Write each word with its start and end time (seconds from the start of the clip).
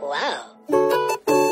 Wow. 0.00 1.48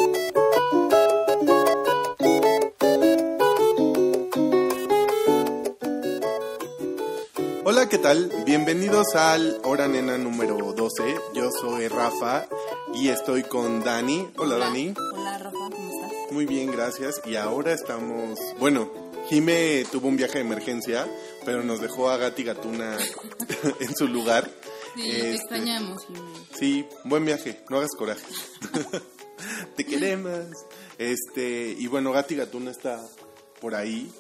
Hola, 7.65 7.89
¿qué 7.89 7.99
tal? 7.99 8.33
Bienvenidos 8.47 9.15
al 9.15 9.59
Hora 9.65 9.89
Nena 9.89 10.17
número 10.19 10.73
12. 10.73 11.03
Yo 11.35 11.51
soy 11.51 11.89
Rafa 11.89 12.47
y 12.95 13.09
estoy 13.09 13.43
con 13.43 13.83
Dani. 13.85 14.29
Hola, 14.39 14.57
Dani. 14.57 14.95
Hola, 15.15 15.39
Rafa, 15.39 15.59
¿cómo 15.71 15.91
estás? 15.91 16.33
Muy 16.33 16.47
bien, 16.47 16.71
gracias. 16.71 17.21
Y 17.27 17.37
ahora 17.37 17.73
estamos... 17.73 18.39
Bueno, 18.59 18.91
Jime 19.29 19.85
tuvo 19.91 20.09
un 20.09 20.17
viaje 20.17 20.35
de 20.35 20.41
emergencia, 20.45 21.07
pero 21.45 21.63
nos 21.63 21.81
dejó 21.81 22.09
a 22.09 22.17
Gati 22.17 22.45
Gatuna 22.45 22.97
en 23.81 23.95
su 23.97 24.07
lugar. 24.09 24.49
Sí, 24.95 25.11
Este, 25.11 25.21
te 25.23 25.35
extrañamos. 25.35 26.07
Jimmy. 26.07 26.46
Sí, 26.59 26.87
buen 27.05 27.25
viaje, 27.25 27.63
no 27.69 27.79
hagas 27.79 27.91
coraje. 27.97 28.25
Te 29.77 29.85
queremos. 29.85 30.47
Este, 30.99 31.75
y 31.79 31.87
bueno, 31.87 32.13
Gati 32.13 32.35
Gatuna 32.37 32.71
está 32.71 33.03
por 33.61 33.75
ahí. 33.75 34.11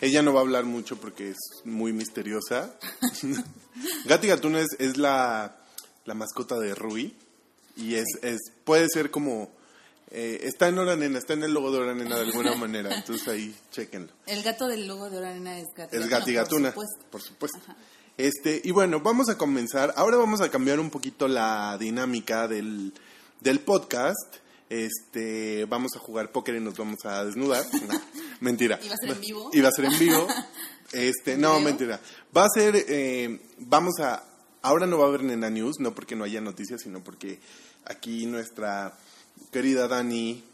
Ella 0.00 0.22
no 0.22 0.32
va 0.32 0.40
a 0.40 0.42
hablar 0.42 0.64
mucho 0.64 0.96
porque 0.96 1.30
es 1.30 1.36
muy 1.64 1.92
misteriosa. 1.92 2.74
Gati 4.06 4.26
Gatuna 4.28 4.60
es, 4.60 4.68
es 4.78 4.96
la, 4.96 5.56
la 6.04 6.14
mascota 6.14 6.58
de 6.58 6.74
Rui. 6.74 7.14
Y 7.76 7.94
es, 7.94 8.06
es, 8.22 8.40
puede 8.64 8.88
ser 8.88 9.10
como. 9.10 9.50
eh, 10.10 10.40
está 10.42 10.68
en 10.68 10.78
Hora 10.78 10.96
Nena, 10.96 11.18
está 11.18 11.34
en 11.34 11.44
el 11.44 11.52
logo 11.52 11.70
de 11.70 11.78
Hora 11.78 11.94
Nena 11.94 12.16
de 12.16 12.22
alguna 12.22 12.54
manera. 12.56 12.92
Entonces 12.96 13.28
ahí, 13.28 13.54
chequenlo. 13.70 14.12
El 14.26 14.42
gato 14.42 14.66
del 14.66 14.88
logo 14.88 15.08
de 15.10 15.18
Orarena 15.18 15.58
es 15.58 15.66
Gati 15.76 15.96
Es 15.96 16.08
Gati 16.08 16.32
Gatuna, 16.32 16.72
por 16.72 16.84
supuesto. 16.86 17.10
por 17.10 17.22
supuesto. 17.22 17.58
Este, 18.16 18.60
y 18.64 18.70
bueno, 18.70 19.00
vamos 19.00 19.28
a 19.28 19.36
comenzar. 19.36 19.92
Ahora 19.96 20.16
vamos 20.16 20.40
a 20.40 20.50
cambiar 20.50 20.80
un 20.80 20.90
poquito 20.90 21.28
la 21.28 21.76
dinámica 21.78 22.48
del, 22.48 22.92
del 23.40 23.60
podcast. 23.60 24.36
Este, 24.68 25.64
vamos 25.66 25.92
a 25.94 25.98
jugar 26.00 26.32
póker 26.32 26.56
y 26.56 26.60
nos 26.60 26.76
vamos 26.76 27.04
a 27.04 27.24
desnudar. 27.24 27.64
No, 27.88 28.00
mentira. 28.40 28.78
¿Y 28.82 28.88
va 28.88 28.94
a 28.94 28.98
ser 28.98 29.10
en 29.10 29.20
vivo? 29.20 29.50
Y 29.52 29.60
va 29.60 29.68
a 29.68 29.72
ser 29.72 29.84
en 29.86 29.98
vivo. 29.98 30.26
Este, 30.92 31.36
no, 31.36 31.58
mentira. 31.58 32.00
Va 32.34 32.44
a 32.44 32.48
ser, 32.48 32.76
eh, 32.88 33.40
vamos 33.58 33.94
a, 33.98 34.22
ahora 34.62 34.86
no 34.86 34.98
va 34.98 35.06
a 35.06 35.08
haber 35.08 35.24
Nena 35.24 35.50
News, 35.50 35.80
no 35.80 35.94
porque 35.96 36.14
no 36.14 36.22
haya 36.22 36.40
noticias, 36.40 36.80
sino 36.82 37.02
porque 37.02 37.40
aquí 37.84 38.24
nuestra 38.26 38.96
querida 39.50 39.88
Dani 39.88 40.44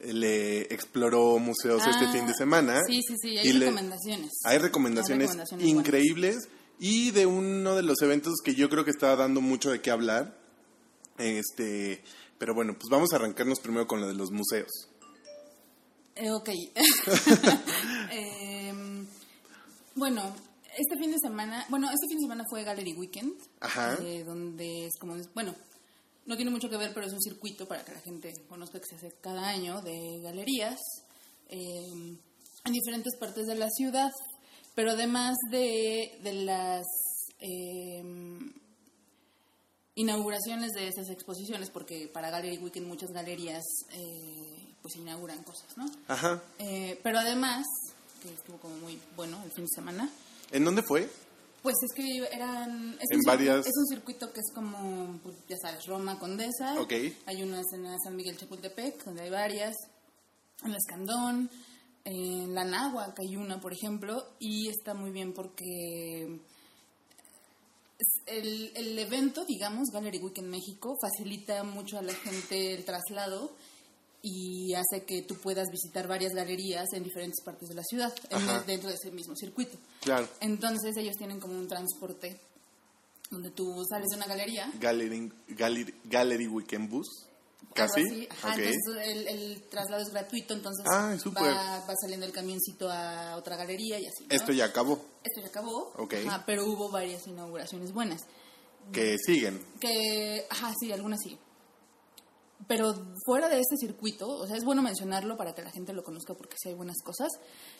le 0.00 0.62
exploró 0.72 1.38
museos 1.40 1.82
este 1.84 2.04
Ah, 2.06 2.12
fin 2.12 2.26
de 2.28 2.34
semana. 2.34 2.80
Sí, 2.86 3.00
sí, 3.06 3.16
sí, 3.20 3.28
y 3.30 3.38
hay 3.38 3.52
le- 3.54 3.66
recomendaciones. 3.66 4.30
hay 4.44 4.58
recomendaciones, 4.58 5.30
Hay 5.30 5.36
recomendaciones 5.36 5.68
increíbles 5.68 6.48
y 6.84 7.12
de 7.12 7.26
uno 7.26 7.76
de 7.76 7.84
los 7.84 8.02
eventos 8.02 8.40
que 8.44 8.56
yo 8.56 8.68
creo 8.68 8.84
que 8.84 8.90
está 8.90 9.14
dando 9.14 9.40
mucho 9.40 9.70
de 9.70 9.80
qué 9.80 9.92
hablar. 9.92 10.36
Este, 11.16 12.02
pero 12.38 12.54
bueno, 12.54 12.74
pues 12.74 12.88
vamos 12.90 13.12
a 13.12 13.16
arrancarnos 13.16 13.60
primero 13.60 13.86
con 13.86 14.00
lo 14.00 14.08
de 14.08 14.14
los 14.14 14.32
museos. 14.32 14.88
Eh, 16.16 16.28
ok. 16.32 16.48
Em, 18.10 19.06
bueno, 19.94 20.34
este 20.76 20.98
fin 20.98 21.12
de 21.12 21.18
semana, 21.22 21.64
bueno, 21.68 21.88
este 21.88 22.08
fin 22.08 22.18
de 22.18 22.24
semana 22.24 22.44
fue 22.50 22.64
Gallery 22.64 22.94
Weekend, 22.94 23.34
Ajá. 23.60 23.96
eh, 24.02 24.24
donde 24.24 24.86
es 24.86 24.98
como, 24.98 25.14
bueno, 25.34 25.54
no 26.26 26.34
tiene 26.34 26.50
mucho 26.50 26.68
que 26.68 26.76
ver, 26.76 26.92
pero 26.92 27.06
es 27.06 27.12
un 27.12 27.22
circuito 27.22 27.68
para 27.68 27.84
que 27.84 27.92
la 27.92 28.00
gente 28.00 28.32
conozca 28.48 28.80
que 28.80 28.86
se 28.86 28.96
hace 28.96 29.14
cada 29.20 29.46
año 29.48 29.80
de 29.82 30.20
galerías 30.20 30.80
em, 31.48 32.18
en 32.64 32.72
diferentes 32.72 33.16
partes 33.20 33.46
de 33.46 33.54
la 33.54 33.68
ciudad, 33.70 34.10
pero 34.74 34.92
además 34.92 35.36
de, 35.50 36.18
de 36.22 36.32
las 36.32 36.86
em, 37.40 38.52
inauguraciones 39.94 40.72
de 40.72 40.88
esas 40.88 41.10
exposiciones, 41.10 41.70
porque 41.70 42.08
para 42.08 42.30
Gallery 42.30 42.58
Weekend 42.58 42.86
muchas 42.86 43.10
galerías 43.10 43.62
eh, 43.92 44.74
pues 44.80 44.96
inauguran 44.96 45.42
cosas, 45.44 45.76
¿no? 45.76 45.86
Ajá. 46.08 46.42
Eh, 46.58 46.98
pero 47.02 47.18
además, 47.18 47.66
que 48.22 48.32
estuvo 48.32 48.56
como 48.58 48.76
muy 48.78 48.98
bueno 49.16 49.38
el 49.44 49.52
fin 49.52 49.64
de 49.64 49.70
semana, 49.74 50.08
¿En 50.50 50.64
dónde 50.64 50.82
fue? 50.82 51.08
pues 51.62 51.76
es 51.88 51.92
que 51.94 52.18
eran... 52.32 52.94
Es 53.00 53.10
En 53.10 53.18
un 53.18 53.22
circuito- 53.22 53.26
varias- 53.26 53.66
Es 53.66 53.72
un 53.76 53.86
circuito 53.86 54.32
que 54.32 54.40
es 54.40 54.52
como, 54.54 55.18
pues, 55.22 55.36
ya 55.48 55.56
sabes, 55.62 55.86
Roma 55.86 56.18
Condesa. 56.18 56.80
Ok. 56.80 56.92
Hay 57.26 57.42
unas 57.42 57.64
en 57.72 57.86
San 58.02 58.16
Miguel 58.16 58.36
Chapultepec, 58.36 59.04
donde 59.04 59.22
hay 59.22 59.30
varias. 59.30 59.74
En 60.64 60.72
la 60.72 60.76
Escandón, 60.78 61.48
en 62.04 62.54
la 62.54 62.64
Náhuac 62.64 63.18
hay 63.20 63.36
una, 63.36 63.60
por 63.60 63.72
ejemplo. 63.72 64.26
Y 64.38 64.68
está 64.68 64.94
muy 64.94 65.10
bien 65.10 65.32
porque 65.32 66.40
el, 68.26 68.72
el 68.74 68.98
evento, 68.98 69.44
digamos, 69.44 69.90
Gallery 69.92 70.18
Week 70.18 70.38
en 70.38 70.50
México, 70.50 70.96
facilita 71.00 71.62
mucho 71.64 71.98
a 71.98 72.02
la 72.02 72.14
gente 72.14 72.74
el 72.74 72.84
traslado 72.84 73.52
y 74.22 74.72
hace 74.74 75.04
que 75.04 75.22
tú 75.22 75.34
puedas 75.36 75.68
visitar 75.70 76.06
varias 76.06 76.32
galerías 76.32 76.86
en 76.92 77.02
diferentes 77.02 77.42
partes 77.44 77.68
de 77.68 77.74
la 77.74 77.82
ciudad, 77.82 78.14
en 78.30 78.66
dentro 78.66 78.88
de 78.88 78.94
ese 78.94 79.10
mismo 79.10 79.34
circuito. 79.34 79.76
Claro. 80.00 80.28
Entonces 80.40 80.96
ellos 80.96 81.16
tienen 81.16 81.40
como 81.40 81.58
un 81.58 81.66
transporte 81.66 82.38
donde 83.30 83.50
tú 83.50 83.84
sales 83.88 84.08
de 84.10 84.16
una 84.16 84.26
galería. 84.26 84.70
Gallery, 84.78 85.32
Gallery, 85.48 85.94
Gallery 86.04 86.46
Weekend 86.46 86.88
Bus. 86.88 87.26
¿Casi? 87.74 88.02
así, 88.02 88.28
ajá, 88.30 88.48
Ok. 88.50 88.58
entonces 88.58 89.06
el, 89.08 89.28
el 89.28 89.62
traslado 89.70 90.02
es 90.02 90.10
gratuito, 90.10 90.52
entonces 90.54 90.84
Ah, 90.90 91.16
va, 91.34 91.86
va 91.86 91.94
saliendo 92.00 92.26
el 92.26 92.32
camioncito 92.32 92.90
a 92.90 93.36
otra 93.36 93.56
galería 93.56 93.98
y 93.98 94.06
así. 94.06 94.26
¿no? 94.26 94.34
Esto 94.36 94.52
ya 94.52 94.66
acabó. 94.66 95.00
Esto 95.24 95.40
ya 95.40 95.46
acabó, 95.48 95.92
Ok. 95.96 96.14
ajá, 96.26 96.42
pero 96.46 96.66
hubo 96.66 96.90
varias 96.90 97.26
inauguraciones 97.26 97.92
buenas. 97.92 98.20
Que 98.92 99.16
siguen. 99.18 99.64
Que, 99.80 100.44
ajá, 100.50 100.72
sí, 100.78 100.92
algunas 100.92 101.20
sí. 101.22 101.38
Pero 102.68 102.94
fuera 103.24 103.48
de 103.48 103.58
este 103.60 103.76
circuito, 103.76 104.28
o 104.28 104.46
sea, 104.46 104.56
es 104.56 104.64
bueno 104.64 104.82
mencionarlo 104.82 105.36
para 105.36 105.54
que 105.54 105.62
la 105.62 105.70
gente 105.70 105.92
lo 105.92 106.04
conozca 106.04 106.34
porque 106.34 106.56
sí 106.62 106.68
hay 106.68 106.74
buenas 106.74 106.98
cosas, 107.02 107.28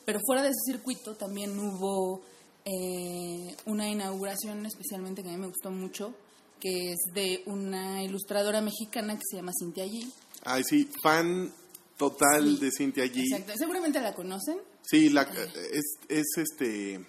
pero 0.05 0.21
fuera 0.27 0.43
de 0.43 0.49
ese 0.49 0.73
circuito 0.73 1.15
también 1.17 1.57
hubo 1.59 2.23
eh, 2.65 3.57
una 3.67 3.89
inauguración 3.89 4.65
especialmente 4.67 5.23
que 5.23 5.29
a 5.29 5.33
mí 5.33 5.39
me 5.39 5.47
gustó 5.49 5.71
mucho, 5.71 6.15
que 6.63 6.93
es 6.93 6.99
de 7.13 7.43
una 7.47 8.05
ilustradora 8.05 8.61
mexicana 8.61 9.17
que 9.17 9.23
se 9.29 9.37
llama 9.37 9.51
Cintia 9.59 9.85
G. 9.85 10.09
Ay, 10.45 10.63
sí, 10.63 10.89
fan 11.03 11.53
total 11.99 12.57
Sí, 12.57 12.65
de 12.65 12.71
Cintia 12.71 13.05
G. 13.07 13.21
Exacto, 13.25 13.53
seguramente 13.59 14.01
la 14.01 14.15
conocen. 14.15 14.59
Sí, 14.83 15.09
la, 15.11 15.23
es, 15.23 15.97
es 16.09 16.27
este. 16.37 17.05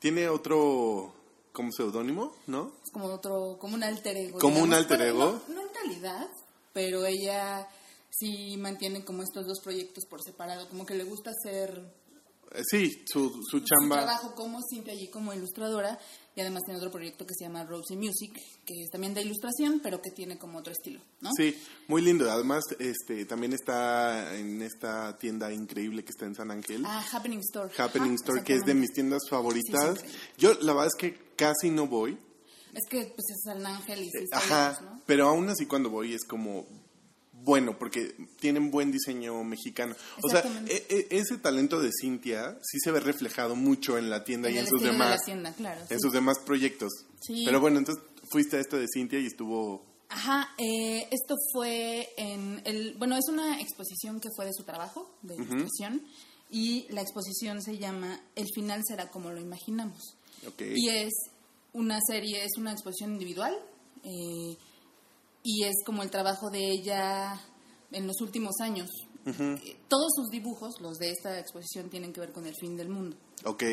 Tiene 0.00 0.28
otro. 0.28 1.14
como 1.52 1.70
seudónimo, 1.72 2.34
¿no? 2.46 2.72
Es 2.84 2.90
como 2.92 3.06
otro, 3.06 3.58
como 3.60 3.74
un 3.74 3.82
alter 3.84 4.16
ego. 4.16 4.38
¿Como 4.38 4.60
un 4.60 4.72
alter 4.72 5.00
ego? 5.02 5.40
No, 5.48 5.54
no 5.54 5.60
en 5.62 5.68
calidad, 5.68 6.28
pero 6.72 7.04
ella 7.06 7.68
sí 8.10 8.56
mantiene 8.58 9.04
como 9.04 9.22
estos 9.22 9.46
dos 9.46 9.60
proyectos 9.62 10.04
por 10.06 10.22
separado, 10.22 10.68
como 10.68 10.84
que 10.86 10.94
le 10.94 11.04
gusta 11.04 11.30
hacer 11.30 11.80
Eh, 12.52 12.62
Sí, 12.70 13.04
su, 13.12 13.28
su 13.28 13.42
su 13.58 13.60
chamba. 13.60 13.96
trabajo 13.96 14.34
como 14.34 14.60
Cintia 14.70 14.92
allí 14.94 15.08
como 15.08 15.34
ilustradora 15.34 15.98
y 16.38 16.40
además 16.40 16.62
tiene 16.64 16.78
otro 16.78 16.92
proyecto 16.92 17.26
que 17.26 17.34
se 17.34 17.46
llama 17.46 17.64
Rosie 17.64 17.96
Music, 17.96 18.32
que 18.64 18.84
es 18.84 18.90
también 18.90 19.12
de 19.12 19.22
ilustración, 19.22 19.80
pero 19.82 20.00
que 20.00 20.12
tiene 20.12 20.38
como 20.38 20.58
otro 20.58 20.72
estilo, 20.72 21.00
¿no? 21.20 21.32
Sí, 21.36 21.60
muy 21.88 22.00
lindo. 22.00 22.30
Además, 22.30 22.62
este 22.78 23.24
también 23.24 23.54
está 23.54 24.36
en 24.36 24.62
esta 24.62 25.18
tienda 25.18 25.52
increíble 25.52 26.04
que 26.04 26.10
está 26.10 26.26
en 26.26 26.36
San 26.36 26.52
Ángel. 26.52 26.84
Ah, 26.86 27.04
Happening 27.12 27.40
Store. 27.40 27.74
Happening 27.76 28.10
Ajá, 28.12 28.22
Store, 28.22 28.44
que 28.44 28.54
es 28.54 28.64
de 28.64 28.74
mis 28.74 28.92
tiendas 28.92 29.22
favoritas. 29.28 29.98
Sí. 29.98 30.06
Yo, 30.36 30.54
la 30.60 30.74
verdad 30.74 30.86
es 30.86 30.94
que 30.94 31.18
casi 31.34 31.70
no 31.70 31.88
voy. 31.88 32.16
Es 32.72 32.84
que 32.88 33.06
pues 33.06 33.30
es 33.30 33.42
San 33.42 33.66
Ángel 33.66 34.04
y 34.04 34.10
sí 34.10 34.18
está 34.22 34.36
Ajá, 34.38 34.80
¿no? 34.80 35.02
pero 35.06 35.26
aún 35.26 35.48
así 35.48 35.66
cuando 35.66 35.90
voy 35.90 36.14
es 36.14 36.24
como 36.24 36.68
bueno, 37.44 37.78
porque 37.78 38.14
tienen 38.40 38.70
buen 38.70 38.92
diseño 38.92 39.42
mexicano. 39.44 39.94
O 40.22 40.28
sea, 40.28 40.42
e- 40.66 40.86
e- 40.88 41.16
ese 41.18 41.38
talento 41.38 41.80
de 41.80 41.90
Cintia 42.00 42.58
sí 42.62 42.78
se 42.80 42.90
ve 42.90 43.00
reflejado 43.00 43.56
mucho 43.56 43.98
en 43.98 44.10
la 44.10 44.24
tienda 44.24 44.50
y 44.50 44.58
en 44.58 44.66
sus 44.66 44.82
demás 44.82 45.20
tienda, 45.24 45.52
claro. 45.52 45.80
en 45.82 45.88
sí. 45.88 46.00
sus 46.00 46.12
demás 46.12 46.38
proyectos. 46.44 46.92
Sí. 47.20 47.44
Pero 47.44 47.60
bueno, 47.60 47.78
entonces 47.78 48.04
fuiste 48.30 48.56
a 48.56 48.60
esto 48.60 48.76
de 48.76 48.86
Cintia 48.92 49.18
y 49.18 49.26
estuvo 49.26 49.88
Ajá, 50.10 50.54
eh, 50.56 51.06
esto 51.10 51.36
fue 51.52 52.08
en 52.16 52.62
el, 52.64 52.94
bueno, 52.94 53.16
es 53.16 53.28
una 53.28 53.60
exposición 53.60 54.20
que 54.20 54.30
fue 54.34 54.46
de 54.46 54.54
su 54.54 54.64
trabajo, 54.64 55.10
de 55.22 55.34
ilustración, 55.34 56.02
y 56.50 56.86
la 56.90 57.02
exposición 57.02 57.60
se 57.62 57.76
llama 57.76 58.18
El 58.34 58.46
final 58.54 58.82
será 58.86 59.10
como 59.10 59.30
lo 59.30 59.40
imaginamos. 59.40 60.16
Y 60.58 60.88
es 60.88 61.12
una 61.74 61.98
serie, 62.06 62.42
es 62.42 62.56
una 62.56 62.72
exposición 62.72 63.12
individual, 63.12 63.54
eh, 64.02 64.56
y 65.42 65.64
es 65.64 65.76
como 65.84 66.02
el 66.02 66.10
trabajo 66.10 66.50
de 66.50 66.70
ella 66.70 67.40
en 67.90 68.06
los 68.06 68.20
últimos 68.20 68.60
años. 68.60 68.88
Eh, 69.26 69.76
Todos 69.88 70.12
sus 70.14 70.30
dibujos, 70.30 70.80
los 70.80 70.98
de 70.98 71.10
esta 71.10 71.38
exposición, 71.38 71.90
tienen 71.90 72.12
que 72.12 72.20
ver 72.20 72.32
con 72.32 72.46
el 72.46 72.54
fin 72.54 72.76
del 72.76 72.88
mundo. 72.88 73.16
Ok. 73.44 73.64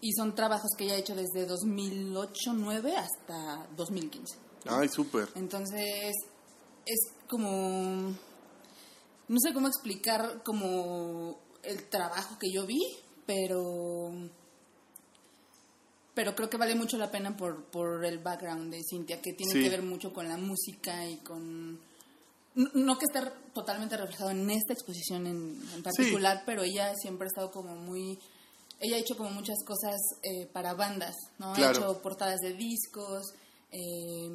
Y 0.00 0.12
son 0.12 0.34
trabajos 0.34 0.70
que 0.76 0.84
ella 0.84 0.94
ha 0.94 0.98
hecho 0.98 1.14
desde 1.14 1.48
2008-9 1.48 2.94
hasta 2.96 3.66
2015. 3.76 4.36
Ay, 4.66 4.88
súper. 4.88 5.28
Entonces, 5.34 6.12
es 6.84 6.98
como. 7.28 8.12
No 9.28 9.38
sé 9.40 9.54
cómo 9.54 9.68
explicar 9.68 10.42
como 10.44 11.38
el 11.62 11.88
trabajo 11.88 12.36
que 12.38 12.50
yo 12.52 12.66
vi, 12.66 12.80
pero. 13.26 14.10
Pero 16.14 16.34
creo 16.34 16.50
que 16.50 16.58
vale 16.58 16.74
mucho 16.74 16.98
la 16.98 17.10
pena 17.10 17.36
por, 17.36 17.64
por 17.66 18.04
el 18.04 18.18
background 18.18 18.70
de 18.72 18.82
Cintia, 18.88 19.20
que 19.22 19.32
tiene 19.32 19.52
Sí. 19.52 19.62
que 19.62 19.70
ver 19.70 19.82
mucho 19.82 20.12
con 20.12 20.28
la 20.28 20.36
música 20.36 21.06
y 21.06 21.16
con. 21.18 21.80
no 22.54 22.98
que 22.98 23.06
esté 23.06 23.20
totalmente 23.54 23.96
reflejado 23.96 24.30
en 24.30 24.50
esta 24.50 24.74
exposición 24.74 25.26
en, 25.26 25.58
en 25.74 25.82
particular, 25.82 26.42
pero 26.44 26.62
ella 26.62 26.94
siempre 26.96 27.26
ha 27.26 27.28
estado 27.28 27.50
como 27.50 27.74
muy... 27.76 28.18
Ella 28.78 28.96
ha 28.96 28.98
hecho 28.98 29.16
como 29.16 29.30
muchas 29.30 29.56
cosas 29.64 29.98
eh, 30.22 30.46
para 30.52 30.74
bandas, 30.74 31.14
¿no? 31.38 31.52
Claro. 31.54 31.68
Ha 31.68 31.92
hecho 31.92 32.02
portadas 32.02 32.40
de 32.40 32.52
discos, 32.54 33.32
eh, 33.70 34.28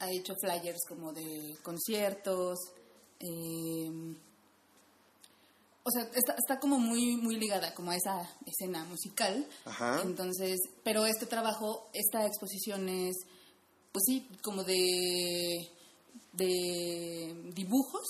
ha 0.00 0.10
hecho 0.10 0.34
flyers 0.40 0.80
como 0.88 1.12
de 1.12 1.56
conciertos, 1.62 2.58
eh, 3.20 3.90
o 5.88 5.90
sea, 5.90 6.02
está, 6.14 6.34
está 6.34 6.60
como 6.60 6.78
muy, 6.78 7.16
muy 7.16 7.36
ligada 7.36 7.74
como 7.74 7.90
a 7.90 7.96
esa 7.96 8.28
escena 8.46 8.84
musical. 8.84 9.46
Ajá. 9.64 10.02
Entonces, 10.04 10.58
pero 10.84 11.06
este 11.06 11.26
trabajo, 11.26 11.88
esta 11.94 12.26
exposición 12.26 12.88
es, 12.88 13.16
pues 13.92 14.04
sí, 14.06 14.28
como 14.42 14.64
de, 14.64 15.66
de 16.34 17.52
dibujos 17.54 18.06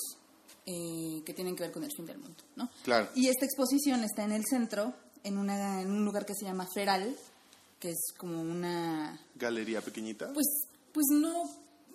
eh, 0.65 1.23
que 1.25 1.33
tienen 1.33 1.55
que 1.55 1.63
ver 1.63 1.71
con 1.71 1.83
el 1.83 1.91
fin 1.95 2.05
del 2.05 2.17
mundo, 2.17 2.43
¿no? 2.55 2.69
Claro. 2.83 3.09
Y 3.15 3.27
esta 3.27 3.45
exposición 3.45 4.03
está 4.03 4.23
en 4.23 4.33
el 4.33 4.43
centro, 4.45 4.93
en, 5.23 5.37
una, 5.37 5.81
en 5.81 5.89
un 5.89 6.03
lugar 6.03 6.25
que 6.25 6.35
se 6.35 6.45
llama 6.45 6.67
Feral, 6.73 7.15
que 7.79 7.89
es 7.91 8.13
como 8.17 8.41
una, 8.41 9.19
Galería 9.35 9.81
pequeñita. 9.81 10.33
pues, 10.33 10.47
pues 10.91 11.05
no, 11.11 11.43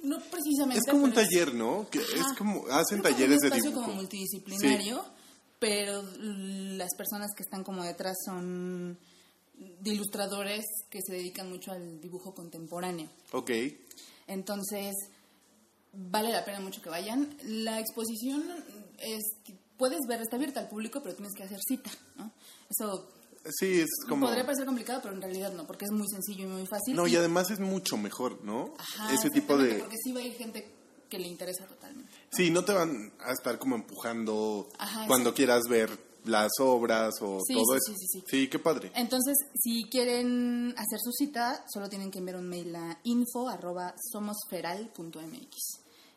no 0.03 0.19
precisamente. 0.31 0.81
es 0.85 0.91
como 0.91 1.05
un 1.05 1.13
taller, 1.13 1.55
¿no? 1.55 1.87
Que 1.91 1.99
es 1.99 2.33
como 2.39 2.67
hacen 2.69 3.03
talleres 3.03 3.37
un 3.37 3.41
de 3.43 3.47
espacio 3.49 3.71
dibujo. 3.71 3.87
como 3.87 3.97
multidisciplinario, 3.97 5.05
pero 5.64 6.02
las 6.76 6.94
personas 6.94 7.31
que 7.34 7.43
están 7.43 7.64
como 7.64 7.82
detrás 7.84 8.16
son 8.26 8.99
de 9.55 9.90
ilustradores 9.90 10.64
que 10.90 11.00
se 11.00 11.14
dedican 11.14 11.49
mucho 11.49 11.72
al 11.72 12.00
dibujo 12.02 12.34
contemporáneo. 12.34 13.08
Ok. 13.32 13.50
Entonces, 14.26 14.94
vale 15.93 16.32
la 16.32 16.44
pena 16.44 16.61
mucho 16.61 16.82
que 16.82 16.90
vayan. 16.90 17.34
La 17.44 17.81
exposición 17.81 18.44
es 18.99 19.22
puedes 19.78 20.00
ver, 20.06 20.20
está 20.20 20.37
abierta 20.37 20.61
al 20.61 20.69
público, 20.69 21.00
pero 21.02 21.14
tienes 21.14 21.32
que 21.34 21.44
hacer 21.44 21.58
cita, 21.66 21.90
¿no? 22.16 22.31
Eso 22.69 23.08
Sí, 23.50 23.81
es 23.81 23.90
como 24.08 24.26
podría 24.26 24.44
parecer 24.44 24.64
complicado, 24.64 25.00
pero 25.02 25.14
en 25.14 25.20
realidad 25.20 25.52
no, 25.52 25.66
porque 25.66 25.84
es 25.84 25.90
muy 25.90 26.08
sencillo 26.08 26.44
y 26.44 26.46
muy 26.46 26.66
fácil. 26.66 26.96
No, 26.96 27.06
y 27.06 27.14
además 27.14 27.50
es 27.50 27.61
mucho 27.61 27.99
mejor, 27.99 28.43
¿no? 28.43 28.72
Ajá, 28.78 29.12
Ese 29.12 29.28
tipo 29.28 29.58
de 29.58 29.75
Porque 29.81 29.96
sí 30.02 30.12
va 30.12 30.20
a 30.20 30.22
ir 30.22 30.34
gente 30.34 30.74
que 31.14 31.22
le 31.22 31.28
interesa 31.28 31.64
totalmente. 31.66 32.11
Sí, 32.32 32.50
no 32.50 32.64
te 32.64 32.72
van 32.72 33.12
a 33.20 33.32
estar 33.32 33.56
como 33.61 33.76
empujando 33.76 34.69
Ajá, 34.78 35.06
cuando 35.06 35.32
quieras 35.32 35.62
ver 35.69 35.96
las 36.25 36.50
obras 36.58 37.14
o 37.20 37.38
Sí, 37.46 37.55
todo 37.55 37.64
sí, 37.75 37.76
eso. 37.76 37.93
sí, 37.99 38.06
sí, 38.06 38.20
sí. 38.20 38.25
Sí, 38.28 38.49
qué 38.49 38.58
padre. 38.58 38.90
Entonces, 38.96 39.37
si 39.62 39.84
quieren 39.90 40.75
hacer 40.76 40.99
su 41.00 41.12
cita, 41.12 41.64
solo 41.72 41.88
tienen 41.88 42.11
que 42.11 42.19
enviar 42.19 42.38
un 42.38 42.49
mail 42.49 42.75
a 42.75 42.99
info 43.05 43.49
arroba 43.49 43.94
somosferal.mx. 44.11 45.56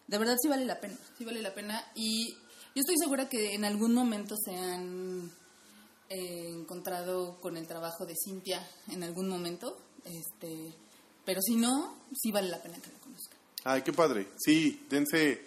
De 0.08 0.18
verdad 0.18 0.38
sí 0.42 0.48
vale 0.48 0.66
la 0.66 0.80
pena, 0.80 0.98
sí 1.18 1.26
vale 1.26 1.42
la 1.42 1.54
pena. 1.54 1.84
Y 1.94 2.34
yo 2.34 2.82
estoy 2.82 2.98
segura 2.98 3.30
que 3.30 3.54
en 3.54 3.66
algún 3.66 3.94
momento 3.94 4.36
se 4.38 4.56
han 4.56 5.30
eh, 6.10 6.50
encontrado 6.50 7.38
con 7.40 7.58
el 7.58 7.68
trabajo 7.68 8.06
de 8.06 8.16
Cintia, 8.16 8.66
en 8.90 9.04
algún 9.04 9.28
momento. 9.28 9.78
Este, 10.06 10.74
pero 11.26 11.42
si 11.42 11.56
no, 11.56 11.98
sí 12.16 12.32
vale 12.32 12.50
la 12.50 12.62
pena 12.64 12.78
que. 12.78 12.97
Ay, 13.70 13.82
qué 13.82 13.92
padre. 13.92 14.28
Sí, 14.38 14.86
dense, 14.90 15.42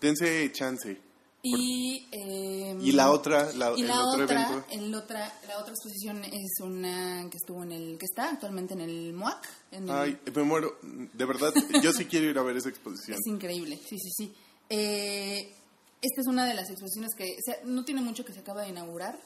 dense 0.00 0.50
chance. 0.52 1.00
Y, 1.42 2.08
eh, 2.10 2.76
Y 2.80 2.92
la 2.92 3.10
otra, 3.12 3.52
la, 3.52 3.72
y 3.76 3.82
el 3.82 3.88
la 3.88 4.00
otro 4.04 4.24
otra, 4.24 4.42
evento. 4.48 4.66
el 4.72 4.94
otra, 4.94 5.32
la 5.46 5.58
otra 5.58 5.72
exposición 5.74 6.24
es 6.24 6.58
una 6.60 7.28
que 7.30 7.36
estuvo 7.36 7.62
en 7.62 7.72
el, 7.72 7.98
que 7.98 8.06
está 8.06 8.30
actualmente 8.30 8.74
en 8.74 8.80
el 8.80 9.12
MOAC. 9.12 9.46
En 9.70 9.84
el- 9.84 9.90
Ay, 9.94 10.18
me 10.34 10.42
muero. 10.42 10.78
De 10.82 11.24
verdad, 11.24 11.52
yo 11.84 11.92
sí 11.92 12.06
quiero 12.06 12.28
ir 12.28 12.38
a 12.38 12.42
ver 12.42 12.56
esa 12.56 12.68
exposición. 12.70 13.18
Es 13.20 13.26
increíble, 13.26 13.76
sí, 13.88 13.96
sí, 13.98 14.10
sí. 14.16 14.34
Eh, 14.70 15.54
esta 16.02 16.20
es 16.22 16.26
una 16.26 16.46
de 16.46 16.54
las 16.54 16.68
exposiciones 16.70 17.14
que 17.14 17.36
se- 17.44 17.60
no 17.64 17.84
tiene 17.84 18.00
mucho 18.00 18.24
que 18.24 18.32
se 18.32 18.40
acaba 18.40 18.62
de 18.62 18.70
inaugurar 18.70 19.20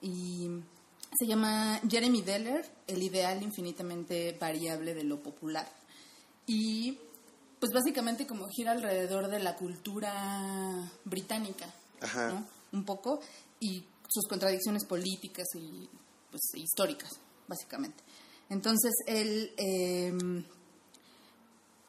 y 0.00 0.48
se 1.18 1.26
llama 1.26 1.80
Jeremy 1.90 2.22
Deller, 2.22 2.64
el 2.86 3.02
ideal 3.02 3.42
infinitamente 3.42 4.36
variable 4.40 4.94
de 4.94 5.04
lo 5.04 5.20
popular. 5.22 5.68
Y 6.46 6.98
pues 7.66 7.82
básicamente 7.82 8.28
como 8.28 8.46
gira 8.48 8.70
alrededor 8.70 9.28
de 9.28 9.40
la 9.40 9.56
cultura 9.56 10.88
británica, 11.04 11.66
Ajá. 12.00 12.28
¿no? 12.28 12.46
Un 12.72 12.84
poco, 12.84 13.20
y 13.58 13.84
sus 14.08 14.28
contradicciones 14.28 14.84
políticas 14.84 15.46
y 15.56 15.88
pues, 16.30 16.42
históricas, 16.54 17.10
básicamente. 17.48 18.04
Entonces, 18.50 18.92
él... 19.06 19.52
em, 19.56 20.44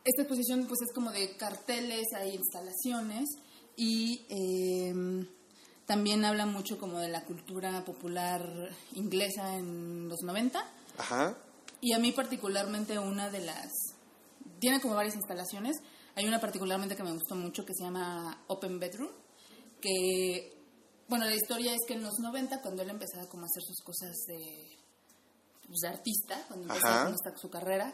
esta 0.04 0.22
exposición 0.22 0.66
pues 0.68 0.80
es 0.82 0.94
como 0.96 1.12
de 1.12 1.36
carteles, 1.36 2.06
hay 2.16 2.34
instalaciones 2.34 3.28
y 3.76 4.26
eh, 4.30 5.28
también 5.86 6.24
habla 6.24 6.46
mucho 6.46 6.80
como 6.80 7.00
de 7.00 7.10
la 7.10 7.26
cultura 7.26 7.84
popular 7.84 8.42
inglesa 8.94 9.58
en 9.58 10.08
los 10.08 10.22
90 10.22 10.66
Ajá. 10.98 11.36
y 11.82 11.92
a 11.92 12.00
mí 12.00 12.14
particularmente 12.14 12.98
una 12.98 13.30
de 13.30 13.42
las 13.42 13.70
tiene 14.59 14.80
como 14.81 14.95
varias 14.95 15.15
instalaciones. 15.15 15.77
Hay 16.15 16.25
una 16.27 16.39
particularmente 16.39 16.95
que 16.95 17.04
me 17.04 17.12
gustó 17.13 17.36
mucho 17.36 17.65
que 17.65 17.74
se 17.75 17.83
llama 17.83 18.44
Open 18.48 18.80
Bedroom 18.80 19.09
que 19.81 20.57
bueno 21.07 21.25
la 21.25 21.36
historia 21.36 21.74
es 21.74 21.80
que 21.88 21.94
en 21.94 22.01
los 22.04 22.18
90 22.19 22.62
cuando 22.62 22.81
él 22.81 22.89
empezaba 22.89 23.27
como 23.30 23.44
a 23.44 23.45
hacer 23.45 23.62
sus 23.63 23.80
cosas 23.83 24.15
de, 24.27 24.75
pues, 25.68 25.80
de 25.81 25.88
artista 25.88 26.44
cuando 26.48 26.65
empezaba 26.74 27.04
esta- 27.15 27.38
su 27.38 27.50
carrera 27.50 27.94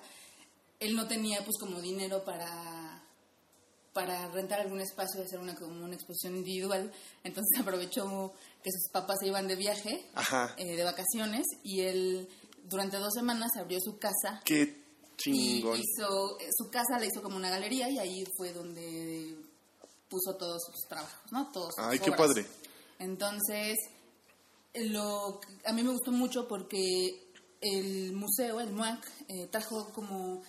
él 0.80 0.96
no 0.96 1.08
tenía 1.08 1.40
pues 1.44 1.58
como 1.60 1.82
dinero 1.82 2.24
para 2.24 3.02
para 3.94 4.28
rentar 4.30 4.60
algún 4.62 4.80
espacio 4.82 5.22
y 5.22 5.26
hacer 5.26 5.40
una 5.40 5.54
como 5.54 5.86
una 5.86 5.94
exposición 5.94 6.36
individual. 6.36 6.92
Entonces 7.24 7.60
aprovechó 7.62 8.34
que 8.64 8.72
sus 8.72 8.90
papás 8.92 9.18
se 9.20 9.28
iban 9.28 9.48
de 9.48 9.56
viaje 9.56 10.10
eh, 10.58 10.76
de 10.76 10.84
vacaciones 10.84 11.46
y 11.64 11.82
él 11.82 12.28
durante 12.64 12.98
dos 12.98 13.14
semanas 13.14 13.52
abrió 13.58 13.80
su 13.82 14.00
casa 14.00 14.42
Qué 14.46 14.83
y 15.32 15.58
hizo 15.60 16.40
eh, 16.40 16.50
su 16.58 16.70
casa 16.70 17.00
la 17.00 17.06
hizo 17.06 17.22
como 17.22 17.38
una 17.38 17.50
galería 17.50 17.90
y 17.90 18.00
ahí 18.00 18.24
fue 18.38 18.52
donde 18.54 19.36
puso 20.10 20.36
todos 20.36 20.62
sus 20.66 20.88
trabajos 20.88 21.32
no 21.32 21.52
todos 21.52 21.74
sus 21.76 21.84
Ay, 21.86 22.00
qué 22.00 22.10
obras. 22.12 22.28
padre. 22.28 22.46
entonces 23.00 23.78
lo 24.74 25.40
a 25.66 25.74
mí 25.74 25.84
me 25.84 25.92
gustó 25.92 26.12
mucho 26.12 26.48
porque 26.48 27.32
el 27.62 28.14
museo 28.14 28.60
el 28.60 28.72
MUAC 28.74 29.06
eh, 29.30 29.48
trajo 29.48 29.90
como 29.94 30.42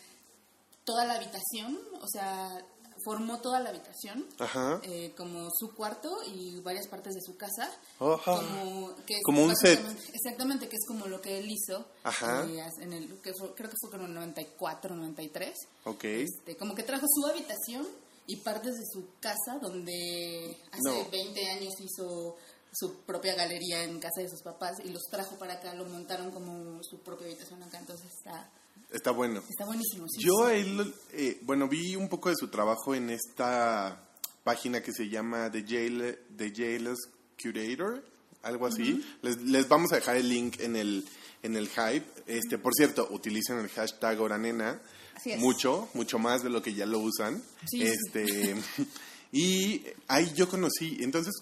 toda 0.84 1.04
la 1.04 1.14
habitación 1.14 1.78
o 2.00 2.06
sea 2.08 2.64
formó 3.04 3.40
toda 3.40 3.60
la 3.60 3.70
habitación 3.70 4.26
Ajá. 4.38 4.80
eh, 4.82 5.12
como 5.16 5.48
su 5.58 5.74
cuarto 5.74 6.16
y 6.34 6.60
varias 6.60 6.86
partes 6.88 7.14
de 7.14 7.20
su 7.22 7.36
casa 7.36 7.70
como, 7.98 8.94
que 9.06 9.20
Como 9.22 9.44
un 9.44 9.54
set. 9.56 9.80
exactamente 10.12 10.68
que 10.68 10.76
es 10.76 10.86
como 10.86 11.06
lo 11.06 11.20
que 11.20 11.38
él 11.38 11.50
hizo 11.50 11.84
Ajá. 12.02 12.44
eh, 12.46 12.62
en 12.80 12.92
el 12.92 13.20
que 13.20 13.32
fue- 13.34 13.54
creo 13.54 13.70
que 13.70 13.76
fue 13.80 13.90
como 13.90 14.06
el 14.06 14.14
94 14.14 14.94
93 14.94 15.54
Ok. 15.84 16.04
este, 16.04 16.56
como 16.56 16.74
que 16.74 16.82
trajo 16.82 17.06
su 17.08 17.26
habitación 17.26 17.86
y 18.26 18.36
partes 18.36 18.74
de 18.76 18.84
su 18.92 19.06
casa 19.20 19.58
donde 19.60 20.56
hace 20.72 20.82
No. 21.04 21.10
20 21.10 21.50
años 21.50 21.74
hizo 21.80 22.36
su 22.72 22.94
propia 23.02 23.34
galería 23.34 23.84
en 23.84 24.00
casa 24.00 24.20
de 24.20 24.28
sus 24.28 24.42
papás 24.42 24.78
y 24.84 24.88
los 24.88 25.02
trajo 25.10 25.36
para 25.36 25.54
acá 25.54 25.74
lo 25.74 25.84
montaron 25.84 26.30
como 26.32 26.82
su 26.82 26.98
propia 27.00 27.26
habitación 27.26 27.62
acá 27.62 27.78
entonces 27.78 28.10
está 28.12 28.50
Está 28.90 29.10
bueno. 29.10 29.42
está 29.48 29.64
buenísimo 29.64 30.06
sí, 30.08 30.22
Yo 30.24 30.48
sí. 30.48 30.54
él, 30.54 30.94
eh, 31.12 31.38
bueno, 31.42 31.68
vi 31.68 31.96
un 31.96 32.08
poco 32.08 32.28
de 32.28 32.36
su 32.36 32.48
trabajo 32.48 32.94
en 32.94 33.10
esta 33.10 34.00
página 34.44 34.82
que 34.82 34.92
se 34.92 35.08
llama 35.08 35.50
The, 35.50 35.64
Jail, 35.66 36.18
The 36.36 36.52
Jailers 36.54 36.98
Curator, 37.42 38.04
algo 38.42 38.66
así. 38.66 39.04
les, 39.22 39.40
les 39.42 39.68
vamos 39.68 39.92
a 39.92 39.96
dejar 39.96 40.16
el 40.16 40.28
link 40.28 40.60
en 40.60 40.76
el, 40.76 41.04
en 41.42 41.56
el 41.56 41.68
hype. 41.68 42.04
Este, 42.26 42.58
por 42.58 42.72
cierto, 42.74 43.08
utilicen 43.10 43.58
el 43.58 43.68
hashtag 43.68 44.20
Oranena 44.20 44.80
Así 45.14 45.32
es. 45.32 45.40
mucho, 45.40 45.88
mucho 45.94 46.18
más 46.18 46.42
de 46.42 46.50
lo 46.50 46.62
que 46.62 46.74
ya 46.74 46.86
lo 46.86 46.98
usan. 47.00 47.42
Sí. 47.66 47.82
este, 47.82 48.54
y 49.32 49.82
ahí 50.08 50.30
yo 50.34 50.48
conocí, 50.48 50.98
entonces 51.00 51.34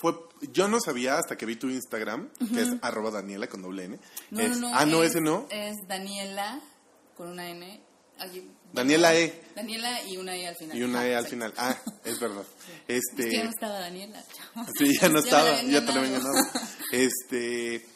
fue, 0.00 0.14
yo 0.52 0.68
no 0.68 0.80
sabía 0.80 1.18
hasta 1.18 1.36
que 1.36 1.46
vi 1.46 1.56
tu 1.56 1.68
Instagram, 1.68 2.28
que 2.54 2.62
es 2.62 2.68
arroba 2.82 3.10
Daniela 3.10 3.48
con 3.48 3.62
doble 3.62 3.84
N. 3.84 3.98
no, 4.30 4.40
Es- 4.40 4.50
no, 4.58 4.68
no, 4.70 4.74
ah, 4.76 4.86
no, 4.86 5.02
es, 5.02 5.10
ese 5.10 5.20
no. 5.20 5.46
es 5.50 5.76
Daniela 5.86 6.60
con 7.16 7.28
una 7.28 7.48
N 7.50 7.80
Aquí- 8.20 8.50
Daniela 8.72 9.14
E. 9.14 9.42
Daniela 9.54 10.02
y 10.04 10.16
una 10.16 10.36
E 10.36 10.46
al 10.48 10.56
final 10.56 10.76
Y 10.76 10.82
una 10.82 10.98
Ajá, 10.98 11.08
E 11.08 11.14
al 11.16 11.24
sí. 11.24 11.30
final. 11.30 11.54
Ah, 11.56 11.76
es 12.04 12.18
verdad. 12.20 12.44
Es 12.88 13.02
que 13.16 13.22
ya 13.30 13.44
no 13.44 13.44
Este, 13.44 13.48
estaba 13.50 13.78
Daniela. 13.80 14.24
chavos. 14.34 14.68
sí, 14.76 14.98
ya 15.00 15.08
no 15.08 15.18
estaba, 15.24 15.62
ya 15.62 15.86
te 15.86 15.92
lo 15.92 16.00
habían 16.00 16.12
ganado. 16.14 16.34
Este, 16.92 17.86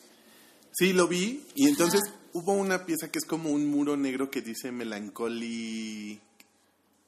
sí, 0.72 0.92
lo 0.92 1.08
vi 1.08 1.44
y 1.54 1.66
entonces 1.68 2.00
hubo 2.34 2.52
una 2.52 2.86
pieza 2.86 3.10
que 3.10 3.18
es 3.18 3.24
como 3.24 3.50
un 3.50 3.66
muro 3.68 3.96
negro 3.96 4.30
que 4.30 4.42
dice 4.42 4.70
Melancholy. 4.72 6.20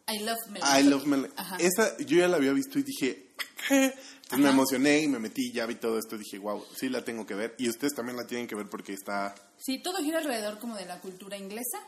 I 0.07 0.19
love 0.19 0.37
I 0.47 0.51
Melancholy. 0.51 0.83
love 0.91 1.07
Melancholy. 1.07 1.65
Esa 1.65 1.97
yo 1.99 2.19
ya 2.19 2.29
la 2.29 2.37
había 2.37 2.53
visto 2.53 2.79
y 2.79 2.83
dije. 2.83 3.29
Entonces 4.37 4.45
me 4.45 4.51
emocioné 4.51 5.01
y 5.03 5.09
me 5.09 5.19
metí, 5.19 5.53
ya 5.53 5.67
vi 5.67 5.75
todo 5.77 5.99
esto, 5.99 6.17
dije, 6.19 6.39
wow, 6.39 6.65
sí 6.77 6.89
la 6.89 7.05
tengo 7.05 7.27
que 7.27 7.35
ver. 7.35 7.55
Y 7.59 7.69
ustedes 7.69 7.95
también 7.95 8.17
la 8.17 8.27
tienen 8.27 8.47
que 8.47 8.55
ver 8.55 8.69
porque 8.69 8.93
está... 8.93 9.35
Sí, 9.59 9.81
todo 9.83 9.99
gira 9.99 10.19
alrededor 10.19 10.59
como 10.59 10.77
de 10.77 10.87
la 10.87 11.01
cultura 11.01 11.37
inglesa, 11.37 11.79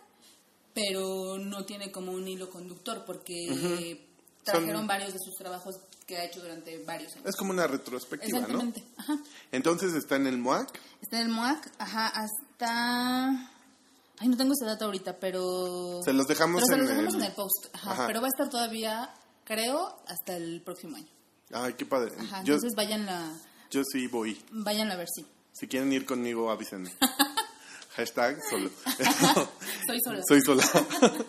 pero 0.74 1.38
no 1.38 1.64
tiene 1.64 1.90
como 1.90 2.12
un 2.12 2.26
hilo 2.28 2.50
conductor 2.50 3.04
porque 3.06 4.06
trajeron 4.44 4.86
varios 4.86 5.12
de 5.12 5.18
sus 5.18 5.34
trabajos 5.34 5.76
que 6.06 6.16
ha 6.18 6.24
hecho 6.24 6.40
durante 6.40 6.78
varios 6.84 7.12
años. 7.14 7.26
Es 7.26 7.34
como 7.36 7.50
una 7.50 7.66
retrospectiva, 7.66 8.46
¿no? 8.46 8.72
Ajá. 8.96 9.18
Entonces 9.50 9.92
está 9.94 10.16
en 10.16 10.26
el 10.28 10.38
MOAC. 10.38 10.78
Está 11.02 11.20
en 11.20 11.26
el 11.26 11.32
MOAC, 11.32 11.68
ajá, 11.78 12.06
hasta... 12.08 13.52
Ay, 14.18 14.28
no 14.28 14.36
tengo 14.36 14.52
ese 14.52 14.64
dato 14.64 14.84
ahorita, 14.86 15.18
pero... 15.18 16.00
Se 16.04 16.12
los 16.12 16.26
dejamos 16.26 16.62
pero 16.62 16.66
se 16.66 16.74
en 16.74 16.80
los 16.80 16.88
dejamos 16.88 17.14
el- 17.14 17.20
en 17.20 17.26
el 17.26 17.34
post, 17.34 17.66
ajá, 17.74 17.90
Ajá. 17.92 18.06
Pero 18.06 18.20
va 18.22 18.26
a 18.28 18.30
estar 18.30 18.48
todavía, 18.48 19.12
creo, 19.44 19.98
hasta 20.06 20.36
el 20.36 20.62
próximo 20.62 20.96
año. 20.96 21.08
Ay, 21.52 21.74
qué 21.74 21.86
padre. 21.86 22.12
Ajá, 22.18 22.42
Yo, 22.44 22.54
entonces 22.54 22.74
vayan 22.76 23.08
a, 23.08 23.40
yo 23.70 23.82
sí 23.84 24.06
voy. 24.08 24.40
vayan 24.50 24.90
a 24.90 24.96
ver 24.96 25.06
si. 25.14 25.24
Si 25.52 25.66
quieren 25.68 25.92
ir 25.92 26.04
conmigo, 26.04 26.50
avísenme. 26.50 26.92
Hashtag 27.96 28.38
solo. 28.50 28.70
Soy 29.86 30.00
sola. 30.04 30.22
Soy 30.28 30.40
sola. 30.42 30.64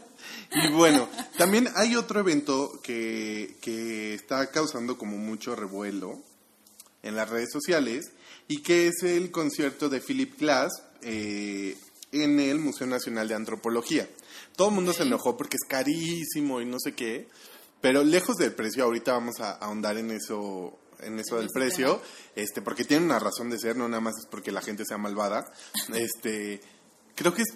y 0.52 0.68
bueno, 0.74 1.08
también 1.38 1.70
hay 1.76 1.96
otro 1.96 2.20
evento 2.20 2.82
que, 2.84 3.56
que 3.62 4.14
está 4.14 4.52
causando 4.52 4.98
como 4.98 5.18
mucho 5.18 5.56
revuelo 5.56 6.22
en 7.04 7.16
las 7.16 7.30
redes 7.30 7.52
sociales 7.54 8.12
y 8.50 8.62
que 8.64 8.88
es 8.88 9.04
el 9.04 9.32
concierto 9.32 9.88
de 9.88 10.02
Philip 10.02 10.38
Glass 10.38 10.74
eh, 11.04 11.78
en 12.12 12.40
el 12.42 12.60
Museo 12.60 12.88
Nacional 12.88 13.30
de 13.30 13.36
Antropología. 13.36 14.10
Todo 14.58 14.70
el 14.70 14.76
mundo 14.76 14.92
se 14.92 15.04
enojó 15.04 15.38
porque 15.38 15.56
es 15.56 15.68
carísimo 15.70 16.60
y 16.60 16.66
no 16.66 16.80
sé 16.80 16.94
qué, 16.96 17.30
pero 17.82 18.04
lejos 18.04 18.38
del 18.38 18.54
precio, 18.54 18.84
ahorita 18.84 19.14
vamos 19.14 19.40
a 19.40 19.52
ahondar 19.52 19.98
en 19.98 20.12
eso 20.12 20.80
en 21.00 21.20
eso 21.20 21.38
del 21.38 21.50
precio, 21.50 22.02
este 22.36 22.62
porque 22.64 22.84
tiene 22.84 23.06
una 23.06 23.20
razón 23.20 23.52
de 23.52 23.60
ser, 23.60 23.76
no 23.78 23.88
nada 23.88 24.02
más 24.02 24.16
es 24.18 24.26
porque 24.26 24.52
la 24.52 24.62
gente 24.62 24.84
sea 24.84 24.98
malvada. 24.98 25.46
Este, 25.94 26.60
creo 27.16 27.34
que 27.34 27.44
es 27.44 27.54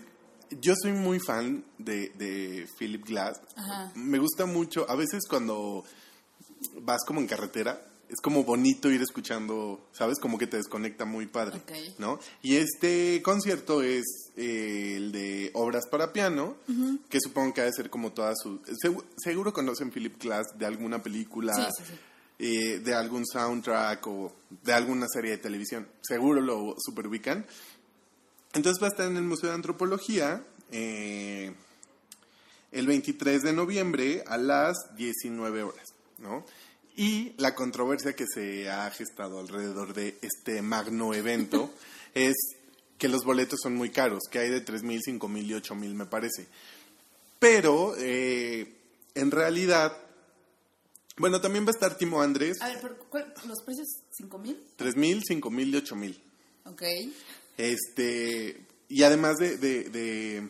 yo 0.59 0.73
soy 0.75 0.91
muy 0.91 1.19
fan 1.19 1.63
de, 1.77 2.09
de 2.15 2.67
Philip 2.77 3.05
Glass. 3.05 3.39
Ajá. 3.55 3.91
Me 3.95 4.19
gusta 4.19 4.45
mucho, 4.45 4.89
a 4.89 4.95
veces 4.95 5.21
cuando 5.27 5.83
vas 6.81 7.01
como 7.05 7.19
en 7.19 7.27
carretera, 7.27 7.81
es 8.11 8.19
como 8.21 8.43
bonito 8.43 8.91
ir 8.91 9.01
escuchando, 9.01 9.79
¿sabes? 9.93 10.19
Como 10.19 10.37
que 10.37 10.45
te 10.45 10.57
desconecta 10.57 11.05
muy 11.05 11.27
padre. 11.27 11.61
¿no? 11.97 12.19
Y 12.41 12.57
este 12.57 13.21
concierto 13.23 13.81
es 13.81 14.03
eh, 14.35 14.95
el 14.97 15.11
de 15.13 15.49
obras 15.53 15.85
para 15.89 16.11
piano, 16.11 16.55
que 17.09 17.19
supongo 17.21 17.53
que 17.53 17.61
ha 17.61 17.65
de 17.65 17.71
ser 17.73 17.89
como 17.89 18.11
todas 18.11 18.35
sus... 18.43 18.59
segu- 18.83 19.03
seguro 19.17 19.53
conocen 19.53 19.91
Philip 19.91 20.21
Glass 20.21 20.47
de 20.59 20.65
alguna 20.65 21.01
película, 21.01 21.53
Sí, 21.55 21.63
sí, 21.77 21.83
sí. 21.87 21.93
eh, 22.39 22.79
de 22.79 22.93
algún 22.93 23.25
soundtrack 23.25 24.05
o 24.07 24.33
de 24.63 24.73
alguna 24.73 25.07
serie 25.07 25.31
de 25.31 25.37
televisión. 25.37 25.87
Seguro 26.01 26.41
lo 26.41 26.75
superubican. 26.79 27.45
Entonces 28.53 28.83
va 28.83 28.87
a 28.87 28.89
estar 28.89 29.07
en 29.07 29.15
el 29.15 29.23
Museo 29.23 29.47
de 29.49 29.55
Antropología 29.55 30.43
eh, 30.73 31.53
el 32.73 32.87
23 32.87 33.41
de 33.43 33.53
noviembre 33.53 34.23
a 34.27 34.37
las 34.37 34.75
19 34.97 35.63
horas, 35.63 35.93
¿no? 36.17 36.45
Y 36.95 37.33
la 37.37 37.55
controversia 37.55 38.13
que 38.15 38.25
se 38.33 38.69
ha 38.69 38.89
gestado 38.91 39.39
alrededor 39.39 39.93
de 39.93 40.17
este 40.21 40.61
magno 40.61 41.13
evento 41.13 41.73
es 42.13 42.35
que 42.97 43.07
los 43.07 43.23
boletos 43.23 43.59
son 43.63 43.75
muy 43.75 43.89
caros, 43.89 44.23
que 44.29 44.39
hay 44.39 44.49
de 44.49 44.63
3.000, 44.63 45.01
5.000 45.19 45.45
y 45.45 45.53
8.000 45.53 45.93
me 45.95 46.05
parece. 46.05 46.47
Pero 47.39 47.95
eh, 47.97 48.75
en 49.15 49.31
realidad, 49.31 49.97
bueno, 51.17 51.41
también 51.41 51.65
va 51.65 51.69
a 51.69 51.71
estar 51.71 51.97
Timo 51.97 52.21
Andrés, 52.21 52.61
A 52.61 52.67
ver, 52.67 52.79
pero, 52.81 52.97
¿cuál- 53.09 53.33
¿los 53.47 53.63
precios? 53.63 53.87
¿Cinco 54.11 54.37
mil? 54.37 54.55
3.000, 54.77 55.23
5.000 55.27 55.67
y 55.67 55.73
8.000. 55.81 56.21
Ok. 56.65 56.83
Este, 57.57 58.65
y 58.89 59.03
además 59.03 59.37
de, 59.37 59.57
de, 59.57 59.83
de, 59.89 60.49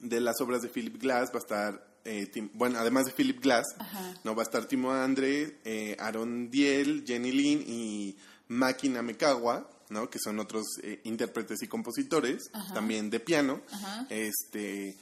de 0.00 0.20
las 0.20 0.40
obras 0.40 0.62
de 0.62 0.68
Philip 0.68 1.00
Glass, 1.00 1.30
va 1.30 1.36
a 1.36 1.38
estar, 1.38 1.93
eh, 2.04 2.26
Tim- 2.32 2.50
bueno, 2.54 2.78
además 2.78 3.06
de 3.06 3.12
Philip 3.12 3.40
Glass, 3.42 3.64
Ajá. 3.78 4.14
no 4.24 4.34
va 4.34 4.42
a 4.42 4.46
estar 4.46 4.66
Timo 4.66 4.92
Andre, 4.92 5.58
eh, 5.64 5.96
Aaron 5.98 6.50
Diel, 6.50 7.04
Jenny 7.06 7.32
Lin 7.32 7.64
y 7.66 8.16
Maki 8.48 8.88
Namekawa, 8.88 9.68
¿no? 9.90 10.10
que 10.10 10.18
son 10.18 10.38
otros 10.38 10.64
eh, 10.82 11.00
intérpretes 11.04 11.62
y 11.62 11.68
compositores, 11.68 12.50
también 12.72 13.10
de 13.10 13.20
piano. 13.20 13.60
Ajá. 13.70 14.06
Este, 14.10 14.96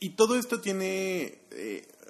y 0.00 0.10
todo 0.10 0.38
esto 0.38 0.60
tiene 0.60 1.38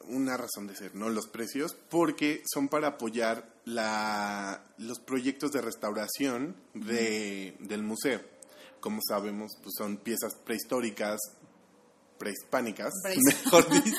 una 0.08 0.36
razón 0.36 0.66
de 0.66 0.76
ser, 0.76 0.94
¿no? 0.94 1.08
Los 1.08 1.26
precios, 1.28 1.74
porque 1.88 2.42
son 2.52 2.68
para 2.68 2.88
apoyar 2.88 3.54
la, 3.64 4.62
los 4.78 4.98
proyectos 4.98 5.50
de 5.52 5.62
restauración 5.62 6.54
de, 6.74 7.56
del 7.60 7.82
museo. 7.82 8.20
Como 8.80 9.00
sabemos, 9.08 9.52
pues 9.62 9.74
son 9.78 9.96
piezas 9.96 10.34
prehistóricas, 10.34 11.18
prehispánicas, 12.18 12.92
Prehis- 13.04 13.44
mejor 13.44 13.68
dicho. 13.82 13.96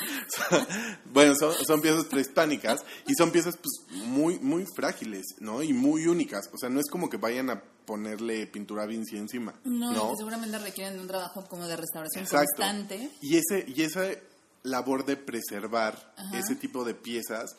bueno, 1.12 1.34
son, 1.38 1.54
son 1.66 1.80
piezas 1.80 2.04
prehispánicas 2.06 2.80
y 3.06 3.14
son 3.14 3.30
piezas 3.30 3.56
pues 3.56 4.02
muy, 4.06 4.38
muy 4.38 4.64
frágiles, 4.74 5.24
¿no? 5.40 5.62
Y 5.62 5.72
muy 5.72 6.06
únicas. 6.06 6.48
O 6.52 6.58
sea, 6.58 6.68
no 6.68 6.80
es 6.80 6.86
como 6.90 7.08
que 7.10 7.16
vayan 7.16 7.50
a 7.50 7.62
ponerle 7.86 8.46
pintura 8.46 8.86
Vinci 8.86 9.16
encima. 9.16 9.54
No, 9.64 9.92
¿no? 9.92 10.10
que 10.10 10.16
seguramente 10.16 10.58
requieren 10.58 10.98
un 10.98 11.06
trabajo 11.06 11.44
como 11.48 11.66
de 11.66 11.76
restauración 11.76 12.24
Exacto. 12.24 12.46
constante. 12.56 13.10
Y, 13.20 13.36
ese, 13.36 13.64
y 13.68 13.82
esa 13.82 14.06
labor 14.62 15.04
de 15.04 15.16
preservar 15.16 16.12
ese 16.34 16.56
tipo 16.56 16.84
de 16.84 16.94
piezas 16.94 17.54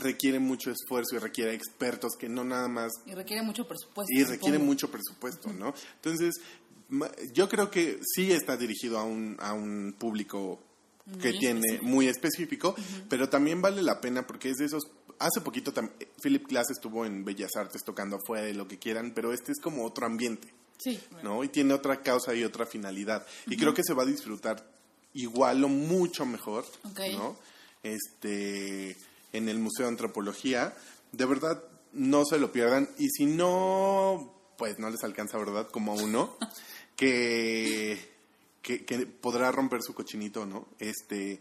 requiere 0.00 0.38
mucho 0.40 0.70
esfuerzo 0.70 1.14
y 1.16 1.18
requiere 1.18 1.54
expertos 1.54 2.12
que 2.18 2.28
no 2.28 2.44
nada 2.44 2.66
más 2.68 2.90
Y 3.06 3.14
requiere 3.14 3.42
mucho 3.42 3.66
presupuesto. 3.66 4.12
y 4.12 4.24
requiere 4.24 4.56
supongo. 4.56 4.64
mucho 4.72 4.90
presupuesto, 4.90 5.52
¿no? 5.52 5.72
Entonces, 5.94 6.34
yo 7.32 7.48
creo 7.48 7.70
que 7.70 8.00
sí 8.14 8.32
está 8.32 8.56
dirigido 8.56 8.98
a 8.98 9.04
un, 9.04 9.36
a 9.40 9.52
un 9.52 9.94
público 9.98 10.60
que 11.20 11.30
Muy 11.30 11.38
tiene 11.38 11.60
específico. 11.60 11.84
muy 11.90 12.08
específico, 12.08 12.74
pero 13.08 13.28
también 13.28 13.60
vale 13.60 13.82
la 13.82 14.00
pena 14.00 14.26
porque 14.26 14.50
es 14.50 14.56
de 14.58 14.66
esos 14.66 14.84
hace 15.18 15.40
poquito 15.40 15.72
tam- 15.72 15.90
Philip 16.22 16.46
Glass 16.48 16.70
estuvo 16.70 17.04
en 17.06 17.24
Bellas 17.24 17.50
Artes 17.56 17.82
tocando 17.84 18.16
afuera 18.16 18.48
y 18.48 18.54
lo 18.54 18.66
que 18.68 18.78
quieran, 18.78 19.12
pero 19.14 19.32
este 19.32 19.52
es 19.52 19.60
como 19.60 19.84
otro 19.84 20.06
ambiente. 20.06 20.52
Sí. 20.78 21.00
¿no? 21.22 21.44
Y 21.44 21.48
tiene 21.48 21.74
otra 21.74 22.02
causa 22.02 22.34
y 22.34 22.42
otra 22.42 22.66
finalidad. 22.66 23.24
Y 23.46 23.56
creo 23.56 23.72
que 23.72 23.84
se 23.84 23.94
va 23.94 24.02
a 24.02 24.06
disfrutar 24.06 24.68
igual 25.14 25.62
o 25.62 25.68
mucho 25.68 26.26
mejor. 26.26 26.64
¿no? 27.16 27.36
Este, 27.84 28.96
en 29.32 29.48
el 29.48 29.58
Museo 29.58 29.86
de 29.86 29.92
Antropología. 29.92 30.74
De 31.12 31.24
verdad, 31.24 31.62
no 31.92 32.24
se 32.24 32.38
lo 32.38 32.50
pierdan. 32.52 32.88
Y 32.98 33.08
si 33.10 33.26
no, 33.26 34.34
pues 34.58 34.78
no 34.80 34.90
les 34.90 35.04
alcanza, 35.04 35.38
¿verdad? 35.38 35.68
Como 35.70 35.92
a 35.92 35.96
uno, 36.02 36.36
que, 37.02 37.98
que, 38.62 38.84
que 38.84 39.06
podrá 39.06 39.50
romper 39.50 39.82
su 39.82 39.92
cochinito, 39.92 40.46
¿no? 40.46 40.68
Este, 40.78 41.40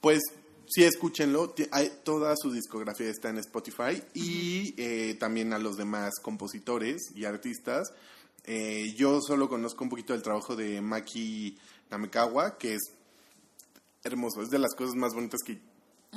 pues 0.00 0.20
sí, 0.68 0.82
escúchenlo. 0.82 1.54
Hay- 1.70 1.92
toda 2.02 2.34
su 2.36 2.50
discografía 2.52 3.08
está 3.08 3.28
en 3.30 3.38
Spotify 3.38 4.02
y 4.12 4.74
eh, 4.76 5.14
también 5.20 5.52
a 5.52 5.58
los 5.60 5.76
demás 5.76 6.14
compositores 6.20 7.12
y 7.14 7.24
artistas. 7.26 7.92
Eh, 8.44 8.92
yo 8.96 9.20
solo 9.20 9.48
conozco 9.48 9.84
un 9.84 9.90
poquito 9.90 10.14
del 10.14 10.22
trabajo 10.22 10.56
de 10.56 10.80
Maki 10.80 11.56
Namekawa, 11.90 12.58
que 12.58 12.74
es 12.74 12.80
hermoso. 14.02 14.42
Es 14.42 14.50
de 14.50 14.58
las 14.58 14.74
cosas 14.74 14.96
más 14.96 15.14
bonitas 15.14 15.42
que 15.46 15.58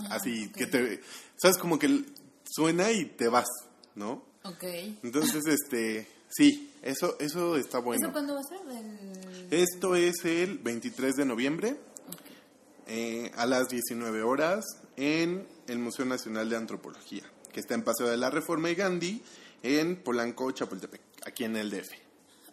así 0.10 0.50
que 0.50 0.66
te 0.66 1.02
sabes 1.38 1.58
como 1.58 1.78
que 1.78 2.04
suena 2.50 2.92
y 2.92 3.06
te 3.06 3.28
vas, 3.28 3.46
¿no? 3.94 4.24
Ok. 4.44 4.64
Entonces, 5.04 5.44
este, 5.46 6.08
sí, 6.30 6.72
eso 6.82 7.18
eso 7.20 7.56
está 7.58 7.80
bueno. 7.80 8.04
¿Eso 8.06 8.12
cuándo 8.14 8.34
va 8.36 8.40
a 8.40 8.44
ser? 8.44 8.60
Esto 9.52 9.96
es 9.96 10.24
el 10.26 10.58
23 10.60 11.16
de 11.16 11.26
noviembre 11.26 11.78
eh, 12.88 13.32
a 13.36 13.46
las 13.46 13.68
19 13.70 14.22
horas 14.24 14.64
en 14.96 15.48
el 15.68 15.80
Museo 15.80 16.06
Nacional 16.06 16.50
de 16.50 16.58
Antropología, 16.58 17.24
que 17.52 17.60
está 17.60 17.74
en 17.74 17.84
Paseo 17.84 18.08
de 18.08 18.18
la 18.18 18.30
Reforma 18.30 18.70
y 18.70 18.76
Gandhi, 18.76 19.22
en 19.64 19.96
Polanco, 20.04 20.52
Chapultepec, 20.52 21.02
aquí 21.26 21.44
en 21.44 21.56
el 21.58 21.70
DF. 21.72 21.90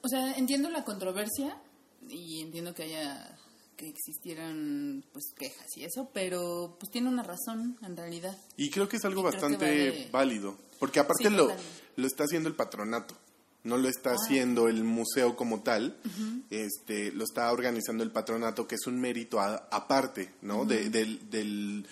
O 0.03 0.09
sea, 0.09 0.33
entiendo 0.37 0.71
la 0.71 0.85
controversia 0.85 1.57
y 2.09 2.41
entiendo 2.41 2.75
que 2.75 2.85
haya 2.85 3.39
que 3.77 3.89
existieran 3.89 5.03
pues 5.13 5.33
quejas 5.37 5.67
y 5.77 5.85
eso, 5.85 6.09
pero 6.13 6.77
pues 6.79 6.91
tiene 6.93 7.09
una 7.09 7.23
razón 7.23 7.77
en 7.83 7.97
realidad. 7.97 8.37
Y 8.57 8.71
creo 8.71 8.89
que 8.89 8.97
es 8.97 9.05
algo 9.05 9.21
Y 9.23 9.25
bastante 9.25 9.65
vale- 9.91 10.09
válido, 10.13 10.57
porque 10.79 11.01
aparte 11.01 11.29
Sí, 11.29 11.35
lo, 11.35 11.51
lo 11.97 12.07
está 12.07 12.25
haciendo 12.25 12.49
el 12.49 12.55
patronato, 12.55 13.15
no 13.65 13.77
lo 13.79 13.87
Ah. 13.89 13.91
está 13.91 14.11
haciendo 14.13 14.69
el 14.69 14.83
museo 14.85 15.37
como 15.37 15.63
tal, 15.63 15.97
este, 16.51 17.13
lo 17.13 17.25
está 17.25 17.51
organizando 17.53 18.03
el 18.05 18.11
patronato, 18.11 18.67
que 18.67 18.75
es 18.75 18.87
un 18.87 19.01
mérito 19.01 19.41
a- 19.41 19.69
aparte, 19.71 20.35
¿no? 20.43 20.65
De- 20.65 20.91
del, 20.91 21.31
del 21.31 21.87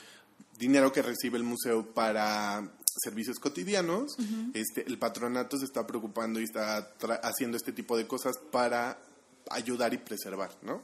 dinero 0.59 0.93
que 0.93 1.03
recibe 1.03 1.39
el 1.39 1.45
museo 1.45 1.87
para 1.95 2.69
servicios 3.03 3.39
cotidianos, 3.39 4.17
este, 4.53 4.87
el 4.87 4.99
patronato 4.99 5.57
se 5.59 5.65
está 5.65 5.87
preocupando 5.87 6.41
y 6.41 6.45
está 6.45 6.97
tra- 6.99 7.21
haciendo 7.23 7.57
este 7.57 7.73
tipo 7.73 7.97
de 7.97 8.07
cosas 8.07 8.37
para 8.51 8.99
ayudar 9.51 9.95
y 9.95 9.99
preservar, 9.99 10.51
¿no? 10.63 10.83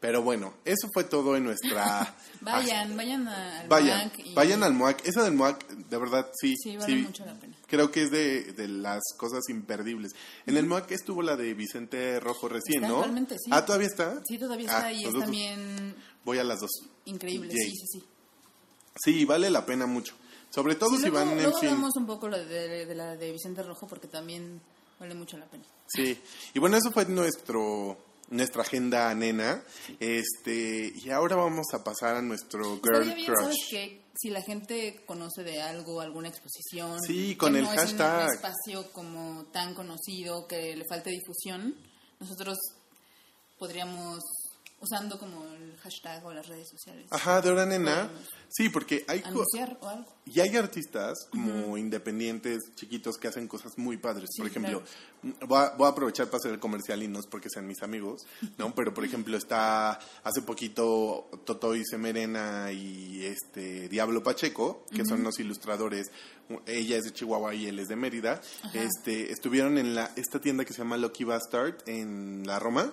Pero 0.00 0.22
bueno, 0.22 0.54
eso 0.64 0.88
fue 0.94 1.02
todo 1.04 1.36
en 1.36 1.42
nuestra... 1.44 2.14
Vayan, 2.40 2.96
vayan 2.96 3.26
al 3.26 3.66
Vayan, 3.66 4.04
MAC 4.06 4.18
y- 4.20 4.32
vayan 4.34 4.62
al 4.62 4.72
MOAC. 4.72 5.04
Esa 5.04 5.24
del 5.24 5.34
MOAC, 5.34 5.66
de 5.70 5.98
verdad, 5.98 6.30
sí. 6.40 6.54
Sí, 6.56 6.76
vale 6.76 6.96
mucho 6.98 7.24
la 7.26 7.34
pena. 7.34 7.56
Creo 7.66 7.90
que 7.90 8.04
es 8.04 8.12
de, 8.12 8.52
de 8.52 8.68
las 8.68 9.02
cosas 9.16 9.40
imperdibles. 9.48 10.12
En 10.46 10.56
el 10.56 10.64
MOAC 10.66 10.92
estuvo 10.92 11.20
la 11.22 11.34
de 11.36 11.52
Vicente 11.54 12.20
Rojo 12.20 12.48
recién, 12.48 12.76
Está 12.84 12.88
¿no? 12.88 12.98
actualmente, 12.98 13.34
sí. 13.38 13.50
Ah, 13.52 13.64
¿todavía 13.66 13.88
está? 13.88 14.22
Sí, 14.24 14.38
todavía 14.38 14.68
Ah, 14.70 14.76
está 14.78 14.92
y 14.92 15.04
es 15.04 15.12
también 15.18 15.96
Voy 16.24 16.38
a 16.38 16.44
las 16.44 16.60
dos. 16.60 16.70
increíble, 17.06 17.48
Yay. 17.52 17.70
sí, 17.70 17.76
sí, 17.76 17.86
sí. 17.98 18.04
Sí, 19.04 19.24
vale 19.24 19.50
la 19.50 19.66
pena 19.66 19.86
mucho. 19.86 20.14
Sobre 20.50 20.76
todo 20.76 20.90
si 20.96 21.02
luego, 21.02 21.16
van 21.16 21.28
en 21.30 21.42
luego 21.42 21.58
fin. 21.58 21.70
hablamos 21.70 21.96
un 21.96 22.06
poco 22.06 22.28
de, 22.30 22.44
de- 22.46 22.86
de 22.86 22.94
la 22.94 23.16
de 23.16 23.32
Vicente 23.32 23.64
Rojo 23.64 23.88
porque 23.88 24.06
también 24.06 24.60
vale 25.00 25.14
mucho 25.16 25.36
la 25.38 25.46
pena. 25.46 25.64
Sí, 25.88 26.16
y 26.54 26.58
bueno, 26.60 26.76
eso 26.76 26.92
fue 26.92 27.04
nuestro 27.06 27.98
nuestra 28.30 28.62
agenda 28.62 29.14
nena. 29.14 29.62
Este, 30.00 30.92
y 30.94 31.10
ahora 31.10 31.36
vamos 31.36 31.66
a 31.72 31.82
pasar 31.82 32.16
a 32.16 32.22
nuestro 32.22 32.80
girl 32.82 33.04
bien, 33.04 33.26
crush. 33.26 33.38
¿sabes 33.40 33.56
qué? 33.70 34.02
Si 34.16 34.30
la 34.30 34.42
gente 34.42 35.04
conoce 35.06 35.44
de 35.44 35.62
algo, 35.62 36.00
alguna 36.00 36.28
exposición. 36.28 37.00
Sí, 37.02 37.30
que 37.30 37.38
con 37.38 37.56
el 37.56 37.64
no 37.64 37.72
es 37.72 37.78
hashtag. 37.78 38.26
un 38.26 38.34
espacio 38.34 38.92
como 38.92 39.44
tan 39.52 39.74
conocido 39.74 40.46
que 40.48 40.74
le 40.74 40.84
falte 40.88 41.10
difusión, 41.10 41.76
nosotros 42.18 42.58
podríamos, 43.58 44.20
usando 44.80 45.18
como 45.18 45.44
el 45.54 45.76
hashtag 45.78 46.24
o 46.24 46.32
las 46.32 46.46
redes 46.46 46.68
sociales, 46.68 47.06
Ajá, 47.10 47.40
de 47.40 47.50
hora 47.50 47.66
nena. 47.66 48.10
Sí, 48.48 48.68
porque 48.70 49.04
hay 49.08 49.22
anunciar 49.24 49.76
o 49.80 49.88
algo. 49.88 50.16
y 50.24 50.40
hay 50.40 50.56
artistas 50.56 51.28
como 51.30 51.76
independientes, 51.76 52.74
chiquitos 52.74 53.18
que 53.18 53.28
hacen 53.28 53.46
cosas 53.46 53.76
muy 53.76 53.98
padres. 53.98 54.30
Sí, 54.32 54.40
por 54.40 54.50
ejemplo, 54.50 54.82
voy, 55.46 55.58
a, 55.58 55.74
voy 55.76 55.86
a 55.86 55.90
aprovechar 55.90 56.26
para 56.26 56.38
hacer 56.38 56.52
el 56.52 56.58
comercial 56.58 57.02
y 57.02 57.08
no 57.08 57.18
es 57.18 57.26
porque 57.26 57.50
sean 57.50 57.66
mis 57.66 57.82
amigos, 57.82 58.22
¿no? 58.56 58.74
Pero 58.74 58.94
por 58.94 59.04
ejemplo 59.04 59.36
está 59.36 59.98
hace 60.24 60.42
poquito 60.42 61.28
Totoy 61.44 61.82
Semerena 61.84 62.72
y 62.72 63.24
este 63.24 63.88
Diablo 63.88 64.22
Pacheco, 64.22 64.86
que 64.94 65.04
son 65.04 65.22
los 65.22 65.38
ilustradores. 65.40 66.10
Ella 66.66 66.96
es 66.96 67.04
de 67.04 67.12
Chihuahua 67.12 67.54
y 67.54 67.66
él 67.66 67.78
es 67.78 67.88
de 67.88 67.96
Mérida. 67.96 68.40
Este 68.72 69.30
estuvieron 69.32 69.76
en 69.76 69.94
la 69.94 70.10
esta 70.16 70.40
tienda 70.40 70.64
que 70.64 70.72
se 70.72 70.78
llama 70.78 70.96
Lucky 70.96 71.24
Bastard 71.24 71.76
en 71.86 72.46
la 72.46 72.58
Roma. 72.58 72.92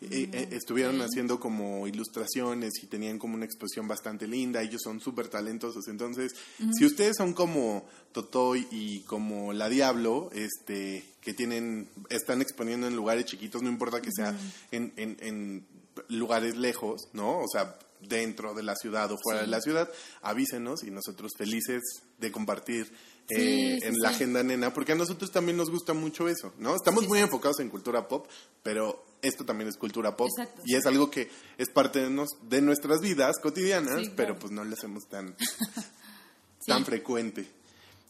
Eh, 0.00 0.28
eh, 0.32 0.48
estuvieron 0.52 1.00
haciendo 1.00 1.40
como 1.40 1.88
ilustraciones 1.88 2.72
y 2.82 2.86
tenían 2.86 3.18
como 3.18 3.34
una 3.34 3.44
exposición 3.44 3.88
bastante 3.88 4.28
linda. 4.28 4.62
Ellos 4.62 4.80
son 4.82 5.00
súper 5.00 5.28
talentosos. 5.28 5.88
Entonces, 5.88 6.34
si 6.76 6.84
ustedes 6.84 7.16
son 7.16 7.32
como 7.32 7.84
Totoy 8.12 8.66
y 8.70 9.00
como 9.00 9.52
La 9.52 9.68
Diablo, 9.68 10.30
este, 10.32 11.04
que 11.20 11.34
tienen, 11.34 11.88
están 12.10 12.42
exponiendo 12.42 12.86
en 12.86 12.94
lugares 12.94 13.24
chiquitos, 13.24 13.62
no 13.62 13.68
importa 13.68 14.00
que 14.00 14.12
sea 14.12 14.38
en, 14.70 14.92
en, 14.96 15.16
en 15.20 15.66
lugares 16.08 16.56
lejos, 16.56 17.08
¿no? 17.12 17.38
O 17.40 17.48
sea, 17.52 17.76
dentro 18.00 18.54
de 18.54 18.62
la 18.62 18.76
ciudad 18.76 19.10
o 19.10 19.18
fuera 19.20 19.40
de 19.40 19.48
la 19.48 19.60
ciudad, 19.60 19.90
avísenos 20.22 20.84
y 20.84 20.90
nosotros 20.90 21.32
felices 21.36 21.82
de 22.18 22.30
compartir 22.30 22.92
eh, 23.30 23.36
Sí, 23.36 23.78
sí, 23.80 23.86
en 23.86 23.94
la 23.98 24.08
sí. 24.10 24.14
agenda 24.16 24.42
nena, 24.42 24.72
porque 24.72 24.92
a 24.92 24.94
nosotros 24.94 25.30
también 25.30 25.56
nos 25.56 25.70
gusta 25.70 25.92
mucho 25.94 26.28
eso, 26.28 26.52
¿no? 26.58 26.74
Estamos 26.74 27.06
muy 27.08 27.18
enfocados 27.20 27.60
en 27.60 27.68
cultura 27.68 28.08
pop, 28.08 28.26
pero 28.62 29.04
esto 29.22 29.44
también 29.44 29.68
es 29.68 29.76
cultura 29.76 30.16
pop 30.16 30.28
Exacto, 30.36 30.62
y 30.64 30.74
es 30.76 30.86
algo 30.86 31.10
que 31.10 31.28
es 31.58 31.68
parte 31.70 32.00
de, 32.00 32.10
nos- 32.10 32.36
de 32.48 32.62
nuestras 32.62 33.00
vidas 33.00 33.36
cotidianas, 33.42 33.94
claro. 33.96 34.12
pero 34.16 34.38
pues 34.38 34.52
no 34.52 34.64
lo 34.64 34.72
hacemos 34.74 35.08
tan, 35.08 35.36
tan 36.66 36.84
frecuente. 36.84 37.48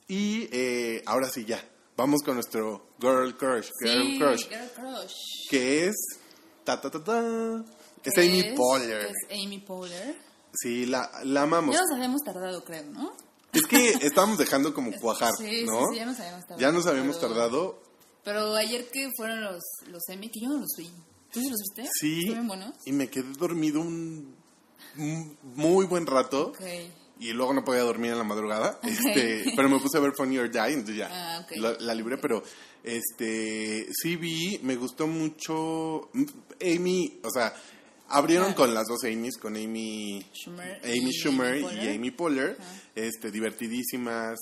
Y 0.08 0.48
eh, 0.52 1.02
ahora 1.06 1.28
sí 1.28 1.44
ya, 1.44 1.62
vamos 1.96 2.22
con 2.24 2.34
nuestro 2.34 2.90
girl 3.00 3.36
crush, 3.36 3.68
girl 3.82 4.18
crush, 4.18 4.48
Girl 4.48 4.70
Crush. 4.74 5.12
que 5.50 5.86
es 5.86 5.96
ta 6.64 6.80
ta 6.80 6.90
ta 6.90 7.02
ta, 7.04 7.64
es 8.04 8.16
Amy 8.18 8.54
Poehler. 8.56 9.06
Es 9.06 9.42
Amy 9.44 9.58
Poehler. 9.58 10.16
Sí, 10.54 10.86
la, 10.86 11.10
la 11.24 11.42
amamos. 11.42 11.74
Ya 11.74 11.82
nos 11.82 11.92
habíamos 11.96 12.22
tardado, 12.22 12.64
creo, 12.64 12.84
¿no? 12.84 13.12
Es 13.52 13.62
que 13.66 13.90
estábamos 14.06 14.38
dejando 14.38 14.74
como 14.74 14.92
cuajar, 14.92 15.32
Sí, 15.38 15.64
¿no? 15.64 15.80
sí, 15.80 15.84
sí, 15.92 15.96
ya 15.98 16.06
nos 16.06 16.18
habíamos 16.20 16.40
tardado. 16.46 16.60
Ya 16.60 16.72
nos 16.72 16.86
habíamos 16.86 17.16
pero- 17.16 17.28
tardado. 17.28 17.82
Pero 18.24 18.54
ayer 18.56 18.88
que 18.90 19.08
fueron 19.16 19.42
los, 19.42 19.62
los 19.86 20.02
Emmy, 20.08 20.28
que 20.28 20.40
yo 20.42 20.48
no 20.48 20.58
los 20.58 20.68
vi. 20.76 20.90
¿Tú 21.32 21.40
sí 21.40 21.48
los 21.50 21.58
viste? 21.60 21.88
Sí, 21.98 22.18
¿Estuvieron 22.20 22.46
buenos? 22.48 22.74
y 22.84 22.92
me 22.92 23.08
quedé 23.08 23.32
dormido 23.38 23.80
un, 23.80 24.34
un 24.98 25.36
muy 25.54 25.86
buen 25.86 26.06
rato. 26.06 26.48
Ok. 26.48 26.60
y 27.20 27.32
luego 27.32 27.52
no 27.52 27.64
podía 27.64 27.82
dormir 27.82 28.12
en 28.12 28.18
la 28.18 28.22
madrugada, 28.24 28.78
este, 28.84 29.44
pero 29.56 29.68
me 29.68 29.80
puse 29.80 29.98
a 29.98 30.00
ver 30.00 30.12
Funny 30.16 30.38
or 30.38 30.48
Die, 30.52 30.60
entonces 30.72 30.96
ya 30.96 31.08
Ah, 31.10 31.40
ok. 31.40 31.56
la, 31.56 31.72
la 31.80 31.94
libré, 31.94 32.16
pero 32.16 32.44
este 32.84 33.88
sí 33.92 34.14
vi, 34.16 34.60
me 34.62 34.76
gustó 34.76 35.06
mucho 35.08 36.10
Amy, 36.62 37.18
o 37.24 37.30
sea, 37.30 37.52
abrieron 38.08 38.54
con 38.54 38.74
las 38.74 38.86
dos 38.86 39.04
Amy's, 39.04 39.36
con 39.36 39.56
Amy 39.56 40.24
Schumer 40.32 40.80
Amy 40.84 41.10
y 41.10 41.12
Schumer 41.12 41.54
Amy 41.54 41.58
y 41.58 41.62
Poehler. 41.62 41.94
Amy 41.94 42.10
Poehler, 42.10 42.58
este 42.94 43.30
divertidísimas, 43.30 44.38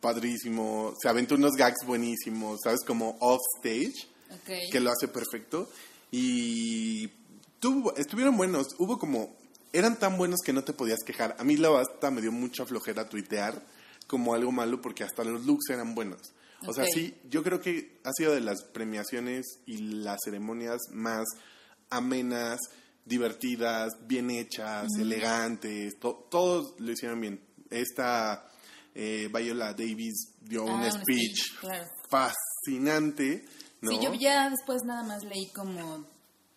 padrísimo, 0.00 0.94
se 1.00 1.08
aventó 1.08 1.34
unos 1.34 1.52
gags 1.52 1.86
buenísimos, 1.86 2.60
sabes, 2.62 2.80
como 2.84 3.16
off 3.20 3.40
stage 3.58 4.08
que 4.70 4.80
lo 4.80 4.90
hace 4.90 5.08
perfecto. 5.08 5.68
Y 6.10 7.08
tuvo, 7.60 7.94
estuvieron 7.96 8.36
buenos. 8.36 8.68
Hubo 8.78 8.98
como. 8.98 9.36
Eran 9.72 9.98
tan 9.98 10.16
buenos 10.16 10.40
que 10.44 10.52
no 10.52 10.62
te 10.62 10.72
podías 10.72 11.00
quejar. 11.04 11.34
A 11.38 11.42
mí 11.44 11.56
la 11.56 11.68
basta 11.68 12.12
me 12.12 12.20
dio 12.20 12.30
mucha 12.30 12.64
flojera 12.64 13.08
tuitear 13.08 13.60
como 14.06 14.34
algo 14.34 14.52
malo 14.52 14.80
porque 14.80 15.02
hasta 15.02 15.24
los 15.24 15.44
looks 15.46 15.70
eran 15.70 15.96
buenos. 15.96 16.20
O 16.66 16.72
sea, 16.72 16.84
sí, 16.86 17.14
yo 17.28 17.42
creo 17.42 17.60
que 17.60 17.98
ha 18.04 18.12
sido 18.16 18.32
de 18.32 18.40
las 18.40 18.62
premiaciones 18.62 19.44
y 19.66 19.78
las 19.78 20.20
ceremonias 20.24 20.78
más 20.92 21.26
amenas, 21.90 22.58
divertidas, 23.04 23.92
bien 24.06 24.30
hechas, 24.30 24.88
elegantes. 24.98 25.98
to- 25.98 26.26
todos 26.30 26.74
lo 26.80 26.92
hicieron 26.92 27.20
bien. 27.20 27.40
Esta 27.70 28.48
eh, 28.94 29.28
Viola 29.32 29.72
Davis 29.74 30.34
dio 30.40 30.66
Ah, 30.68 30.74
un 30.74 30.84
speech 30.90 31.02
speech, 31.02 31.58
claro. 31.60 31.84
fascinante. 32.08 33.44
¿no? 33.80 33.90
Sí, 33.90 33.98
yo 34.02 34.14
ya 34.14 34.48
después 34.50 34.82
nada 34.86 35.02
más 35.02 35.24
leí 35.24 35.48
como 35.48 36.06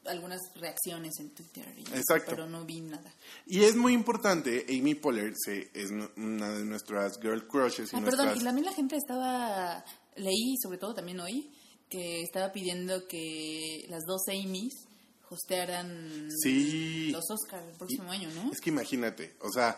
algunas 0.06 0.40
reacciones 0.56 1.20
en 1.20 1.32
Twitter. 1.32 1.66
y- 1.78 1.82
Exacto. 1.82 2.28
Pero 2.32 2.48
no 2.48 2.64
vi 2.66 2.80
nada. 2.82 3.14
Y 3.46 3.64
es 3.64 3.76
muy 3.76 3.94
importante, 3.94 4.66
Amy 4.70 4.96
Poehler 4.96 5.34
se- 5.36 5.70
es 5.74 5.90
una 6.16 6.50
de 6.52 6.64
nuestras 6.64 7.20
girl 7.20 7.46
crushes 7.48 7.92
y 7.92 7.96
Ah, 7.96 8.00
nuestras... 8.00 8.26
perdón, 8.28 8.42
y 8.42 8.44
también 8.46 8.66
la 8.66 8.74
gente 8.74 8.96
estaba, 8.96 9.84
leí, 10.16 10.56
sobre 10.62 10.78
todo 10.78 10.94
también 10.94 11.20
hoy, 11.20 11.52
que 11.90 12.22
estaba 12.22 12.52
pidiendo 12.54 13.06
que 13.08 13.86
las 13.90 14.04
dos 14.06 14.22
Amy's 14.30 14.87
hostearan 15.30 16.30
Sí. 16.42 17.12
los 17.12 17.24
Oscars 17.30 17.68
el 17.68 17.78
próximo 17.78 18.12
año, 18.12 18.30
¿no? 18.34 18.52
Es 18.52 18.60
que 18.60 18.70
imagínate, 18.70 19.36
o 19.42 19.52
sea, 19.52 19.78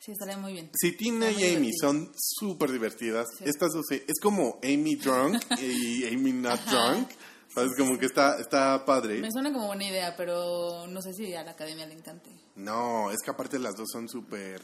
Sí, 0.00 0.12
estaría 0.12 0.36
muy 0.36 0.52
bien. 0.52 0.70
si 0.78 0.92
Tina 0.92 1.30
y 1.30 1.34
Amy 1.34 1.68
divertido. 1.70 1.72
son 1.80 2.12
súper 2.16 2.70
divertidas, 2.72 3.26
Sí. 3.38 3.44
estas 3.46 3.70
dos, 3.72 3.86
es 3.90 4.20
como 4.20 4.58
Amy 4.62 4.96
drunk 4.96 5.42
y 5.62 6.04
Amy 6.06 6.32
not 6.32 6.60
drunk, 6.66 7.08
¿sabes? 7.54 7.70
Como 7.78 7.98
que 7.98 8.06
está, 8.06 8.38
está 8.38 8.84
padre. 8.84 9.20
Me 9.20 9.30
suena 9.30 9.52
como 9.52 9.66
buena 9.68 9.88
idea, 9.88 10.14
pero 10.16 10.86
no 10.88 11.00
sé 11.00 11.14
si 11.14 11.32
a 11.34 11.42
la 11.44 11.52
academia 11.52 11.86
le 11.86 11.94
encante. 11.94 12.30
No, 12.56 13.10
es 13.10 13.18
que 13.24 13.30
aparte 13.30 13.58
las 13.58 13.74
dos 13.76 13.88
son 13.90 14.08
súper... 14.08 14.60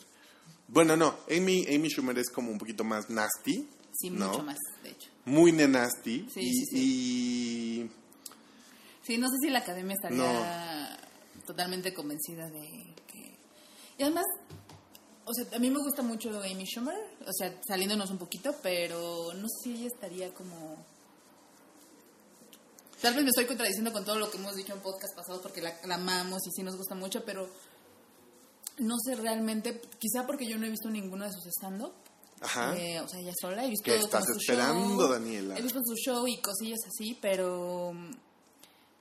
Bueno, 0.69 0.97
no, 0.97 1.17
Amy, 1.31 1.65
Amy 1.75 1.89
Schumer 1.89 2.17
es 2.19 2.31
como 2.31 2.51
un 2.53 2.59
poquito 2.59 2.85
más 2.85 3.09
nasty. 3.11 3.69
Sí, 3.93 4.11
¿no? 4.11 4.29
mucho 4.29 4.43
más, 4.45 4.59
de 4.85 4.91
hecho. 4.91 5.11
Muy 5.25 5.51
nenasty. 5.53 6.29
Sí, 6.33 6.41
y, 6.41 6.53
sí, 6.67 6.77
y 7.85 7.91
Sí, 9.03 9.19
no 9.19 9.29
sé 9.29 9.37
si 9.43 9.51
la 9.51 9.61
academia 9.61 9.95
estaría 9.95 10.99
totalmente 11.47 11.93
convencida 11.95 12.49
de 12.49 12.95
que... 13.07 13.37
Y 13.99 14.03
además, 14.03 14.25
o 15.25 15.33
sea, 15.33 15.57
a 15.57 15.59
mí 15.59 15.71
me 15.71 15.79
gusta 15.79 16.03
mucho 16.03 16.31
Amy 16.41 16.65
Schumer, 16.65 16.97
o 17.27 17.33
sea, 17.33 17.55
saliéndonos 17.67 18.11
un 18.11 18.19
poquito, 18.19 18.55
pero 18.63 19.33
no 19.35 19.49
sé 19.49 19.65
si 19.65 19.75
ella 19.77 19.87
estaría 19.87 20.33
como... 20.33 20.85
Tal 23.01 23.15
vez 23.15 23.25
me 23.25 23.31
estoy 23.31 23.47
contradiciendo 23.47 23.93
con 23.93 24.05
todo 24.05 24.19
lo 24.19 24.31
que 24.31 24.37
hemos 24.37 24.55
dicho 24.55 24.75
en 24.75 24.81
podcast 24.81 25.17
pasados 25.17 25.41
porque 25.41 25.63
la, 25.63 25.75
la 25.87 25.95
amamos 25.95 26.47
y 26.47 26.51
sí 26.51 26.63
nos 26.63 26.77
gusta 26.77 26.95
mucho, 26.95 27.25
pero 27.25 27.49
no 28.81 28.97
sé 28.99 29.15
realmente, 29.15 29.81
quizá 29.99 30.27
porque 30.27 30.47
yo 30.47 30.59
no 30.59 30.67
he 30.67 30.71
visto 30.71 30.91
ninguno 30.91 31.25
de 31.25 31.33
sus 31.33 31.47
stand-up. 31.47 31.93
Ajá. 32.41 32.75
eh, 32.77 33.01
o 33.01 33.09
sea, 33.09 33.21
ella 33.21 33.33
sola. 33.39 33.65
He 33.65 33.71
visto 33.71 33.85
¿Qué 33.85 33.97
estás 33.97 34.25
su 34.25 34.39
esperando, 34.39 35.05
show, 35.05 35.13
Daniela? 35.13 35.59
He 35.59 35.63
visto 35.63 35.81
su 35.85 35.95
show 35.97 36.27
y 36.27 36.41
cosillas 36.41 36.81
así, 36.87 37.17
pero 37.21 37.93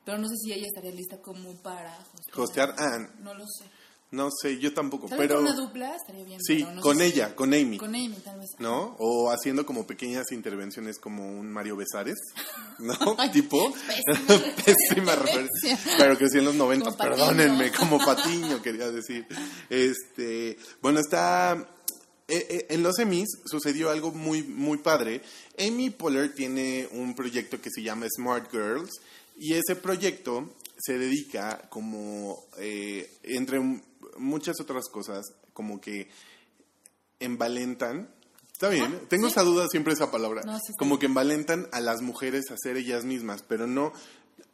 pero 0.09 0.21
no 0.21 0.27
sé 0.27 0.35
si 0.43 0.51
ella 0.53 0.65
estaría 0.67 0.91
lista 0.91 1.17
como 1.21 1.53
para 1.61 1.95
Hostear, 2.35 2.73
ah, 2.79 3.07
No 3.21 3.33
lo 3.35 3.45
sé. 3.45 3.65
no 4.11 4.29
sé, 4.41 4.57
yo 4.57 4.73
tampoco, 4.73 5.07
Tal 5.07 5.19
pero... 5.19 5.39
una 5.39 5.53
dupla 5.53 5.95
estaría 5.95 6.23
bien. 6.23 6.39
Sí, 6.41 6.65
no 6.73 6.81
con 6.81 6.97
si- 6.97 7.03
ella, 7.03 7.35
con 7.35 7.53
Amy. 7.53 7.77
Con 7.77 7.89
Amy, 7.93 8.17
tal 8.23 8.39
vez. 8.39 8.49
¿No? 8.57 8.95
O 8.97 9.29
haciendo 9.29 9.65
como 9.67 9.85
pequeñas 9.85 10.31
intervenciones 10.31 10.97
como 10.97 11.27
un 11.29 11.51
Mario 11.51 11.75
Besares, 11.75 12.17
¿no? 12.79 12.95
Tipo. 13.31 13.71
pésima 13.87 14.55
Pésima 14.65 15.15
referencia. 15.15 15.77
Pero 15.99 16.17
que 16.17 16.27
sí 16.29 16.39
en 16.39 16.45
los 16.45 16.55
90, 16.55 16.85
Como 16.85 16.97
Patiño. 16.97 17.15
perdónenme, 17.17 17.71
como 17.71 17.97
Patiño 17.99 18.61
quería 18.63 18.89
decir. 18.89 19.27
Este, 19.69 20.57
bueno, 20.81 20.99
está. 20.99 21.53
eh, 22.27 22.45
eh, 22.49 22.65
en 22.69 22.81
los 22.83 22.97
Emmys 22.99 23.27
sucedió 23.45 23.89
algo 23.91 24.11
muy, 24.11 24.41
muy 24.43 24.77
padre. 24.79 25.21
Amy 25.59 25.89
Poehler 25.91 26.33
tiene 26.33 26.87
un 26.91 27.13
proyecto 27.15 27.59
que 27.61 27.69
se 27.69 27.81
llama 27.83 28.07
Smart 28.15 28.49
Girls 28.51 28.89
y 29.39 29.53
ese 29.53 29.75
proyecto 29.75 30.53
se 30.77 30.97
dedica 30.97 31.67
como, 31.69 32.45
eh, 32.57 33.09
entre 33.23 33.59
muchas 34.17 34.59
otras 34.61 34.87
cosas, 34.89 35.25
como 35.53 35.79
que 35.81 36.09
envalentan. 37.19 38.13
Está 38.51 38.69
bien, 38.69 38.93
Ah, 39.01 39.05
tengo 39.09 39.27
sí. 39.27 39.31
esa 39.31 39.43
duda 39.43 39.67
siempre 39.69 39.93
esa 39.93 40.11
palabra. 40.11 40.41
No, 40.45 40.53
sí 40.59 40.71
está 40.71 40.79
como 40.79 40.91
bien. 40.95 40.99
que 40.99 41.05
envalentan 41.07 41.67
a 41.71 41.79
las 41.79 42.01
mujeres 42.01 42.51
a 42.51 42.55
ser 42.61 42.77
ellas 42.77 43.05
mismas, 43.05 43.43
pero 43.43 43.67
no 43.67 43.93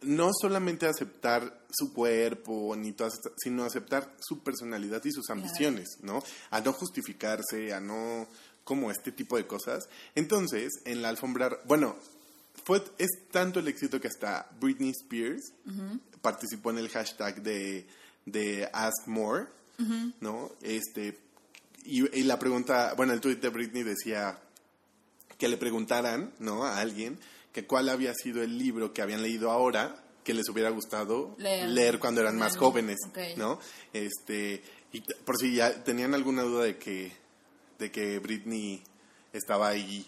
no 0.01 0.29
solamente 0.39 0.85
aceptar 0.87 1.65
su 1.71 1.91
cuerpo, 1.93 2.75
ni 2.75 2.91
todas 2.91 3.13
sino 3.37 3.63
aceptar 3.63 4.15
su 4.19 4.43
personalidad 4.43 5.03
y 5.05 5.11
sus 5.11 5.29
ambiciones, 5.31 5.97
¿no? 6.01 6.21
A 6.51 6.61
no 6.61 6.73
justificarse, 6.73 7.73
a 7.73 7.79
no 7.79 8.27
como 8.63 8.91
este 8.91 9.11
tipo 9.11 9.37
de 9.37 9.47
cosas. 9.47 9.87
Entonces, 10.15 10.71
en 10.85 11.01
la 11.01 11.09
alfombra, 11.09 11.59
bueno, 11.65 11.95
fue 12.65 12.83
es 12.97 13.09
tanto 13.31 13.59
el 13.59 13.67
éxito 13.67 14.01
que 14.01 14.07
hasta 14.07 14.49
Britney 14.59 14.89
Spears 14.89 15.53
participó 16.21 16.71
en 16.71 16.79
el 16.79 16.89
hashtag 16.89 17.41
de, 17.41 17.85
de 18.25 18.67
Ask 18.73 19.07
More, 19.07 19.45
¿no? 20.19 20.51
Este 20.61 21.17
y, 21.85 22.19
y 22.19 22.23
la 22.23 22.39
pregunta, 22.39 22.93
bueno, 22.97 23.13
el 23.13 23.21
tweet 23.21 23.35
de 23.35 23.49
Britney 23.49 23.83
decía 23.83 24.39
que 25.37 25.47
le 25.47 25.57
preguntaran, 25.57 26.33
¿no? 26.39 26.65
A 26.65 26.79
alguien 26.79 27.19
que 27.53 27.65
cuál 27.65 27.87
había 27.89 28.13
sido 28.13 28.41
el 28.41 28.57
libro 28.57 28.93
que 28.93 29.01
habían 29.01 29.21
leído 29.21 29.51
ahora 29.51 30.03
que 30.25 30.33
les 30.33 30.49
hubiera 30.49 30.71
gustado 30.71 31.35
Leer. 31.37 31.69
leer, 31.69 31.99
cuando 31.99 32.19
eran 32.19 32.37
más 32.37 32.57
jóvenes. 32.57 32.97
¿no? 33.37 33.59
Este, 33.93 34.61
y 34.91 35.01
por 35.01 35.37
si 35.37 35.53
ya 35.55 35.83
tenían 35.83 36.13
alguna 36.15 36.41
duda 36.41 36.63
de 36.63 36.77
que 36.77 37.13
de 37.79 37.91
que 37.91 38.19
Britney 38.19 38.81
estaba 39.31 39.67
ahí 39.67 40.05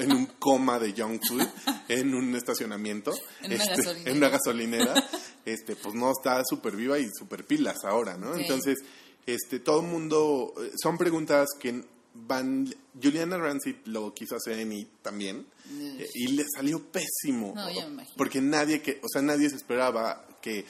en 0.00 0.12
un 0.12 0.26
coma 0.38 0.78
de 0.78 0.92
junk 0.92 1.22
food 1.26 1.46
en 1.88 2.14
un 2.14 2.34
estacionamiento 2.34 3.12
En 3.42 3.52
una 3.54 3.64
este, 3.64 3.76
gasolinera. 3.76 4.10
en 4.10 4.16
una 4.16 4.28
gasolinera 4.28 4.94
este 5.44 5.76
pues 5.76 5.94
no 5.94 6.10
está 6.10 6.42
súper 6.44 6.76
viva 6.76 6.98
y 6.98 7.08
súper 7.18 7.44
pilas 7.46 7.84
ahora 7.84 8.16
no 8.16 8.34
entonces 8.36 8.78
este 9.26 9.58
todo 9.60 9.80
el 9.80 9.86
mundo 9.86 10.52
eh, 10.62 10.70
son 10.82 10.98
preguntas 10.98 11.48
que 11.60 11.84
van 12.14 12.72
Juliana 13.02 13.38
Rancid 13.38 13.74
lo 13.86 14.14
quiso 14.14 14.36
hacer 14.36 14.58
en 14.60 14.72
IT 14.72 14.88
también 15.02 15.46
y 16.14 16.28
le 16.28 16.44
salió 16.54 16.80
pésimo 16.92 17.52
No, 17.56 17.68
ya 17.70 17.86
me 17.86 17.92
imagino. 17.94 18.14
porque 18.16 18.40
nadie 18.40 18.80
que 18.82 19.00
o 19.02 19.08
sea 19.08 19.22
nadie 19.22 19.50
se 19.50 19.56
esperaba 19.56 20.26
que 20.40 20.64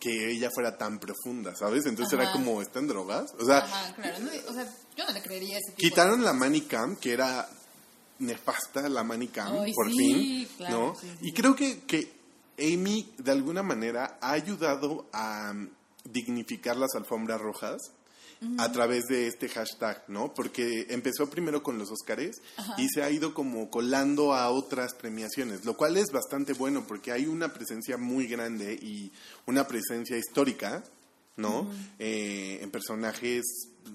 que 0.00 0.30
ella 0.30 0.50
fuera 0.50 0.76
tan 0.78 0.98
profunda 0.98 1.54
sabes 1.54 1.84
entonces 1.86 2.18
era 2.18 2.32
como 2.32 2.60
están 2.62 2.86
drogas 2.88 3.32
o 3.38 3.44
sea 3.44 3.58
Ajá, 3.58 3.94
claro. 3.94 4.18
no- 4.20 4.30
o 4.50 4.54
sea, 4.54 4.66
yo 4.96 5.04
no 5.06 5.12
le 5.12 5.22
creería 5.22 5.58
ese 5.58 5.72
tipo. 5.76 5.88
Quitaron 5.88 6.24
la 6.24 6.32
Manicam, 6.32 6.96
que 6.96 7.12
era 7.12 7.48
nefasta 8.18 8.88
la 8.88 9.04
Manicam, 9.04 9.72
por 9.74 9.90
sí, 9.90 9.96
fin, 9.96 10.48
claro, 10.56 10.78
¿no? 10.78 10.94
sí, 10.94 11.08
sí, 11.08 11.28
y 11.28 11.32
creo 11.32 11.54
que, 11.54 11.80
que 11.80 12.12
Amy, 12.58 13.12
de 13.18 13.32
alguna 13.32 13.62
manera, 13.62 14.18
ha 14.20 14.32
ayudado 14.32 15.08
a 15.12 15.52
um, 15.52 15.68
dignificar 16.04 16.76
las 16.76 16.94
alfombras 16.94 17.40
rojas 17.40 17.92
a 18.58 18.70
través 18.70 19.06
de 19.06 19.26
este 19.26 19.48
hashtag, 19.48 20.04
¿no? 20.06 20.32
Porque 20.32 20.86
empezó 20.90 21.28
primero 21.28 21.62
con 21.62 21.76
los 21.76 21.90
Óscares 21.90 22.40
y 22.76 22.88
se 22.88 23.02
ha 23.02 23.10
ido 23.10 23.34
como 23.34 23.68
colando 23.68 24.32
a 24.32 24.50
otras 24.50 24.94
premiaciones, 24.94 25.64
lo 25.64 25.76
cual 25.76 25.96
es 25.96 26.12
bastante 26.12 26.52
bueno 26.52 26.86
porque 26.86 27.10
hay 27.10 27.26
una 27.26 27.52
presencia 27.52 27.96
muy 27.96 28.28
grande 28.28 28.74
y 28.74 29.10
una 29.46 29.66
presencia 29.66 30.16
histórica, 30.16 30.84
¿no? 31.36 31.68
Eh, 31.98 32.60
en 32.62 32.70
personajes 32.70 33.44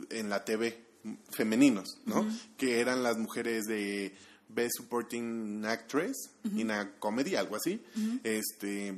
en 0.09 0.29
la 0.29 0.43
TV 0.43 0.92
femeninos, 1.31 1.97
¿no? 2.05 2.25
Que 2.57 2.79
eran 2.79 3.03
las 3.03 3.17
mujeres 3.17 3.65
de 3.65 4.15
Best 4.49 4.77
Supporting 4.77 5.65
Actress 5.65 6.29
in 6.55 6.71
a 6.71 6.93
Comedy, 6.99 7.35
algo 7.35 7.55
así. 7.55 7.83
Este 8.23 8.93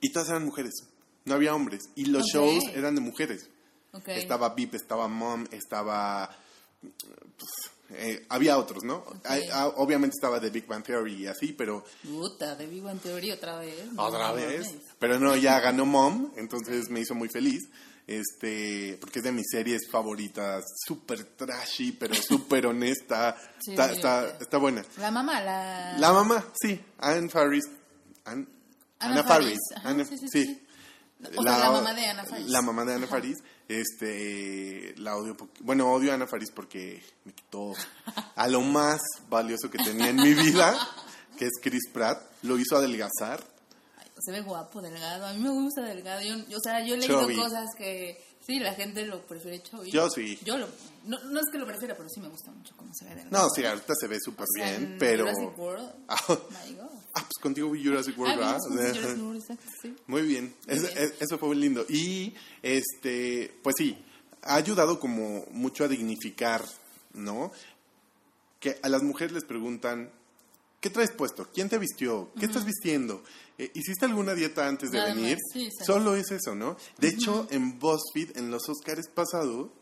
y 0.00 0.12
todas 0.12 0.28
eran 0.30 0.44
mujeres, 0.44 0.72
no 1.24 1.34
había 1.34 1.54
hombres 1.54 1.82
y 1.94 2.06
los 2.06 2.24
shows 2.26 2.64
eran 2.74 2.94
de 2.94 3.00
mujeres. 3.00 3.48
Ok. 3.92 4.08
Estaba 4.08 4.54
Vip, 4.54 4.74
estaba 4.74 5.06
Mom, 5.08 5.46
estaba 5.50 6.34
pues, 6.80 7.72
eh, 7.90 8.24
había 8.28 8.58
otros, 8.58 8.82
¿no? 8.84 9.04
Ah, 9.24 9.72
obviamente 9.76 10.14
estaba 10.16 10.40
The 10.40 10.50
Big 10.50 10.66
Bang 10.66 10.82
Theory 10.82 11.14
y 11.14 11.26
así, 11.26 11.52
pero 11.52 11.84
Puta, 12.02 12.56
de 12.56 12.66
Vivo 12.66 12.88
en 12.90 12.98
teoría 12.98 13.34
otra 13.34 13.58
vez. 13.58 13.92
No 13.92 14.04
otra 14.04 14.32
vez. 14.32 14.66
Pero 14.98 15.18
no, 15.18 15.36
ya 15.36 15.60
ganó 15.60 15.84
Mom, 15.84 16.32
entonces 16.36 16.88
me 16.88 17.00
hizo 17.00 17.14
muy 17.14 17.28
feliz. 17.28 17.68
Este, 18.06 18.98
porque 19.00 19.20
es 19.20 19.24
de 19.24 19.32
mis 19.32 19.46
series 19.50 19.88
favoritas, 19.90 20.64
súper 20.86 21.24
trashy, 21.24 21.92
pero 21.92 22.14
súper 22.14 22.66
honesta. 22.66 23.36
Sí, 23.60 23.70
está, 23.72 23.92
está, 23.92 24.28
está 24.40 24.58
buena. 24.58 24.84
La 24.98 25.10
mamá, 25.10 25.40
la... 25.40 25.96
La 25.98 26.12
mamá, 26.12 26.44
sí, 26.60 26.80
Anne 26.98 27.28
Faris. 27.28 27.64
Anne- 28.24 28.46
Anna 28.98 29.22
Faris, 29.24 29.58
sí, 30.08 30.16
sí, 30.18 30.18
sí. 30.18 30.28
sí. 30.44 30.66
O 31.36 31.42
sea, 31.42 31.58
la 31.58 31.70
mamá 31.70 31.94
de 31.94 32.06
Ana 32.06 32.24
Faris. 32.24 32.46
La 32.48 32.62
mamá 32.62 32.84
de 32.84 32.94
Ana. 32.94 33.06
Faris. 33.06 33.38
Este, 33.68 34.94
la 34.98 35.16
odio. 35.16 35.36
bueno, 35.60 35.90
odio 35.92 36.10
a 36.10 36.14
Ana 36.14 36.26
Faris 36.26 36.50
porque 36.50 37.02
me 37.24 37.32
quitó 37.32 37.72
a 38.34 38.48
lo 38.48 38.60
más 38.60 39.00
valioso 39.28 39.70
que 39.70 39.78
tenía 39.78 40.08
en 40.10 40.16
mi 40.16 40.34
vida, 40.34 40.76
que 41.38 41.46
es 41.46 41.52
Chris 41.62 41.88
Pratt. 41.92 42.20
Lo 42.42 42.58
hizo 42.58 42.76
adelgazar. 42.76 43.42
Se 44.24 44.30
ve 44.32 44.40
guapo, 44.40 44.80
delgado. 44.80 45.26
A 45.26 45.32
mí 45.32 45.40
me 45.42 45.50
gusta 45.50 45.82
delgado. 45.82 46.22
Yo, 46.22 46.36
yo- 46.48 46.58
o 46.58 46.60
sea, 46.60 46.84
yo 46.84 46.94
he 46.94 46.98
leído 46.98 47.22
Chubby. 47.22 47.36
cosas 47.36 47.66
que... 47.76 48.22
Sí, 48.44 48.58
la 48.58 48.74
gente 48.74 49.06
lo 49.06 49.24
prefiere 49.24 49.62
chubby. 49.62 49.90
Yo 49.92 50.10
sí. 50.10 50.36
Yo 50.44 50.58
lo... 50.58 50.66
No, 51.06 51.16
no 51.24 51.38
es 51.40 51.46
que 51.52 51.58
lo 51.58 51.66
prefiera, 51.66 51.96
pero 51.96 52.08
sí 52.08 52.20
me 52.20 52.28
gusta 52.28 52.50
mucho 52.50 52.74
cómo 52.76 52.92
se 52.92 53.04
ve 53.04 53.14
delgado. 53.14 53.44
No, 53.44 53.48
sí, 53.54 53.64
ahorita 53.64 53.94
se 53.98 54.08
ve 54.08 54.18
súper 54.20 54.44
O 54.44 54.46
sea, 54.58 54.78
bien, 54.78 54.92
en 54.94 54.98
pero... 54.98 55.24
Jurassic 55.26 55.58
World, 55.58 55.90
Ah, 56.08 56.18
my 56.28 56.74
God. 56.74 56.88
ah, 57.14 57.20
pues 57.20 57.32
contigo 57.40 57.70
vi 57.70 57.84
Jurassic 57.84 58.18
World, 58.18 58.34
Ah, 58.42 58.58
¿verdad? 58.58 58.58
bien, 58.70 58.94
sí, 58.94 59.00
Jurassic 59.00 59.22
World, 59.22 59.40
exacto, 59.42 59.70
sí. 59.80 59.96
Muy 60.08 60.22
bien, 60.22 60.54
es- 60.66 61.14
eso 61.20 61.38
fue 61.38 61.48
muy 61.50 61.58
lindo. 61.58 61.86
Y, 61.88 62.34
este, 62.62 63.54
pues 63.62 63.76
sí, 63.78 63.96
ha 64.42 64.56
ayudado 64.56 64.98
como 64.98 65.44
mucho 65.52 65.84
a 65.84 65.88
dignificar, 65.88 66.64
¿no? 67.14 67.52
Que 68.58 68.78
a 68.82 68.88
las 68.88 69.02
mujeres 69.04 69.32
les 69.32 69.44
preguntan, 69.44 70.10
¿qué 70.80 70.90
traes 70.90 71.12
puesto? 71.12 71.48
¿Quién 71.54 71.68
te 71.68 71.78
vistió? 71.78 72.30
¿Qué 72.38 72.46
estás 72.46 72.64
vistiendo? 72.64 73.22
Eh, 73.58 73.70
¿Hiciste 73.74 74.06
alguna 74.06 74.34
dieta 74.34 74.66
antes 74.66 74.90
de 74.90 74.98
Nada 74.98 75.14
venir? 75.14 75.38
sí, 75.52 75.64
exacto. 75.66 75.92
Solo 75.92 76.16
es 76.16 76.30
eso, 76.30 76.54
¿no? 76.54 76.76
De 76.98 77.08
hecho, 77.08 77.46
en 77.50 77.78
BuzzFeed, 77.78 78.36
en 78.36 78.50
los 78.50 78.68
Oscars 78.68 79.08
pasado, 79.08 79.72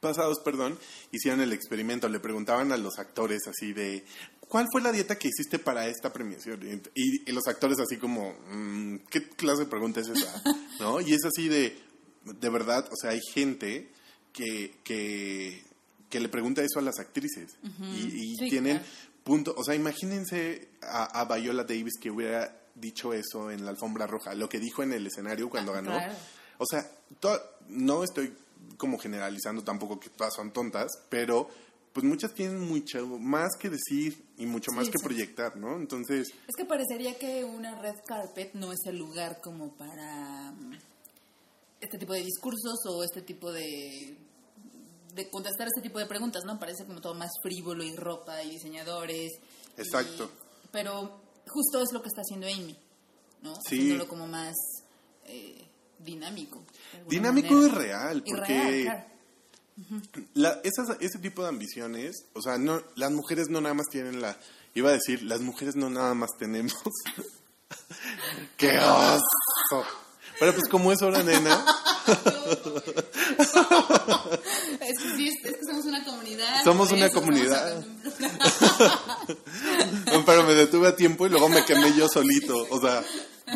pasados, 0.00 0.40
perdón, 0.40 0.78
hicieron 1.10 1.40
el 1.40 1.52
experimento. 1.52 2.08
Le 2.08 2.20
preguntaban 2.20 2.72
a 2.72 2.76
los 2.76 2.98
actores 2.98 3.46
así 3.46 3.72
de, 3.72 4.04
¿cuál 4.48 4.66
fue 4.72 4.82
la 4.82 4.92
dieta 4.92 5.16
que 5.18 5.28
hiciste 5.28 5.58
para 5.58 5.86
esta 5.86 6.12
premiación? 6.12 6.60
Y, 6.94 7.28
y 7.28 7.32
los 7.32 7.46
actores 7.46 7.78
así 7.78 7.96
como, 7.98 8.34
"Mm, 8.50 8.96
¿qué 9.10 9.28
clase 9.30 9.60
de 9.64 9.66
pregunta 9.70 10.00
es 10.00 10.08
esa? 10.08 10.42
¿No? 10.80 11.00
Y 11.00 11.14
es 11.14 11.24
así 11.24 11.48
de, 11.48 11.78
de 12.24 12.48
verdad, 12.50 12.88
o 12.90 12.96
sea, 12.96 13.10
hay 13.10 13.20
gente 13.32 13.90
que, 14.32 14.74
que, 14.84 15.62
que 16.10 16.20
le 16.20 16.28
pregunta 16.28 16.62
eso 16.62 16.78
a 16.78 16.82
las 16.82 16.98
actrices. 16.98 17.56
Y, 17.94 18.32
y 18.32 18.36
Sí, 18.36 18.48
tienen 18.50 18.78
claro. 18.78 18.92
punto, 19.24 19.54
o 19.56 19.62
sea, 19.64 19.74
imagínense 19.76 20.68
a, 20.82 21.20
a 21.20 21.36
Viola 21.36 21.62
Davis 21.64 21.94
que 22.00 22.10
hubiera 22.10 22.58
dicho 22.74 23.12
eso 23.12 23.50
en 23.50 23.64
la 23.64 23.70
alfombra 23.70 24.06
roja, 24.06 24.34
lo 24.34 24.48
que 24.48 24.58
dijo 24.58 24.82
en 24.82 24.92
el 24.92 25.06
escenario 25.06 25.48
cuando 25.50 25.72
Ah, 25.72 25.76
ganó. 25.76 25.90
claro. 25.92 26.14
O 26.58 26.64
sea, 26.66 26.88
no 27.68 28.04
estoy 28.04 28.32
como 28.76 28.98
generalizando 28.98 29.62
tampoco 29.64 29.98
que 30.00 30.08
todas 30.10 30.34
son 30.34 30.52
tontas, 30.52 30.90
pero 31.08 31.48
pues 31.92 32.04
muchas 32.06 32.32
tienen 32.32 32.60
mucho 32.60 33.06
más 33.18 33.50
que 33.58 33.68
decir 33.68 34.24
y 34.38 34.46
mucho 34.46 34.70
Sí, 34.70 34.76
más 34.76 34.88
que 34.88 34.98
proyectar, 34.98 35.56
¿no? 35.56 35.76
Entonces, 35.76 36.28
Es 36.48 36.56
que 36.56 36.64
parecería 36.64 37.18
que 37.18 37.44
una 37.44 37.78
red 37.80 37.96
carpet 38.06 38.54
no 38.54 38.72
es 38.72 38.78
el 38.86 38.96
lugar 38.96 39.40
como 39.42 39.74
para 39.76 40.52
mm, 40.52 40.72
este 41.80 41.98
tipo 41.98 42.14
de 42.14 42.22
discursos 42.24 42.78
o 42.86 43.02
este 43.04 43.22
tipo 43.22 43.52
de 43.52 44.16
de 45.14 45.28
contestar 45.28 45.66
este 45.66 45.82
tipo 45.82 45.98
de 45.98 46.06
preguntas, 46.06 46.42
¿no? 46.46 46.58
Parece 46.58 46.86
como 46.86 47.02
todo 47.02 47.12
más 47.14 47.30
frívolo 47.42 47.84
y 47.84 47.94
ropa 47.94 48.42
y 48.42 48.48
diseñadores. 48.50 49.30
y- 49.76 49.80
Exacto. 49.82 50.30
pero 50.70 51.20
justo 51.48 51.80
es 51.82 51.92
lo 51.92 52.02
que 52.02 52.08
está 52.08 52.22
haciendo 52.22 52.46
Amy, 52.46 52.76
¿no? 53.42 53.54
Sí. 53.68 53.76
Haciéndolo 53.78 54.08
como 54.08 54.26
más 54.26 54.54
eh, 55.26 55.68
dinámico. 55.98 56.62
dinámico 57.08 57.54
manera. 57.54 57.68
y 57.74 57.78
real, 57.86 58.22
porque 58.24 58.82
claro. 58.84 59.04
la- 60.34 60.60
esas- 60.64 60.96
ese 61.00 61.18
tipo 61.18 61.42
de 61.42 61.48
ambiciones, 61.48 62.24
o 62.34 62.42
sea, 62.42 62.58
no, 62.58 62.82
las 62.96 63.10
mujeres 63.12 63.48
no 63.48 63.60
nada 63.60 63.74
más 63.74 63.86
tienen 63.90 64.20
la, 64.20 64.36
iba 64.74 64.90
a 64.90 64.92
decir, 64.94 65.22
las 65.22 65.40
mujeres 65.40 65.76
no 65.76 65.90
nada 65.90 66.14
más 66.14 66.30
tenemos. 66.38 66.74
¡Qué 68.56 68.78
oso! 68.78 69.84
Pero 70.38 70.54
pues 70.54 70.68
como 70.68 70.92
es 70.92 71.02
hora, 71.02 71.22
nena, 71.22 71.64
Es 74.80 74.98
que 74.98 75.16
sí, 75.16 75.28
es, 75.28 75.34
es 75.44 75.58
que 75.58 75.64
somos 75.64 75.84
una 75.86 76.04
comunidad. 76.04 76.64
Somos 76.64 76.92
una 76.92 77.08
comunidad. 77.10 77.84
pero 80.26 80.42
me 80.44 80.54
detuve 80.54 80.88
a 80.88 80.96
tiempo 80.96 81.26
y 81.26 81.30
luego 81.30 81.48
me 81.48 81.64
quemé 81.64 81.94
yo 81.96 82.08
solito, 82.08 82.66
o 82.70 82.80
sea, 82.80 83.02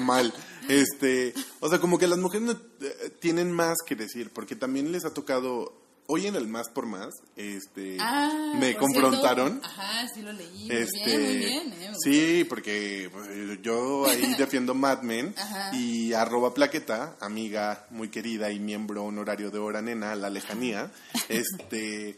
mal. 0.00 0.32
Este, 0.68 1.32
o 1.60 1.68
sea, 1.68 1.78
como 1.78 1.98
que 1.98 2.08
las 2.08 2.18
mujeres 2.18 2.46
no, 2.46 2.52
eh, 2.52 3.10
tienen 3.20 3.52
más 3.52 3.76
que 3.86 3.94
decir, 3.94 4.32
porque 4.32 4.56
también 4.56 4.90
les 4.92 5.04
ha 5.04 5.14
tocado, 5.14 5.72
hoy 6.08 6.26
en 6.26 6.36
el 6.36 6.46
Más 6.48 6.68
por 6.68 6.86
Más, 6.86 7.14
este, 7.36 7.96
Ah, 8.00 8.54
me 8.58 8.76
confrontaron. 8.76 9.60
cierto. 9.60 9.66
Ajá, 9.68 10.08
sí 10.14 10.22
lo 10.22 10.32
leí. 10.32 10.68
Este, 10.70 11.18
muy 11.18 11.36
bien, 11.38 11.68
muy 11.68 11.78
bien. 11.78 11.92
eh, 11.92 11.96
sí, 12.02 12.44
porque 12.48 13.08
pues, 13.12 13.28
yo 13.62 14.06
ahí 14.06 14.34
defiendo 14.38 14.74
Mad 14.74 15.02
Men 15.02 15.34
Ajá. 15.36 15.74
y 15.74 16.12
arroba 16.12 16.54
plaqueta, 16.54 17.16
amiga 17.20 17.86
muy 17.90 18.08
querida 18.08 18.50
y 18.50 18.58
miembro 18.60 19.04
honorario 19.04 19.50
de 19.50 19.58
Hora 19.58 19.82
Nena, 19.82 20.14
La 20.14 20.30
Lejanía, 20.30 20.90
este 21.28 22.10
eh, 22.10 22.16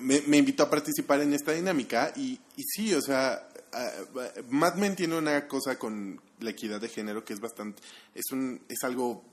me, 0.00 0.20
me 0.26 0.36
invitó 0.38 0.62
a 0.64 0.70
participar 0.70 1.20
en 1.20 1.34
esta 1.34 1.52
dinámica 1.52 2.12
y, 2.16 2.38
y 2.56 2.62
sí, 2.64 2.94
o 2.94 3.00
sea, 3.02 3.46
uh, 3.72 4.18
Mad 4.50 4.74
Men 4.76 4.96
tiene 4.96 5.16
una 5.18 5.46
cosa 5.48 5.78
con 5.78 6.20
la 6.40 6.50
equidad 6.50 6.80
de 6.80 6.88
género 6.88 7.24
que 7.24 7.32
es 7.34 7.40
bastante, 7.40 7.82
es 8.14 8.24
un, 8.32 8.60
es 8.68 8.82
algo, 8.82 9.24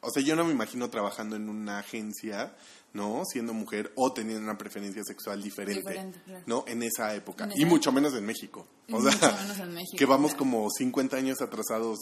o 0.00 0.10
sea, 0.10 0.22
yo 0.22 0.36
no 0.36 0.44
me 0.44 0.52
imagino 0.52 0.88
trabajando 0.90 1.36
en 1.36 1.48
una 1.48 1.78
agencia, 1.80 2.54
¿no? 2.94 3.22
Siendo 3.30 3.52
mujer 3.52 3.92
o 3.96 4.12
teniendo 4.12 4.42
una 4.42 4.56
preferencia 4.58 5.02
sexual 5.04 5.42
diferente, 5.42 5.80
Diferente, 5.80 6.20
claro. 6.24 6.44
¿no? 6.46 6.64
En 6.66 6.82
esa 6.82 7.14
época. 7.14 7.44
En 7.44 7.52
y 7.60 7.64
mucho 7.64 7.92
menos 7.92 8.14
en 8.14 8.24
México. 8.26 8.66
Y 8.86 8.94
O 8.94 9.02
sea, 9.02 9.12
mucho 9.12 9.42
menos 9.42 9.58
en 9.60 9.74
México, 9.74 9.96
que 9.96 10.06
vamos 10.06 10.30
claro. 10.32 10.38
como 10.38 10.70
50 10.70 11.16
años 11.16 11.40
atrasados 11.42 11.98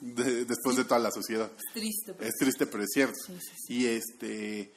de- 0.00 0.44
después 0.44 0.76
de 0.76 0.84
toda 0.84 0.98
la 1.00 1.10
sociedad. 1.10 1.50
Es 1.56 1.72
triste. 1.74 2.14
pues. 2.14 2.28
Es 2.30 2.34
triste, 2.38 2.66
pero 2.66 2.82
es 2.82 2.90
cierto. 2.92 3.14
Sí, 3.26 3.38
sí, 3.66 3.74
Y 3.74 3.86
este 3.86 4.72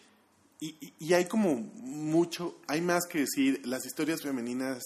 y, 0.60 0.68
y- 0.80 0.94
y 1.00 1.14
hay 1.14 1.26
como 1.26 1.56
mucho, 1.56 2.58
hay 2.68 2.82
más 2.82 3.06
que 3.10 3.20
decir, 3.20 3.62
las 3.66 3.86
historias 3.86 4.22
femeninas 4.22 4.84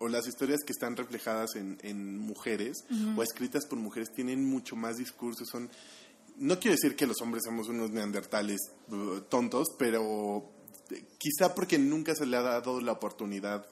o 0.00 0.06
las 0.08 0.28
historias 0.28 0.60
que 0.64 0.72
están 0.72 0.96
reflejadas 0.96 1.56
en, 1.56 1.76
en 1.82 2.18
mujeres 2.18 2.84
o 3.16 3.22
escritas 3.22 3.66
por 3.66 3.78
mujeres 3.80 4.12
tienen 4.14 4.44
mucho 4.44 4.76
más 4.76 4.96
discurso, 4.96 5.44
son 5.44 5.68
no 6.38 6.58
quiero 6.58 6.76
decir 6.80 6.96
que 6.96 7.06
los 7.06 7.20
hombres 7.20 7.44
somos 7.44 7.68
unos 7.68 7.90
neandertales 7.90 8.58
uh, 8.88 9.20
tontos, 9.28 9.68
pero 9.78 10.50
eh, 10.90 11.04
quizá 11.18 11.54
porque 11.54 11.78
nunca 11.78 12.14
se 12.14 12.26
le 12.26 12.36
ha 12.36 12.42
dado 12.42 12.80
la 12.80 12.92
oportunidad 12.92 13.66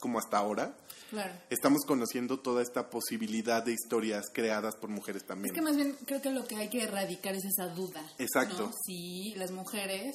como 0.00 0.18
hasta 0.18 0.38
ahora, 0.38 0.76
Claro. 1.10 1.32
estamos 1.50 1.84
conociendo 1.86 2.38
toda 2.40 2.62
esta 2.62 2.90
posibilidad 2.90 3.64
de 3.64 3.72
historias 3.72 4.26
creadas 4.32 4.76
por 4.76 4.90
mujeres 4.90 5.22
Es 5.22 5.28
también. 5.28 5.54
que 5.54 5.62
más 5.62 5.74
bien 5.74 5.96
creo 6.06 6.20
que 6.20 6.30
lo 6.30 6.46
que 6.46 6.56
hay 6.56 6.68
que 6.68 6.82
erradicar 6.82 7.34
es 7.34 7.44
esa 7.46 7.68
duda. 7.68 8.04
Exacto. 8.18 8.66
¿no? 8.66 8.72
Si 8.86 9.34
las 9.36 9.50
mujeres 9.50 10.14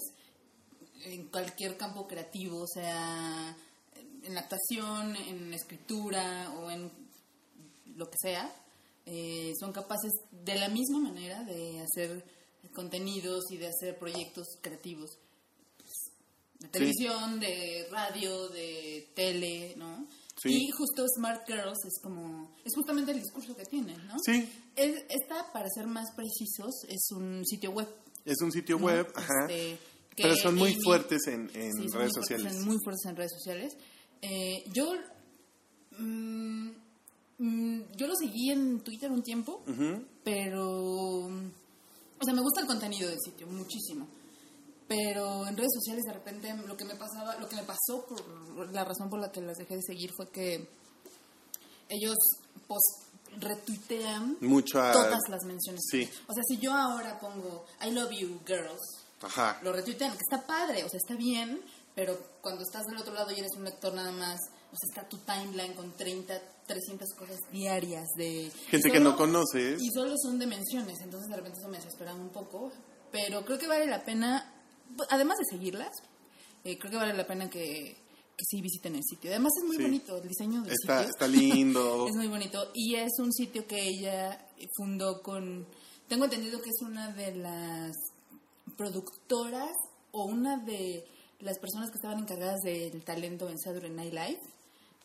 en 1.04 1.28
cualquier 1.30 1.76
campo 1.78 2.08
creativo, 2.08 2.62
o 2.62 2.68
sea, 2.68 3.58
en 4.24 4.38
actuación, 4.38 5.16
en 5.16 5.54
escritura 5.54 6.52
o 6.60 6.70
en 6.72 6.90
lo 7.98 8.10
que 8.10 8.18
sea, 8.22 8.50
eh, 9.06 9.54
son 9.60 9.72
capaces 9.74 10.12
de 10.32 10.56
la 10.56 10.70
misma 10.70 11.00
manera 11.00 11.44
de 11.44 11.82
hacer 11.82 12.24
contenidos 12.74 13.44
y 13.52 13.58
de 13.58 13.68
hacer 13.68 13.98
proyectos 14.00 14.48
creativos. 14.62 15.18
De 16.60 16.68
televisión, 16.70 17.40
de 17.40 17.88
radio, 17.92 18.48
de 18.50 19.10
tele, 19.16 19.74
¿no? 19.78 20.08
Sí. 20.42 20.50
Y 20.68 20.72
justo 20.72 21.06
Smart 21.18 21.46
Girls 21.46 21.78
es 21.86 22.00
como, 22.02 22.56
es 22.64 22.74
justamente 22.74 23.12
el 23.12 23.20
discurso 23.22 23.56
que 23.56 23.66
tienen, 23.66 24.06
¿no? 24.08 24.16
Sí, 24.26 24.50
Es- 24.76 25.04
esta, 25.10 25.52
para 25.52 25.68
ser 25.70 25.88
más 25.88 26.12
precisos, 26.16 26.84
es 26.88 27.12
un 27.12 27.46
sitio 27.46 27.72
web. 27.72 27.88
es 28.26 28.38
un 28.42 28.52
sitio 28.52 28.80
¿no? 28.80 28.86
web, 28.86 29.08
ajá. 29.16 29.46
Este, 29.50 29.78
que 30.16 30.24
pero 30.24 30.36
son 30.38 30.56
muy 30.56 30.74
Amy- 30.74 30.82
fuertes 30.84 31.28
en, 31.28 31.50
en 31.54 31.74
Sí, 31.74 31.90
son 31.90 31.92
redes 31.92 31.92
muy 31.92 31.92
fuertes 31.94 32.14
sociales. 32.14 32.54
en- 32.56 32.66
muy 32.66 32.78
fuertes 32.84 33.06
en 33.06 33.16
redes 33.18 33.32
sociales. 33.34 33.78
Eh, 34.22 34.64
yo, 34.74 34.94
mm, 36.00 36.68
mm, 36.68 36.76
yo 37.96 38.08
lo 38.08 38.16
seguí 38.16 38.52
en 38.52 38.80
Twitter 38.82 39.12
un 39.12 39.22
tiempo, 39.24 39.62
pero, 40.24 41.26
o 41.26 42.24
sea, 42.24 42.34
me 42.34 42.42
gusta 42.42 42.62
el 42.62 42.68
contenido 42.68 43.10
del 43.10 43.20
sitio 43.20 43.48
muchísimo. 43.48 44.08
Pero 44.88 45.48
en 45.48 45.56
redes 45.58 45.72
sociales 45.74 46.04
de 46.04 46.14
repente 46.14 46.54
lo 46.68 46.76
que 46.78 46.86
me 46.86 46.96
pasaba, 46.96 47.38
lo 47.40 47.48
que 47.50 47.56
me 47.56 47.64
pasó 47.64 48.06
por 48.08 48.72
la 48.72 48.84
razón 48.84 49.10
por 49.10 49.20
la 49.20 49.32
que 49.32 49.42
las 49.42 49.58
dejé 49.58 49.76
de 49.78 49.82
seguir 49.82 50.12
fue 50.16 50.30
que 50.30 50.68
ellos 51.90 52.16
post 52.68 53.08
retuitean 53.40 54.38
Mucho 54.42 54.82
a- 54.82 54.92
todas 54.92 55.22
las 55.30 55.44
menciones. 55.46 55.82
Sí. 55.90 56.08
O 56.28 56.34
sea, 56.34 56.44
si 56.48 56.58
yo 56.60 56.74
ahora 56.74 57.20
pongo 57.20 57.66
I 57.86 57.92
love 57.92 58.12
you 58.12 58.40
girls, 58.46 58.82
Ajá. 59.22 59.60
lo 59.64 59.72
retuitean, 59.72 60.12
que 60.12 60.20
está 60.30 60.46
padre, 60.46 60.84
o 60.84 60.90
sea, 60.90 60.98
está 60.98 61.16
bien, 61.16 61.60
pero 61.96 62.18
cuando 62.42 62.62
estás 62.64 62.84
del 62.86 62.98
otro 62.98 63.14
lado 63.14 63.32
y 63.32 63.40
eres 63.40 63.56
un 63.58 63.64
lector 63.64 63.94
nada 63.94 64.12
más, 64.12 64.40
o 64.72 64.76
sea, 64.76 64.90
está 64.90 65.10
tu 65.10 65.18
timeline 65.20 65.74
con 65.74 65.92
30, 65.96 66.40
300 66.68 67.14
cosas 67.16 67.40
diarias 67.52 68.08
de... 68.18 68.52
Gente 68.70 68.92
que 68.92 69.00
no 69.00 69.16
conoces. 69.18 69.82
Y 69.82 69.90
solo 69.92 70.16
son 70.18 70.40
de 70.40 70.48
menciones, 70.48 71.00
entonces 71.02 71.30
de 71.30 71.36
repente 71.36 71.60
eso 71.60 71.68
me 71.70 71.78
desesperaba 71.78 72.18
un 72.20 72.30
poco, 72.30 72.72
pero 73.12 73.44
creo 73.46 73.60
que 73.60 73.68
vale 73.68 73.86
la 73.88 74.04
pena, 74.04 74.54
además 75.10 75.38
de 75.40 75.46
seguirlas, 75.58 75.92
eh, 76.64 76.78
creo 76.80 76.92
que 76.92 76.98
vale 76.98 77.14
la 77.14 77.28
pena 77.28 77.50
que, 77.50 77.96
que 78.38 78.46
sí 78.50 78.62
visiten 78.62 78.96
el 78.96 79.04
sitio. 79.04 79.30
Además 79.32 79.52
es 79.58 79.66
muy 79.68 79.76
Sí. 79.78 79.84
bonito 79.84 80.18
el 80.18 80.28
diseño 80.28 80.62
del 80.64 80.72
Está, 80.74 81.00
sitio. 81.00 81.10
está 81.14 81.28
lindo. 81.28 82.08
Es 82.10 82.16
muy 82.16 82.28
bonito. 82.28 82.72
Y 82.74 82.96
es 82.96 83.12
un 83.20 83.32
sitio 83.34 83.68
que 83.68 83.82
ella 83.88 84.48
fundó 84.78 85.22
con. 85.22 85.68
Tengo 86.08 86.26
entendido 86.26 86.62
que 86.62 86.70
es 86.70 86.82
una 86.82 87.12
de 87.14 87.36
las 87.36 87.96
productoras 88.78 89.72
o 90.12 90.26
una 90.26 90.58
de 90.58 91.06
las 91.40 91.60
personas 91.60 91.90
que 91.92 91.96
estaban 91.98 92.20
encargadas 92.20 92.62
del 92.64 93.04
talento 93.04 93.50
en 93.50 93.60
Saturday 93.60 93.90
Night 93.92 94.14
Live. 94.14 94.40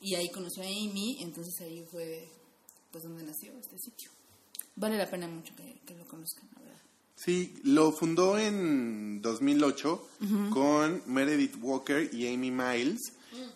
Y 0.01 0.15
ahí 0.15 0.31
conoció 0.31 0.63
a 0.63 0.67
Amy, 0.67 1.19
entonces 1.21 1.61
ahí 1.61 1.85
fue 1.91 2.29
pues 2.91 3.05
donde 3.05 3.23
nació 3.25 3.53
este 3.59 3.79
sitio. 3.79 4.11
Vale 4.77 4.97
la 4.97 5.11
pena 5.11 5.27
mucho 5.29 5.55
que, 5.57 5.81
que 5.85 5.95
lo 5.95 6.07
conozcan, 6.07 6.49
la 6.55 6.61
verdad. 6.63 6.81
Sí, 7.17 7.59
lo 7.65 7.91
fundó 7.93 8.39
en 8.39 9.21
2008 9.21 10.09
con 10.51 11.03
Meredith 11.07 11.57
Walker 11.61 12.09
y 12.15 12.33
Amy 12.33 12.51
Miles 12.53 13.01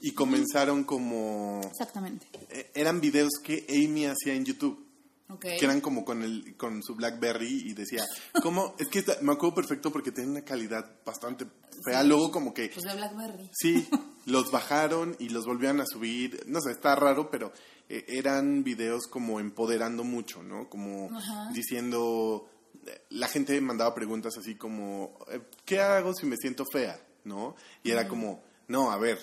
y 0.00 0.10
comenzaron 0.12 0.82
como 0.84 1.60
Exactamente. 1.70 2.26
eh, 2.50 2.70
eran 2.74 3.00
videos 3.00 3.30
que 3.42 3.64
Amy 3.70 4.06
hacía 4.06 4.34
en 4.34 4.44
YouTube. 4.44 4.84
Ok. 5.28 5.40
que 5.58 5.64
eran 5.64 5.80
como 5.80 6.04
con 6.04 6.22
el 6.22 6.54
con 6.58 6.82
su 6.82 6.94
BlackBerry 6.94 7.70
y 7.70 7.72
decía, 7.72 8.04
¿cómo? 8.42 8.74
Es 8.78 8.88
que 8.88 8.98
esta- 8.98 9.16
me 9.22 9.32
acuerdo 9.32 9.54
perfecto 9.54 9.90
porque 9.90 10.12
tenía 10.12 10.30
una 10.30 10.42
calidad 10.44 10.84
bastante 11.06 11.46
fea. 11.82 12.02
Luego 12.02 12.30
como 12.30 12.52
que 12.52 12.68
Pues 12.68 12.84
de 12.84 12.94
Blackberry. 12.94 13.48
Sí, 13.54 13.88
los 14.26 14.50
bajaron 14.50 15.16
y 15.18 15.28
los 15.28 15.44
volvían 15.46 15.80
a 15.80 15.86
subir. 15.86 16.44
No 16.46 16.60
sé, 16.60 16.72
está 16.72 16.94
raro, 16.94 17.30
pero 17.30 17.52
eh, 17.88 18.04
eran 18.08 18.64
videos 18.64 19.06
como 19.06 19.40
empoderando 19.40 20.04
mucho, 20.04 20.42
¿no? 20.42 20.68
Como 20.68 21.10
Ajá. 21.16 21.50
diciendo, 21.52 22.48
eh, 22.86 23.02
la 23.10 23.28
gente 23.28 23.60
mandaba 23.60 23.94
preguntas 23.94 24.36
así 24.38 24.54
como, 24.54 25.18
eh, 25.30 25.40
¿qué 25.64 25.80
hago 25.80 26.14
si 26.14 26.26
me 26.26 26.36
siento 26.36 26.64
fea? 26.64 27.00
¿No? 27.24 27.54
Y 27.84 27.90
era 27.92 28.08
como, 28.08 28.42
no, 28.66 28.90
a 28.90 28.98
ver, 28.98 29.16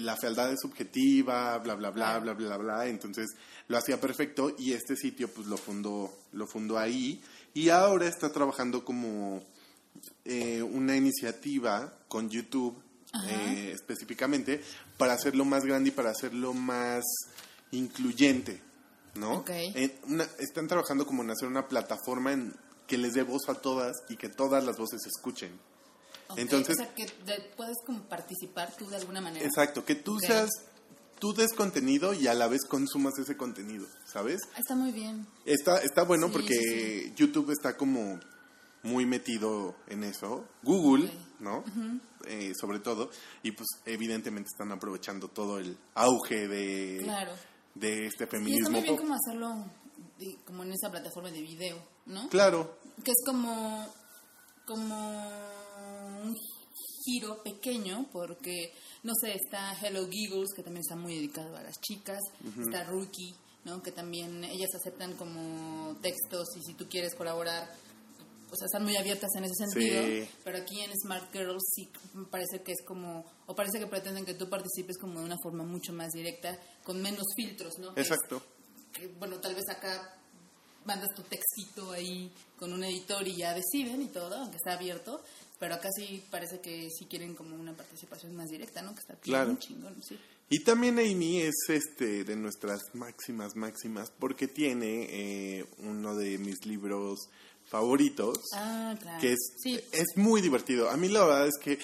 la 0.00 0.16
fealdad 0.16 0.52
es 0.52 0.60
subjetiva, 0.60 1.56
bla, 1.58 1.76
bla, 1.76 1.90
bla, 1.90 2.18
bla, 2.18 2.34
bla, 2.34 2.56
bla. 2.56 2.86
Entonces 2.88 3.30
lo 3.68 3.78
hacía 3.78 4.00
perfecto 4.00 4.54
y 4.58 4.72
este 4.72 4.96
sitio 4.96 5.28
pues 5.28 5.46
lo 5.46 5.56
fundó, 5.56 6.12
lo 6.32 6.46
fundó 6.46 6.78
ahí 6.78 7.22
y 7.54 7.68
ahora 7.68 8.08
está 8.08 8.32
trabajando 8.32 8.84
como 8.84 9.42
eh, 10.24 10.62
una 10.62 10.96
iniciativa 10.96 11.98
con 12.08 12.28
YouTube 12.28 12.82
eh, 13.28 13.72
específicamente 13.74 14.62
para 14.96 15.12
hacerlo 15.14 15.44
más 15.44 15.64
grande 15.64 15.88
y 15.88 15.92
para 15.92 16.10
hacerlo 16.10 16.54
más 16.54 17.04
incluyente, 17.70 18.62
¿no? 19.14 19.38
Ok. 19.38 19.50
En 19.50 19.92
una- 20.08 20.28
están 20.38 20.68
trabajando 20.68 21.06
como 21.06 21.22
en 21.22 21.30
hacer 21.30 21.48
una 21.48 21.68
plataforma 21.68 22.32
en 22.32 22.54
que 22.86 22.98
les 22.98 23.12
dé 23.14 23.22
voz 23.22 23.48
a 23.48 23.54
todas 23.54 23.96
y 24.08 24.16
que 24.16 24.28
todas 24.28 24.64
las 24.64 24.76
voces 24.76 25.00
escuchen. 25.06 25.58
Entonces- 26.36 26.76
O 26.78 26.82
sea, 26.82 26.94
que 26.94 27.04
de- 27.26 27.50
puedes 27.56 27.76
como 27.84 28.02
participar 28.08 28.74
tú 28.76 28.88
de 28.88 28.96
alguna 28.96 29.20
manera. 29.20 29.44
Exacto, 29.44 29.84
que 29.84 29.94
tú 29.94 30.18
seas, 30.18 30.48
tú 31.18 31.34
des 31.34 31.52
contenido 31.52 32.14
y 32.14 32.26
a 32.26 32.34
la 32.34 32.48
vez 32.48 32.62
consumas 32.64 33.18
ese 33.18 33.36
contenido, 33.36 33.86
¿sabes? 34.10 34.40
Está 34.56 34.74
muy 34.74 34.92
bien. 34.92 35.26
Está, 35.44 35.82
está 35.82 36.02
bueno 36.04 36.26
Sí, 36.28 36.32
porque 36.32 36.54
sí, 36.54 37.12
YouTube 37.16 37.50
está 37.50 37.76
como 37.76 38.18
muy 38.82 39.06
metido 39.06 39.74
en 39.88 40.04
eso. 40.04 40.44
Google. 40.62 41.10
¿no? 41.40 41.64
Eh, 42.26 42.52
sobre 42.54 42.78
todo. 42.78 43.10
Y 43.42 43.50
pues 43.50 43.66
evidentemente 43.84 44.48
están 44.52 44.70
aprovechando 44.70 45.26
todo 45.28 45.58
el 45.58 45.76
auge 45.94 46.46
de, 46.46 47.00
Claro. 47.02 47.32
de 47.74 48.06
este 48.06 48.24
Y 48.24 48.26
está 48.26 48.26
feminismo. 48.28 48.70
muy 48.70 48.82
bien 48.82 48.96
como 48.96 49.14
hacerlo 49.14 49.64
de- 50.20 50.36
como 50.46 50.62
en 50.62 50.72
esa 50.72 50.88
plataforma 50.88 51.32
de 51.32 51.40
video, 51.42 51.84
¿no? 52.06 52.28
Claro, 52.28 52.78
Que 53.04 53.10
es 53.10 53.16
como, 53.26 53.88
como 54.66 56.22
un 56.22 56.36
giro 57.04 57.42
pequeño 57.42 58.06
porque, 58.12 58.72
no 59.02 59.12
sé, 59.20 59.34
está 59.34 59.72
Hello 59.80 60.06
Giggles, 60.08 60.50
que 60.54 60.62
también 60.62 60.82
está 60.82 60.94
muy 60.94 61.16
dedicado 61.16 61.56
a 61.56 61.62
las 61.62 61.80
chicas, 61.80 62.20
está 62.60 62.84
Rookie, 62.84 63.34
¿no? 63.64 63.82
Que 63.82 63.90
también 63.90 64.44
ellas 64.44 64.70
aceptan 64.76 65.16
como 65.16 65.96
textos 66.00 66.46
y 66.56 66.62
si 66.62 66.74
tú 66.74 66.86
quieres 66.88 67.14
colaborar, 67.16 67.68
o 68.52 68.56
sea, 68.56 68.66
están 68.66 68.82
muy 68.84 68.96
abiertas 68.96 69.30
en 69.36 69.44
ese 69.44 69.54
sentido, 69.54 70.02
Sí. 70.02 70.28
pero 70.44 70.58
aquí 70.58 70.80
en 70.82 70.92
Smart 71.00 71.32
Girls 71.32 71.62
sí 71.74 71.88
parece 72.30 72.62
que 72.62 72.72
es 72.72 72.82
como, 72.86 73.24
o 73.46 73.54
parece 73.56 73.78
que 73.78 73.86
pretenden 73.86 74.26
que 74.26 74.34
tú 74.34 74.50
participes 74.50 74.98
como 74.98 75.20
de 75.20 75.24
una 75.24 75.38
forma 75.42 75.64
mucho 75.64 75.92
más 75.94 76.12
directa, 76.12 76.58
con 76.84 77.00
menos 77.00 77.24
filtros, 77.34 77.78
¿no? 77.78 77.94
Que 77.94 78.02
es- 78.02 78.10
exacto. 78.10 78.42
que, 78.92 79.06
bueno, 79.18 79.40
tal 79.40 79.54
vez 79.54 79.64
acá 79.70 80.18
mandas 80.84 81.08
tu 81.14 81.22
textito 81.22 81.92
ahí 81.92 82.30
con 82.58 82.72
un 82.72 82.84
editor 82.84 83.26
y 83.26 83.36
ya 83.36 83.54
deciden 83.54 84.02
y 84.02 84.08
todo, 84.08 84.34
aunque 84.36 84.56
está 84.56 84.74
abierto, 84.74 85.22
pero 85.58 85.76
acá 85.76 85.88
sí 85.96 86.22
parece 86.30 86.60
que 86.60 86.88
sí 86.90 87.06
quieren 87.06 87.34
como 87.34 87.54
una 87.56 87.74
participación 87.74 88.34
más 88.34 88.50
directa, 88.50 88.82
¿no? 88.82 88.92
Que 88.94 89.00
está 89.00 89.14
Claro. 89.16 89.56
chingón, 89.58 90.02
sí. 90.02 90.18
Y 90.50 90.58
también 90.64 90.98
Amy 90.98 91.40
es 91.40 91.54
este 91.68 92.24
de 92.24 92.36
nuestras 92.36 92.80
máximas, 92.94 93.56
máximas, 93.56 94.10
porque 94.10 94.48
tiene 94.48 95.06
eh, 95.60 95.64
uno 95.78 96.14
de 96.16 96.36
mis 96.36 96.66
libros 96.66 97.30
favoritos, 97.72 98.38
Ah, 98.54 98.94
claro. 99.00 99.20
que 99.20 99.32
es, 99.32 99.54
Sí, 99.56 99.80
es 99.92 100.06
muy 100.16 100.40
divertido. 100.40 100.90
A 100.90 100.96
mí 100.96 101.08
la 101.08 101.24
verdad 101.24 101.48
es 101.48 101.58
que 101.60 101.78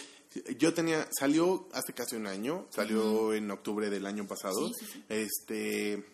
yo 0.58 0.72
tenía, 0.74 1.08
salió 1.18 1.66
hace 1.72 1.92
casi 1.94 2.14
un 2.14 2.26
año, 2.26 2.66
salió 2.70 3.32
en 3.34 3.50
octubre 3.50 3.88
del 3.90 4.06
año 4.06 4.26
pasado, 4.28 4.68
Sí, 4.68 4.74
sí, 4.78 4.86
sí. 4.92 5.02
este, 5.08 6.04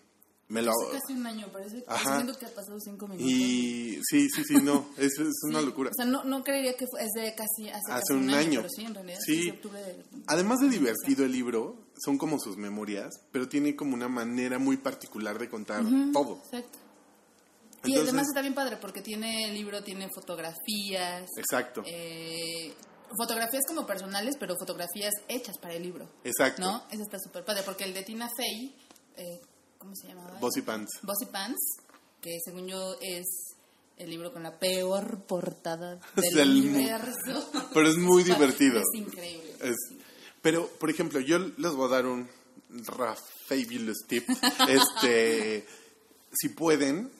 me 0.48 0.62
lo... 0.62 0.70
hace 0.70 1.00
casi 1.00 1.12
un 1.14 1.26
año, 1.26 1.48
parece. 1.52 1.82
Ajá. 1.88 2.24
Que 2.38 2.46
ha 2.46 2.54
pasado 2.54 2.78
cinco 2.80 3.08
minutos. 3.08 3.28
Y 3.28 3.98
sí, 4.08 4.28
sí, 4.30 4.44
sí, 4.46 4.54
no, 4.62 4.86
es, 4.96 5.18
es 5.18 5.34
una 5.48 5.58
Sí, 5.60 5.66
locura. 5.66 5.90
O 5.90 5.94
sea, 5.94 6.04
no, 6.06 6.22
no 6.24 6.44
creería 6.44 6.76
que 6.76 6.86
fue- 6.86 7.02
es 7.02 7.10
de 7.12 7.34
casi 7.34 7.68
hace, 7.68 7.90
Hace 7.92 8.00
casi 8.08 8.12
un 8.14 8.30
año. 8.30 8.60
Pero 8.60 8.72
sí, 8.74 8.84
en 8.84 8.94
realidad. 8.94 9.18
Sí. 9.26 9.52
Además 10.28 10.60
de 10.60 10.68
divertido 10.68 11.24
el 11.24 11.32
libro, 11.32 11.76
son 11.98 12.16
como 12.16 12.38
sus 12.38 12.56
memorias, 12.56 13.12
pero 13.32 13.48
tiene 13.48 13.74
como 13.74 13.94
una 13.94 14.08
manera 14.08 14.58
muy 14.58 14.76
particular 14.76 15.38
de 15.38 15.48
contar 15.48 15.82
todo. 16.12 16.40
Exacto. 16.44 16.78
Y 17.84 17.92
Entonces- 17.92 18.08
además 18.12 18.28
está 18.28 18.40
bien 18.40 18.54
padre 18.54 18.76
porque 18.78 19.02
tiene 19.02 19.46
el 19.48 19.54
libro, 19.54 19.82
tiene 19.82 20.08
fotografías. 20.14 21.28
Exacto, 21.36 21.82
eh, 21.86 22.72
fotografías 23.16 23.62
como 23.66 23.86
personales, 23.86 24.36
pero 24.40 24.56
fotografías 24.58 25.12
hechas 25.28 25.56
para 25.58 25.74
el 25.74 25.82
libro. 25.82 26.08
exacto. 26.24 26.62
¿No? 26.62 26.84
Eso 26.90 27.02
está 27.02 27.18
súper 27.18 27.44
padre 27.44 27.62
porque 27.64 27.84
el 27.84 27.94
de 27.94 28.02
Tina 28.02 28.28
Fey, 28.36 28.74
eh, 29.16 29.40
¿cómo 29.78 29.94
se 29.94 30.08
llamaba? 30.08 30.38
Bossy 30.40 30.62
Pants. 30.62 30.90
Bossy 31.02 31.26
Pants, 31.26 31.60
que 32.20 32.38
según 32.44 32.66
yo 32.66 32.96
es 33.00 33.24
el 33.96 34.10
libro 34.10 34.32
con 34.32 34.42
la 34.42 34.58
peor 34.58 35.20
portada 35.26 36.00
del 36.34 36.50
universo. 36.50 37.50
Pero 37.72 37.88
es 37.88 37.96
muy 37.96 38.24
divertido. 38.24 38.80
Es 38.80 38.98
increíble. 39.00 39.54
Es- 39.62 39.94
pero, 40.42 40.66
por 40.80 40.90
ejemplo, 40.90 41.20
yo 41.20 41.38
les 41.38 41.72
voy 41.72 41.86
a 41.88 41.94
dar 41.94 42.06
un 42.06 42.28
Fabulous 43.46 43.98
tip. 44.08 44.28
Este, 44.68 45.64
si 46.32 46.48
pueden, 46.50 47.10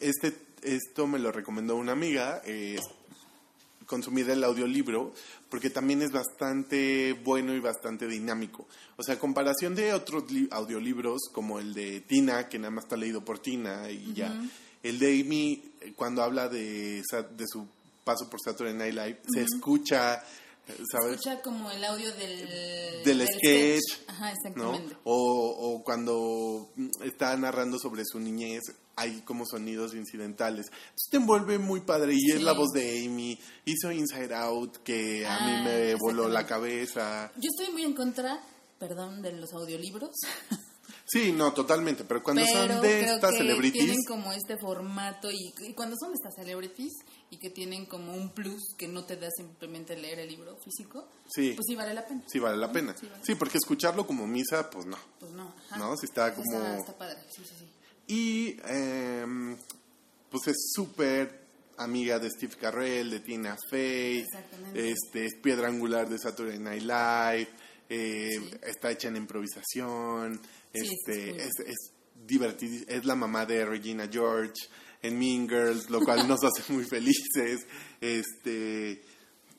este, 0.00 0.34
esto 0.62 1.06
me 1.06 1.18
lo 1.18 1.32
recomendó 1.32 1.76
una 1.76 1.92
amiga, 1.92 2.40
eh, 2.44 2.78
consumir 3.86 4.30
el 4.30 4.42
audiolibro, 4.44 5.12
porque 5.50 5.68
también 5.68 6.00
es 6.02 6.12
bastante 6.12 7.12
bueno 7.24 7.54
y 7.54 7.60
bastante 7.60 8.06
dinámico. 8.06 8.66
O 8.96 9.02
sea, 9.02 9.16
a 9.16 9.18
comparación 9.18 9.74
de 9.74 9.92
otros 9.92 10.30
li- 10.30 10.48
audiolibros, 10.50 11.20
como 11.32 11.58
el 11.58 11.74
de 11.74 12.00
Tina, 12.00 12.48
que 12.48 12.58
nada 12.58 12.70
más 12.70 12.84
está 12.84 12.96
leído 12.96 13.24
por 13.24 13.38
Tina 13.38 13.90
y 13.90 14.14
ya. 14.14 14.32
El 14.82 14.98
de 14.98 15.20
Amy, 15.20 15.62
eh, 15.80 15.92
cuando 15.94 16.22
habla 16.22 16.48
de, 16.48 17.02
de 17.36 17.44
su 17.46 17.66
paso 18.04 18.28
por 18.30 18.40
Saturday 18.44 18.74
Night 18.74 18.94
Live, 18.94 19.20
se 19.32 19.42
escucha, 19.42 20.22
¿sabes? 20.90 21.12
Escucha 21.16 21.40
como 21.42 21.70
el 21.70 21.84
audio 21.84 22.10
del, 22.14 23.04
del 23.04 23.26
sketch, 23.28 24.08
Ajá, 24.08 24.30
¿no? 24.30 24.36
exactamente. 24.74 24.96
O, 25.04 25.74
o 25.76 25.84
cuando 25.84 26.70
mm, 26.76 26.88
está 27.04 27.36
narrando 27.36 27.78
sobre 27.78 28.04
su 28.04 28.18
niñez, 28.18 28.62
hay 29.02 29.20
como 29.22 29.44
sonidos 29.46 29.94
incidentales. 29.94 30.66
Entonces 30.66 31.08
te 31.10 31.16
envuelve 31.18 31.58
muy 31.58 31.80
padre 31.80 32.14
y 32.16 32.30
es 32.30 32.42
la 32.42 32.52
voz 32.52 32.70
de 32.72 33.04
Amy. 33.06 33.38
Hizo 33.64 33.90
Inside 33.92 34.34
Out 34.34 34.78
que 34.78 35.26
a 35.26 35.40
mí 35.40 35.52
Ah, 35.56 35.62
me 35.64 35.94
voló 35.96 36.28
la 36.28 36.46
cabeza. 36.46 37.30
Yo 37.36 37.48
estoy 37.56 37.72
muy 37.72 37.84
en 37.84 37.94
contra, 37.94 38.40
perdón, 38.78 39.22
de 39.22 39.32
los 39.32 39.52
audiolibros. 39.52 40.10
Sí, 41.04 41.32
no, 41.32 41.52
totalmente, 41.52 42.04
pero 42.04 42.22
cuando 42.22 42.42
pero 42.44 42.74
son 42.74 42.80
de 42.82 43.00
estas 43.02 43.32
que 43.32 43.36
celebrities, 43.38 43.84
tienen 43.84 44.04
como 44.06 44.32
este 44.32 44.56
formato 44.56 45.30
y, 45.30 45.52
y 45.66 45.74
cuando 45.74 45.96
son 45.98 46.10
de 46.10 46.14
estas 46.14 46.34
celebrities 46.34 46.92
y 47.28 47.38
que 47.38 47.50
tienen 47.50 47.86
como 47.86 48.14
un 48.14 48.30
plus 48.32 48.62
que 48.78 48.88
no 48.88 49.04
te 49.04 49.16
da 49.16 49.28
simplemente 49.36 49.96
leer 49.96 50.20
el 50.20 50.28
libro 50.28 50.56
físico, 50.64 51.08
Sí. 51.28 51.52
pues 51.54 51.66
sí 51.66 51.74
vale 51.74 51.92
la 51.92 52.06
pena. 52.06 52.22
sí 52.26 52.38
vale 52.38 52.56
la 52.56 52.72
pena. 52.72 52.94
Sí, 52.98 53.06
vale. 53.10 53.22
Sí, 53.24 53.34
porque 53.34 53.58
escucharlo 53.58 54.06
como 54.06 54.26
misa, 54.26 54.70
pues 54.70 54.86
no. 54.86 54.96
Pues 55.18 55.32
no. 55.32 55.54
ajá. 55.70 55.76
No, 55.76 55.96
sí 55.96 56.06
está 56.06 56.34
como- 56.34 56.56
Está, 56.56 56.78
está 56.78 56.96
padre, 56.98 57.18
sí, 57.30 57.42
sí, 57.44 57.54
sí. 57.58 57.66
Y 58.06 58.56
em, 58.64 59.56
pues 60.30 60.48
es 60.48 60.72
súper 60.74 61.42
amiga 61.78 62.18
de 62.18 62.30
Steve 62.30 62.54
Carrell, 62.60 63.10
de 63.10 63.20
Tina 63.20 63.56
Fey, 63.70 64.26
este, 64.74 65.26
es 65.26 65.34
piedra 65.42 65.68
angular 65.68 66.08
de 66.08 66.18
Saturday 66.18 66.58
Night 66.58 66.82
Live, 66.82 67.48
eh, 67.88 68.30
Sí. 68.38 68.50
está 68.62 68.90
hecha 68.90 69.08
en 69.08 69.16
improvisación, 69.16 70.40
Sí, 70.74 70.80
este, 71.06 71.36
es 71.36 71.52
es, 71.66 71.92
es 72.88 73.04
la 73.04 73.14
mamá 73.14 73.44
de 73.46 73.64
Regina 73.64 74.08
George 74.10 74.54
en 75.02 75.18
Mean 75.18 75.48
Girls, 75.48 75.90
lo 75.90 76.00
cual 76.00 76.26
nos 76.28 76.40
hace 76.44 76.72
muy 76.72 76.84
felices. 76.84 77.66
Este, 78.00 79.02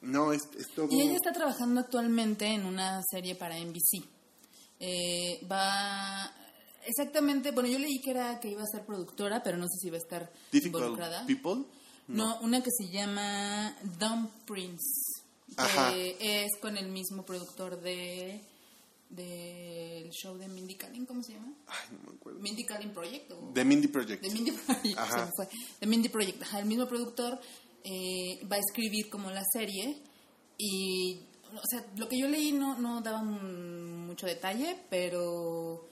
no, 0.01 0.31
es, 0.33 0.41
es 0.57 0.67
todo... 0.73 0.87
Y 0.89 1.01
ella 1.01 1.15
está 1.15 1.31
trabajando 1.33 1.81
actualmente 1.81 2.45
en 2.45 2.65
una 2.65 3.01
serie 3.11 3.35
para 3.35 3.57
NBC. 3.59 4.05
Eh, 4.79 5.39
va 5.51 6.33
exactamente, 6.85 7.51
bueno, 7.51 7.69
yo 7.69 7.79
leí 7.79 7.99
que 8.01 8.11
era 8.11 8.39
que 8.39 8.49
iba 8.49 8.61
a 8.63 8.67
ser 8.67 8.85
productora, 8.85 9.41
pero 9.43 9.57
no 9.57 9.65
sé 9.67 9.77
si 9.81 9.89
va 9.89 9.97
a 9.97 9.99
estar 9.99 10.31
Difficult 10.51 10.81
involucrada. 10.83 11.25
People. 11.25 11.63
No, 12.07 12.39
una 12.41 12.61
que 12.61 12.69
se 12.77 12.89
llama 12.91 13.75
Dumb 13.99 14.29
Prince. 14.45 15.21
Ajá. 15.55 15.91
Que 15.93 16.17
es 16.45 16.51
con 16.61 16.77
el 16.77 16.89
mismo 16.89 17.23
productor 17.25 17.79
de 17.81 18.41
del 19.09 20.09
show 20.09 20.35
de 20.37 20.47
Mindy 20.47 20.73
Kaling, 20.75 21.05
¿cómo 21.05 21.21
se 21.21 21.33
llama? 21.33 21.53
Ay, 21.67 21.95
no 21.97 22.09
me 22.11 22.17
acuerdo. 22.17 22.39
Mindy 22.39 22.63
Kaling 22.65 22.93
Project. 22.93 23.31
¿o? 23.31 23.51
The 23.53 23.63
Mindy 23.63 23.87
Project. 23.87 24.23
De 24.23 24.29
Mindy 24.31 24.51
Project, 24.51 24.97
Ajá. 24.97 25.29
fue. 25.35 25.47
De 25.79 25.85
Mindy 25.87 26.09
Project, 26.09 26.41
ajá, 26.41 26.59
el 26.59 26.65
mismo 26.65 26.87
productor 26.87 27.39
eh, 27.83 28.43
va 28.51 28.55
a 28.55 28.59
escribir 28.59 29.09
como 29.11 29.29
la 29.29 29.43
serie 29.53 30.01
y, 30.57 31.19
o 31.53 31.61
sea, 31.69 31.85
lo 31.97 32.07
que 32.09 32.17
yo 32.19 32.27
leí 32.27 32.53
no, 32.53 32.79
no 32.79 33.01
daba 33.01 33.19
un- 33.21 34.07
mucho 34.07 34.25
detalle, 34.25 34.77
pero 34.89 35.87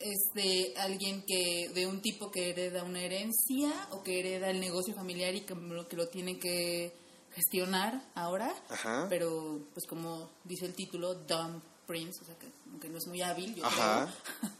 es 0.00 0.32
de 0.34 0.74
alguien 0.78 1.22
que, 1.26 1.68
de 1.74 1.86
un 1.86 2.00
tipo 2.00 2.30
que 2.30 2.50
hereda 2.50 2.84
una 2.84 3.02
herencia 3.02 3.88
o 3.92 4.02
que 4.02 4.18
hereda 4.18 4.50
el 4.50 4.58
negocio 4.58 4.94
familiar 4.94 5.34
y 5.34 5.42
que 5.42 5.54
lo, 5.54 5.86
que 5.86 5.96
lo 5.96 6.08
tiene 6.08 6.38
que 6.38 6.92
gestionar 7.34 8.02
ahora, 8.14 8.52
Ajá. 8.70 9.06
pero 9.08 9.60
pues 9.74 9.86
como 9.86 10.30
dice 10.44 10.66
el 10.66 10.74
título, 10.74 11.14
Dumb 11.14 11.62
Prince, 11.86 12.18
o 12.22 12.24
sea 12.24 12.34
que, 12.38 12.48
que 12.80 12.88
no 12.88 12.98
es 12.98 13.06
muy 13.06 13.20
hábil, 13.20 13.54
yo 13.54 13.64
Ajá. 13.64 14.12
creo. 14.40 14.50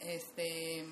este 0.00 0.84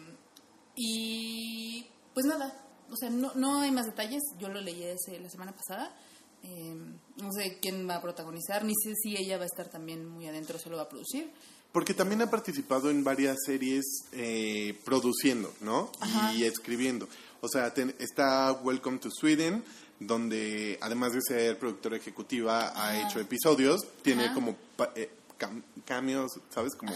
y 0.77 1.85
pues 2.15 2.27
nada, 2.27 2.65
o 2.91 2.97
sea, 2.97 3.11
no, 3.11 3.33
no 3.35 3.61
hay 3.61 3.71
más 3.71 3.87
detalles, 3.87 4.23
yo 4.39 4.49
lo 4.49 4.61
leí 4.61 4.85
ese, 4.85 5.19
la 5.19 5.29
semana 5.29 5.53
pasada. 5.55 5.95
eh, 6.43 6.77
no 7.17 7.33
sé 7.33 7.59
quién 7.61 7.89
va 7.89 7.97
a 7.97 8.03
protagonizar, 8.03 8.65
ni 8.65 8.73
sé 8.85 8.95
si 8.95 9.17
ella 9.17 9.37
va 9.37 9.43
a 9.45 9.47
estar 9.47 9.69
también 9.69 10.07
muy 10.07 10.27
adentro, 10.29 10.59
solo 10.59 10.77
va 10.77 10.85
a 10.85 10.89
producir. 10.89 11.33
Porque 11.77 11.93
también 11.93 12.23
ha 12.23 12.31
participado 12.31 12.89
en 12.89 13.05
varias 13.05 13.37
series 13.45 13.85
eh, 14.13 14.81
produciendo, 14.83 15.53
¿no? 15.61 15.93
Ajá. 16.01 16.33
Y 16.33 16.45
escribiendo. 16.45 17.07
O 17.43 17.49
sea, 17.49 17.75
ten- 17.75 17.95
está 17.99 18.51
Welcome 18.53 18.97
to 18.97 19.11
Sweden, 19.11 19.63
donde 20.01 20.79
además 20.81 21.13
de 21.13 21.21
ser 21.21 21.59
productora 21.59 21.99
ejecutiva 21.99 22.73
ha 22.75 22.99
hecho 23.07 23.21
episodios, 23.21 23.83
tiene 24.01 24.25
Ajá. 24.25 24.33
como 24.35 24.57
eh, 24.95 25.11
cam- 25.39 25.63
cameos, 25.85 26.41
¿sabes? 26.49 26.75
Como 26.75 26.95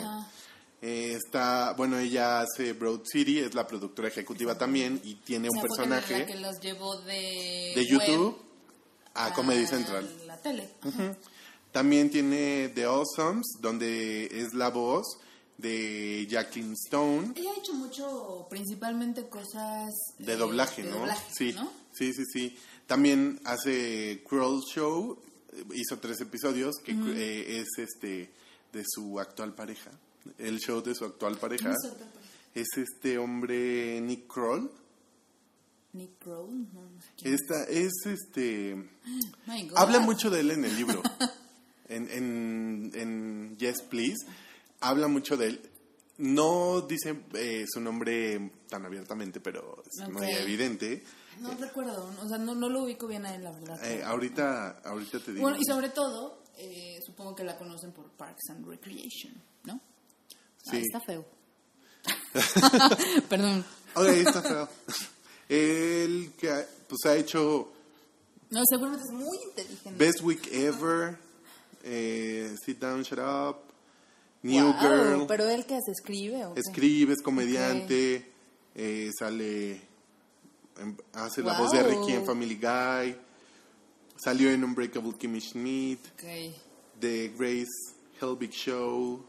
eh, 0.80 1.12
está, 1.14 1.74
bueno, 1.74 1.98
ella 1.98 2.40
hace 2.40 2.72
Broad 2.72 3.00
City, 3.04 3.38
es 3.40 3.54
la 3.54 3.66
productora 3.66 4.08
ejecutiva 4.08 4.56
también 4.56 4.98
y 5.04 5.16
tiene 5.16 5.48
O 5.50 5.52
un 5.52 5.60
fue 5.60 5.68
la 5.68 5.74
personaje 5.76 6.24
que 6.24 6.38
los 6.40 6.58
llevó 6.58 6.96
de, 7.02 7.74
de 7.76 7.82
web 7.82 7.86
YouTube 7.86 8.38
a 9.12 9.34
Comedy 9.34 9.66
Central. 9.66 10.08
La 10.26 10.38
tele. 10.38 10.70
Ajá. 10.80 11.14
También 11.72 12.10
tiene 12.10 12.70
The 12.74 12.84
Awesomes, 12.84 13.46
donde 13.60 14.26
es 14.26 14.54
la 14.54 14.70
voz 14.70 15.18
de 15.58 16.26
Jacqueline 16.28 16.74
Stone. 16.74 17.32
Ella 17.36 17.50
ha 17.54 17.58
hecho 17.58 17.74
mucho, 17.74 18.46
principalmente 18.48 19.28
cosas 19.28 19.90
De 20.18 20.32
eh, 20.32 20.36
doblaje, 20.36 20.82
de 20.82 20.90
¿no? 20.90 20.98
doblaje, 21.00 21.26
sí, 21.32 21.52
¿no? 21.52 21.70
sí, 21.92 22.12
sí, 22.12 22.24
sí. 22.32 22.56
También 22.86 23.40
hace 23.44 24.22
Cruel 24.28 24.60
Show, 24.62 25.18
hizo 25.74 25.98
tres 25.98 26.20
episodios, 26.20 26.76
que 26.84 26.92
eh, 26.92 27.60
es 27.60 27.68
este 27.78 28.30
de 28.72 28.84
su 28.86 29.20
actual 29.20 29.54
pareja. 29.54 29.90
El 30.38 30.58
show 30.58 30.82
de 30.82 30.94
su 30.94 31.04
actual 31.04 31.36
pareja 31.38 31.74
es 32.54 32.68
este 32.76 33.18
hombre 33.18 34.00
Nick 34.00 34.26
Kroll. 34.26 34.70
Nick 35.92 36.18
Kroll, 36.18 36.50
no, 36.72 36.82
no 36.82 37.00
sé 37.00 37.08
quién. 37.16 37.34
Esta 37.34 37.64
es 37.64 37.92
este. 38.06 38.90
Habla 39.76 40.00
mucho 40.00 40.30
de 40.30 40.40
él 40.40 40.50
en 40.52 40.64
el 40.64 40.76
libro. 40.76 41.02
en, 41.90 42.10
en, 42.10 42.90
en 42.94 43.56
Yes, 43.58 43.82
Please. 43.82 44.26
Habla 44.80 45.08
mucho 45.08 45.36
de 45.36 45.46
él. 45.48 45.70
No 46.18 46.82
dice 46.82 47.18
eh, 47.34 47.64
su 47.68 47.80
nombre 47.80 48.50
tan 48.68 48.84
abiertamente, 48.84 49.40
pero 49.40 49.82
es 49.86 50.08
muy 50.10 50.26
Ok. 50.26 50.32
evidente. 50.40 51.02
No 51.40 51.54
recuerdo, 51.54 52.10
o 52.22 52.28
sea, 52.28 52.36
no, 52.38 52.54
no 52.54 52.68
lo 52.68 52.82
ubico 52.84 53.06
bien 53.06 53.24
a 53.24 53.34
él, 53.34 53.42
la 53.42 53.52
verdad. 53.52 53.82
Eh, 53.84 54.02
ahorita, 54.04 54.80
ahorita 54.84 55.18
te 55.20 55.32
digo. 55.32 55.42
bueno, 55.42 55.56
y 55.58 55.64
sobre 55.64 55.88
todo, 55.88 56.42
eh, 56.58 56.98
supongo 57.06 57.34
que 57.34 57.44
la 57.44 57.56
conocen 57.56 57.92
por 57.92 58.10
Parks 58.10 58.50
and 58.50 58.66
Recreation, 58.68 59.32
¿no? 59.64 59.80
Sí. 60.62 60.76
Ah, 60.76 60.78
está 60.78 61.00
feo. 61.00 61.24
Perdón. 63.28 63.64
Ok, 63.94 64.06
está 64.08 64.42
feo. 64.42 64.68
Él 65.48 66.32
que 66.38 66.50
ha- 66.50 66.66
pues 66.88 67.00
ha 67.06 67.16
hecho 67.16 67.72
No, 68.50 68.60
seguramente 68.68 69.04
es 69.08 69.12
muy 69.14 69.38
inteligente. 69.48 69.92
Best 70.04 70.20
Week 70.22 70.46
Ever, 70.52 71.16
eh, 71.82 72.54
Sit 72.64 72.78
Down, 72.78 73.02
Shut 73.02 73.18
Up, 73.18 73.56
New 74.42 74.64
Wow, 74.72 74.80
Girl, 74.80 75.26
¿Pero 75.26 75.48
él 75.48 75.64
qué 75.66 75.76
hace? 75.76 75.90
¿Escribe 75.92 76.46
escribe, 76.56 77.12
es 77.12 77.22
comediante, 77.22 78.30
eh, 78.74 79.10
sale 79.18 79.80
hace 81.12 81.42
la 81.42 81.58
voz 81.58 81.72
de. 81.72 81.82
Ricky 81.82 82.12
en 82.12 82.24
Family 82.26 82.54
Guy. 82.56 83.16
Salió 84.22 84.50
en 84.50 84.64
Unbreakable 84.64 85.14
Kimmy 85.18 85.40
Schmidt. 85.40 86.00
Ok. 86.14 86.54
The 87.00 87.32
Grace 87.38 87.68
Helbig 88.20 88.50
Show. 88.50 89.24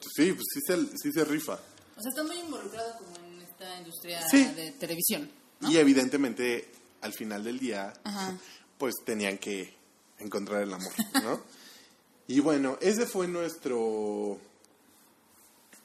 Sí, 0.00 0.32
pues 0.32 0.44
sí 0.52 0.60
se, 0.66 0.86
sí 0.98 1.12
se 1.12 1.24
rifa. 1.24 1.54
O 1.54 2.00
sea, 2.02 2.10
está 2.10 2.22
muy 2.24 2.36
involucrado 2.38 2.96
como 2.98 3.16
en 3.26 3.42
esta 3.42 3.78
industria 3.78 4.26
Sí. 4.28 4.44
de 4.56 4.72
televisión. 4.72 5.30
¿no? 5.60 5.70
Y 5.70 5.76
evidentemente, 5.76 6.70
al 7.02 7.12
final 7.12 7.44
del 7.44 7.58
día, 7.58 7.92
Ajá. 8.02 8.36
pues 8.78 8.94
tenían 9.04 9.38
que 9.38 9.74
encontrar 10.20 10.62
el 10.62 10.72
amor, 10.72 10.92
¿no? 11.22 11.40
y 12.28 12.40
bueno, 12.40 12.78
ese 12.80 13.06
fue 13.06 13.26
nuestro 13.26 14.38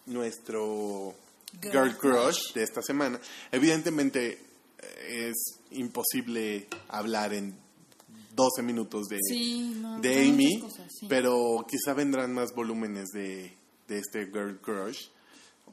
nuestro 0.06 1.16
Girl 1.62 1.72
girl 1.72 1.98
crush 1.98 2.54
de 2.54 2.64
esta 2.64 2.82
semana. 2.82 3.20
Evidentemente 3.52 4.40
eh, 4.80 5.30
es 5.30 5.60
imposible 5.72 6.68
hablar 6.90 7.34
en 7.34 7.56
12 8.36 8.62
minutos 8.62 9.08
de, 9.08 9.18
Sí, 9.28 9.78
no, 9.82 10.00
de 10.00 10.28
Amy, 10.28 10.58
muchas 10.58 10.78
cosas, 10.78 10.92
sí. 11.00 11.08
pero 11.10 11.66
quizá 11.68 11.94
vendrán 11.94 12.34
más 12.34 12.54
volúmenes 12.54 13.10
de, 13.10 13.56
de 13.88 13.98
este 13.98 14.26
girl 14.26 14.60
crush. 14.62 15.08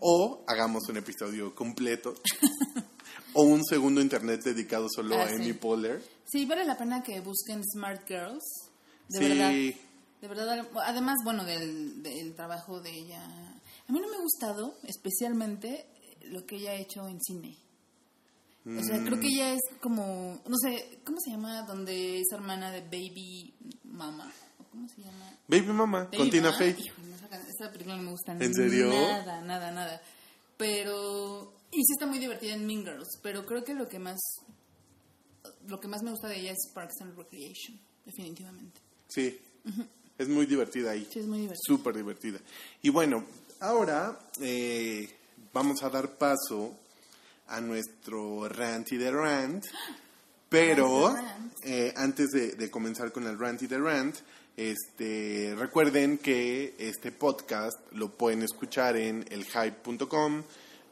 O 0.01 0.43
hagamos 0.47 0.89
un 0.89 0.97
episodio 0.97 1.55
completo. 1.55 2.15
o 3.35 3.43
un 3.43 3.65
segundo 3.65 4.01
internet 4.01 4.43
dedicado 4.43 4.89
solo 4.95 5.17
Ah, 5.17 5.25
a 5.25 5.29
sí. 5.29 5.35
Amy 5.37 5.53
Poehler. 5.55 6.03
Sí, 6.27 6.45
vale 6.47 6.65
la 6.65 6.77
pena 6.79 7.03
que 7.03 7.21
busquen 7.21 7.63
Smart 7.65 8.07
Girls. 8.07 8.45
De 9.09 9.19
Sí. 9.19 9.29
verdad. 9.29 9.51
De 10.21 10.29
verdad. 10.29 10.69
Además, 10.85 11.17
bueno, 11.25 11.45
del, 11.45 12.03
del 12.03 12.35
trabajo 12.35 12.81
de 12.81 12.91
ella. 12.91 13.23
A 13.25 13.93
mí 13.93 14.01
no 14.01 14.09
me 14.09 14.17
ha 14.17 14.21
gustado 14.21 14.77
especialmente 14.85 15.87
lo 16.27 16.47
que 16.47 16.57
ella 16.57 16.71
ha 16.73 16.75
hecho 16.77 17.07
en 17.09 17.21
cine. 17.21 17.57
O 18.65 18.83
sea, 18.85 19.03
creo 19.03 19.19
que 19.19 19.27
Mm. 19.27 19.33
ella 19.35 19.53
es 19.55 19.61
como, 19.81 20.41
no 20.47 20.57
sé, 20.57 21.01
¿cómo 21.05 21.19
se 21.21 21.33
llama? 21.33 21.63
Donde 21.63 22.21
es 22.21 22.29
hermana 22.33 22.71
de 22.71 22.81
Baby 22.83 23.53
Mama. 23.83 24.33
¿O 24.61 24.65
¿Cómo 24.71 24.89
se 24.89 25.03
llama? 25.03 25.37
Baby 25.49 25.67
Mama, 25.67 26.05
Baby 26.05 26.17
con 26.17 26.31
Tina. 26.31 26.53
Fey. 26.53 26.77
Esa 27.49 27.73
película 27.73 27.97
no 27.97 28.03
me 28.05 28.11
gusta 28.13 28.33
¿En 28.33 28.55
serio? 28.55 28.89
Nada, 28.91 29.41
nada, 29.41 29.73
nada. 29.73 30.01
Pero. 30.57 31.53
Y 31.73 31.77
sí 31.85 31.93
está 31.95 32.07
muy 32.07 32.19
divertida 32.19 32.55
en 32.55 32.67
Mean 32.67 32.85
Girls. 32.85 33.19
Pero 33.23 33.45
creo 33.47 33.65
que 33.65 33.75
lo 33.75 33.89
que 33.89 33.99
más. 33.99 34.21
Lo 35.67 35.81
que 35.81 35.89
más 35.89 36.03
me 36.03 36.11
gusta 36.11 36.29
de 36.29 36.39
ella 36.41 36.53
es 36.53 36.71
Parks 36.75 37.01
and 37.01 37.17
Recreation. 37.17 37.79
Definitivamente. 38.05 38.81
Sí, 39.09 39.39
es 40.19 40.29
muy 40.29 40.47
divertida 40.47 40.91
ahí. 40.93 41.07
Sí, 41.11 41.21
es 41.21 41.27
muy 41.27 41.39
divertida. 41.39 41.63
Súper 41.67 41.95
divertida. 41.97 42.39
Y 42.83 42.91
bueno, 42.91 43.25
ahora 43.61 44.19
eh, 44.41 45.09
vamos 45.53 45.83
a 45.83 45.89
dar 45.91 46.17
paso 46.19 46.77
a 47.49 47.61
nuestro 47.61 48.49
rant 48.49 48.91
y 48.93 48.97
de 48.97 49.11
rant. 49.11 49.65
Pero 50.49 51.09
Rant 51.15 51.27
rant. 51.27 51.53
eh, 51.65 51.93
antes 51.97 52.31
de, 52.31 52.53
de 52.53 52.71
comenzar 52.71 53.11
con 53.13 53.27
el 53.27 53.39
rant 53.39 53.63
y 53.63 53.67
de 53.67 53.79
rant, 53.79 54.17
este, 54.57 55.55
recuerden 55.57 56.19
que 56.19 56.75
este 56.79 57.11
podcast 57.13 57.79
lo 57.93 58.11
pueden 58.11 58.43
escuchar 58.43 58.97
en 58.97 59.25
elhype.com, 59.31 60.43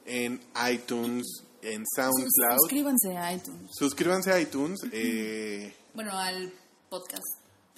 en 0.06 0.40
iTunes, 0.72 1.26
en 1.62 1.84
SoundCloud. 1.94 2.58
Suscríbanse 2.60 3.16
a 3.16 3.32
iTunes. 3.34 3.70
Suscríbanse 3.78 4.32
a 4.32 4.40
iTunes. 4.40 4.80
eh, 4.92 5.74
Bueno, 5.94 6.12
al 6.18 6.52
podcast. 6.88 7.24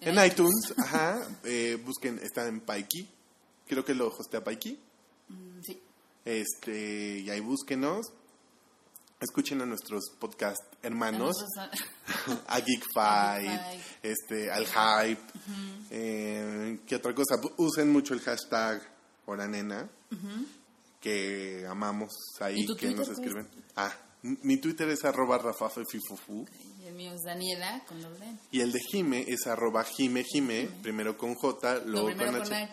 En 0.01 0.25
iTunes, 0.25 0.75
ajá, 0.79 1.21
eh, 1.45 1.81
busquen, 1.85 2.19
está 2.23 2.47
en 2.49 2.61
Paiki, 2.61 3.09
creo 3.67 3.85
que 3.85 3.95
lo 3.95 4.09
hostea 4.09 4.43
Paiki, 4.43 4.79
Mm, 5.29 5.61
Sí. 5.63 5.81
este, 6.25 7.21
y 7.21 7.31
ahí 7.31 7.41
búsquenos, 7.41 8.07
escuchen 9.21 9.63
a 9.63 9.67
nuestros 9.67 10.03
podcast 10.19 10.61
hermanos, 10.83 11.37
a 12.49 12.59
Geek 12.61 12.85
A 12.97 13.39
Geek 13.39 13.49
Five. 13.63 13.81
este, 14.03 14.51
al 14.51 14.67
Hype, 14.67 15.23
eh, 15.91 16.81
¿qué 16.87 16.97
otra 16.97 17.15
cosa? 17.15 17.37
Usen 17.57 17.93
mucho 17.93 18.15
el 18.15 18.21
hashtag 18.21 18.83
Oranena, 19.27 19.89
que 21.03 21.67
amamos 21.69 22.11
ahí, 22.41 22.61
¿Y 22.61 22.67
tu 22.67 22.75
que 22.77 22.87
Twitter 22.87 22.99
nos 23.07 23.09
escriben. 23.11 23.49
Ah, 23.77 23.93
mi 24.23 24.57
Twitter 24.59 24.89
es 24.89 25.05
arroba 25.05 25.37
rafafefifufu. 25.39 26.47
y 26.81 26.87
el 26.87 26.95
mío 26.95 27.13
es 27.13 27.21
Daniela 27.23 27.85
con 27.87 28.01
doble. 28.01 28.39
Y 28.53 28.61
el 28.61 28.71
de 28.73 28.81
Jime 28.81 29.25
es 29.29 29.47
arroba 29.47 29.83
Jime 29.85 30.23
Jime, 30.25 30.69
primero 30.83 31.19
con 31.19 31.35
J, 31.35 31.81
luego 31.87 32.07
con 32.09 32.17
con 32.19 32.35
H. 32.37 32.69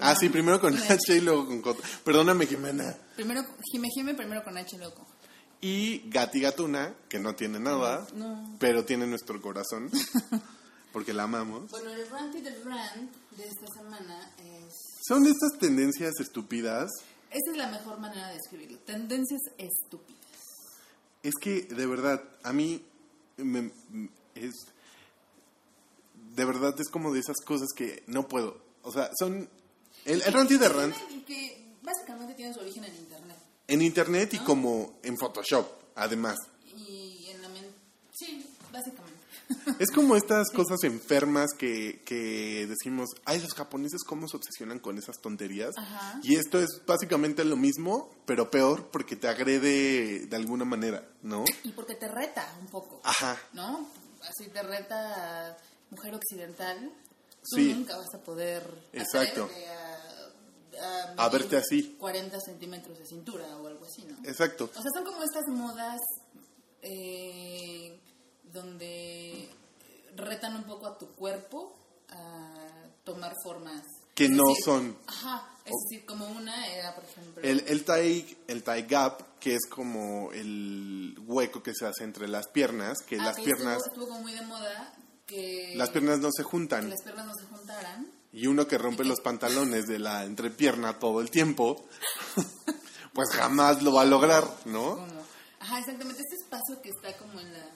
Ah, 0.00 0.12
No, 0.14 0.18
sí, 0.20 0.28
primero 0.28 0.60
con 0.60 0.74
con 0.76 0.82
H 0.82 1.16
y 1.16 1.20
luego 1.20 1.46
con 1.46 1.62
J. 1.62 1.80
Perdóname, 2.04 2.46
Jimena. 2.46 2.96
Primero, 3.14 3.42
Jime 3.72 3.88
Jime, 3.94 4.14
primero 4.14 4.42
con 4.42 4.56
H 4.58 4.74
y 4.74 4.78
luego 4.78 4.94
con 4.96 5.04
J. 5.04 5.16
Y 5.62 6.08
Gati 6.10 6.40
Gatuna, 6.40 6.94
que 7.08 7.18
no 7.20 7.34
tiene 7.36 7.60
nada, 7.60 8.06
No. 8.14 8.56
pero 8.58 8.84
tiene 8.84 9.06
nuestro 9.06 9.40
corazón, 9.42 9.90
porque 10.92 11.12
la 11.12 11.24
amamos. 11.24 11.70
Bueno, 11.70 11.90
el 11.92 12.08
rant 12.08 12.34
y 12.34 12.40
del 12.40 12.64
rant 12.64 13.12
de 13.36 13.44
esta 13.46 13.66
semana 13.76 14.32
es... 14.38 14.74
Son 15.06 15.26
estas 15.26 15.58
tendencias 15.60 16.14
estúpidas. 16.18 16.90
Esta 17.30 17.50
es 17.52 17.56
la 17.56 17.68
mejor 17.70 17.98
manera 18.00 18.28
de 18.28 18.36
escribirlo. 18.36 18.78
Tendencias 18.80 19.40
estúpidas. 19.56 20.20
Es 21.22 21.34
que, 21.40 21.62
de 21.62 21.86
verdad, 21.86 22.22
a 22.42 22.52
mí 22.52 22.82
me- 23.36 23.70
es... 24.34 24.54
De 26.34 26.44
verdad 26.44 26.74
es 26.80 26.88
como 26.88 27.12
de 27.12 27.20
esas 27.20 27.36
cosas 27.44 27.68
que 27.74 28.02
no 28.06 28.26
puedo. 28.28 28.60
O 28.82 28.92
sea, 28.92 29.10
son... 29.18 29.48
El, 30.04 30.22
el 30.22 30.32
rant 30.32 30.50
y 30.50 30.56
de 30.56 30.68
rant 30.68 30.94
que 31.26 31.74
básicamente 31.82 32.34
tiene 32.34 32.54
su 32.54 32.60
origen 32.60 32.84
en 32.84 32.94
Internet. 32.96 33.36
en 33.68 33.82
internet 33.82 34.34
y 34.34 34.38
como 34.38 34.98
en 35.02 35.16
Photoshop, 35.18 35.66
además. 35.94 36.36
Y 36.76 37.26
en 37.30 37.42
la 37.42 37.48
mente... 37.48 37.70
Sí, 38.12 38.46
básicamente. 38.72 39.20
Es 39.80 39.90
como 39.90 40.14
estas 40.16 40.48
cosas 40.50 40.82
enfermas 40.84 41.50
que, 41.58 42.02
que 42.04 42.66
decimos, 42.68 43.08
ay, 43.24 43.40
los 43.40 43.52
japoneses 43.54 44.04
cómo 44.04 44.28
se 44.28 44.36
obsesionan 44.36 44.78
con 44.78 44.96
esas 44.98 45.16
tonterías. 45.20 45.72
Ajá. 45.76 46.20
Y 46.22 46.36
esto 46.36 46.60
es 46.60 46.82
básicamente 46.86 47.44
lo 47.44 47.56
mismo, 47.56 48.10
pero 48.26 48.50
peor 48.50 48.90
porque 48.90 49.16
te 49.16 49.26
agrede 49.28 50.26
de 50.26 50.36
alguna 50.36 50.64
manera, 50.64 51.08
¿no? 51.22 51.44
Y 51.64 51.72
porque 51.72 51.94
te 51.96 52.06
reta 52.08 52.46
un 52.60 52.66
poco. 52.68 53.00
Ajá. 53.04 53.36
¿No? 53.52 53.88
Así 54.22 54.48
te 54.50 54.62
reta 54.62 55.56
mujer 55.90 56.14
occidental. 56.14 56.92
Tú 57.50 57.56
Sí. 57.56 57.72
nunca 57.74 57.96
vas 57.96 58.14
a 58.14 58.18
poder... 58.22 58.62
Exacto. 58.92 59.48
A, 61.16 61.24
A 61.24 61.28
verte 61.28 61.56
así. 61.56 61.96
40 61.98 62.38
centímetros 62.40 62.98
de 62.98 63.04
cintura 63.06 63.44
o 63.58 63.66
algo 63.66 63.84
así, 63.84 64.04
¿no? 64.04 64.16
Exacto. 64.28 64.70
O 64.74 64.80
sea, 64.80 64.90
son 64.94 65.04
como 65.04 65.22
estas 65.22 65.42
modas 65.48 65.98
eh, 66.82 68.00
donde 68.52 69.48
retan 70.16 70.56
un 70.56 70.64
poco 70.64 70.86
a 70.86 70.98
tu 70.98 71.08
cuerpo 71.14 71.74
a 72.10 72.56
tomar 73.04 73.34
formas. 73.42 73.82
Que 74.14 74.24
Es 74.24 74.30
no 74.30 74.42
decir, 74.48 74.64
son. 74.64 74.98
Ajá, 75.06 75.48
es 75.64 75.72
decir, 75.88 76.04
como 76.04 76.26
una 76.26 76.66
era, 76.66 76.94
por 76.94 77.04
ejemplo... 77.04 77.42
El, 77.42 77.64
el, 77.66 77.84
tie, 77.84 78.36
el 78.48 78.62
tie 78.62 78.82
gap, 78.82 79.38
que 79.38 79.54
es 79.54 79.66
como 79.68 80.32
el 80.32 81.16
hueco 81.26 81.62
que 81.62 81.72
se 81.74 81.86
hace 81.86 82.04
entre 82.04 82.28
las 82.28 82.48
piernas, 82.48 82.98
que 83.06 83.18
ah, 83.20 83.24
las 83.24 83.36
que 83.36 83.44
piernas 83.44 83.76
Estuvo, 83.78 83.92
estuvo 83.92 84.08
como 84.08 84.20
muy 84.20 84.32
de 84.32 84.42
moda 84.42 84.92
que... 85.26 85.74
las 85.76 85.90
piernas 85.90 86.18
no 86.18 86.28
se 86.32 86.42
que 86.42 86.48
juntan. 86.48 86.90
las 86.90 87.02
piernas 87.02 87.26
no 87.26 87.34
se 87.34 87.44
juntaran. 87.46 88.10
Y 88.32 88.46
uno 88.46 88.66
que 88.66 88.78
rompe 88.78 89.04
los 89.04 89.20
pantalones 89.20 89.86
de 89.86 89.98
la 89.98 90.24
entrepierna 90.24 90.98
todo 90.98 91.20
el 91.20 91.30
tiempo, 91.30 91.84
pues 93.12 93.28
jamás 93.30 93.82
lo 93.82 93.92
va 93.92 94.02
a 94.02 94.06
lograr, 94.06 94.44
¿no? 94.66 95.04
Ajá, 95.58 95.78
exactamente. 95.78 96.22
Este 96.22 96.36
espacio 96.36 96.80
que 96.82 96.90
está 96.90 97.16
como 97.18 97.40
en 97.40 97.52
la... 97.52 97.66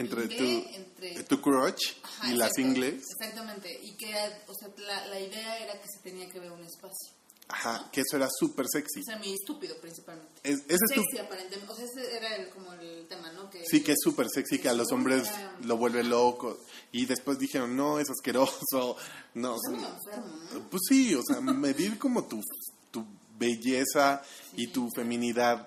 Entre 0.00 0.28
tu, 0.28 0.44
entre- 0.44 1.22
tu 1.24 1.40
crotch 1.40 1.80
Ajá, 2.02 2.30
y 2.32 2.36
las 2.36 2.56
ingles. 2.58 3.02
Exactamente. 3.20 3.78
Y 3.82 3.96
que, 3.96 4.14
o 4.46 4.54
sea, 4.54 4.68
la, 4.78 5.06
la 5.06 5.20
idea 5.20 5.58
era 5.58 5.72
que 5.80 5.86
se 5.88 6.00
tenía 6.02 6.28
que 6.28 6.38
ver 6.40 6.50
un 6.52 6.62
espacio. 6.64 7.12
Ajá, 7.50 7.88
que 7.90 8.02
eso 8.02 8.16
era 8.18 8.28
súper 8.30 8.66
sexy. 8.70 9.00
O 9.00 9.04
sea, 9.04 9.18
mi 9.18 9.32
estúpido 9.32 9.74
principalmente. 9.80 10.32
Es- 10.42 10.64
ese 10.68 10.94
tu- 10.94 11.00
Sexy 11.02 11.18
aparentemente. 11.18 11.72
O 11.72 11.74
sea, 11.76 11.86
ese 11.86 12.16
era 12.16 12.36
el- 12.36 12.50
como 12.50 12.74
el 12.74 13.06
tema, 13.08 13.32
¿no? 13.32 13.48
Que, 13.48 13.64
sí, 13.64 13.82
que 13.82 13.92
es 13.92 13.98
súper 14.02 14.28
sexy, 14.28 14.58
que 14.58 14.68
a 14.68 14.74
los 14.74 14.92
hombres 14.92 15.26
Era- 15.28 15.56
lo 15.64 15.78
vuelve 15.78 16.04
loco. 16.04 16.58
Y 16.92 17.06
después 17.06 17.38
dijeron, 17.38 17.74
no, 17.74 17.98
es 17.98 18.08
asqueroso. 18.10 18.96
No, 19.34 19.56
son- 19.64 19.76
muy 19.76 19.84
enfermo, 19.88 20.36
¿no? 20.52 20.68
Pues 20.68 20.82
sí, 20.88 21.14
o 21.14 21.22
sea, 21.22 21.40
medir 21.40 21.96
como 21.98 22.24
tu, 22.26 22.42
tu 22.90 23.06
belleza 23.38 24.22
y 24.56 24.66
tu 24.68 24.88
feminidad 24.94 25.66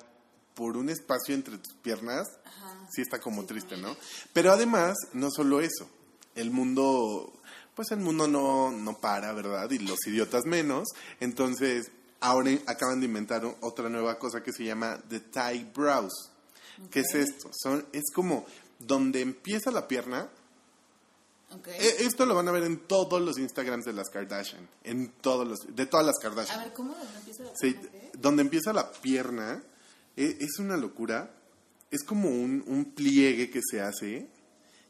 por 0.56 0.78
un 0.78 0.90
espacio 0.90 1.34
entre 1.36 1.58
tus 1.58 1.74
piernas, 1.76 2.28
Ajá. 2.46 2.88
sí 2.94 3.02
está 3.02 3.20
como 3.20 3.46
triste, 3.46 3.78
¿no? 3.78 3.96
Pero 4.34 4.52
además, 4.52 4.96
no 5.14 5.30
solo 5.32 5.62
eso, 5.62 5.90
el 6.36 6.52
mundo, 6.52 7.32
pues 7.76 7.92
el 7.92 8.00
mundo 8.00 8.28
no, 8.28 8.72
no 8.72 9.00
para, 9.00 9.34
¿verdad? 9.34 9.70
Y 9.72 9.80
los 9.80 9.98
idiotas 10.08 10.46
menos. 10.46 10.88
Entonces, 11.20 11.92
ahora 12.20 12.52
acaban 12.68 13.00
de 13.00 13.06
inventar 13.08 13.44
otra 13.62 13.90
nueva 13.90 14.20
cosa 14.20 14.44
que 14.44 14.52
se 14.54 14.64
llama 14.66 15.00
The 15.10 15.20
Tie 15.22 15.72
Brows. 15.74 16.30
¿Qué 16.90 17.02
es 17.02 17.14
esto? 17.16 17.50
Son, 17.54 17.86
es 17.94 18.04
como 18.14 18.46
donde 18.80 19.22
empieza 19.22 19.72
la 19.72 19.88
pierna, 19.88 20.28
e- 21.68 22.06
Esto 22.06 22.26
lo 22.26 22.34
van 22.34 22.48
a 22.48 22.52
ver 22.52 22.64
en 22.64 22.80
todos 22.80 23.22
los 23.22 23.38
Instagrams 23.38 23.84
de 23.86 23.92
las 23.94 24.10
Kardashian, 24.10 24.68
en 24.86 25.10
todos 25.22 25.46
los, 25.48 25.60
de 25.76 25.86
todas 25.86 26.06
las 26.06 26.16
A 26.18 26.22
Kardashian. 26.22 26.60
ver, 26.64 26.74
¿cómo? 26.74 26.96
¿Dónde 26.96 27.18
empieza 27.20 27.44
la 27.44 27.52
Sí, 27.56 27.74
pierna? 27.74 28.10
Donde 28.14 28.42
empieza 28.42 28.74
la 28.74 28.92
pierna, 28.92 29.64
es 30.16 30.60
una 30.60 30.78
locura 30.78 31.34
es 31.90 32.04
como 32.04 32.30
un, 32.30 32.64
un 32.68 32.86
pliegue 32.94 33.50
que 33.50 33.60
se 33.62 33.82
hace 33.82 34.28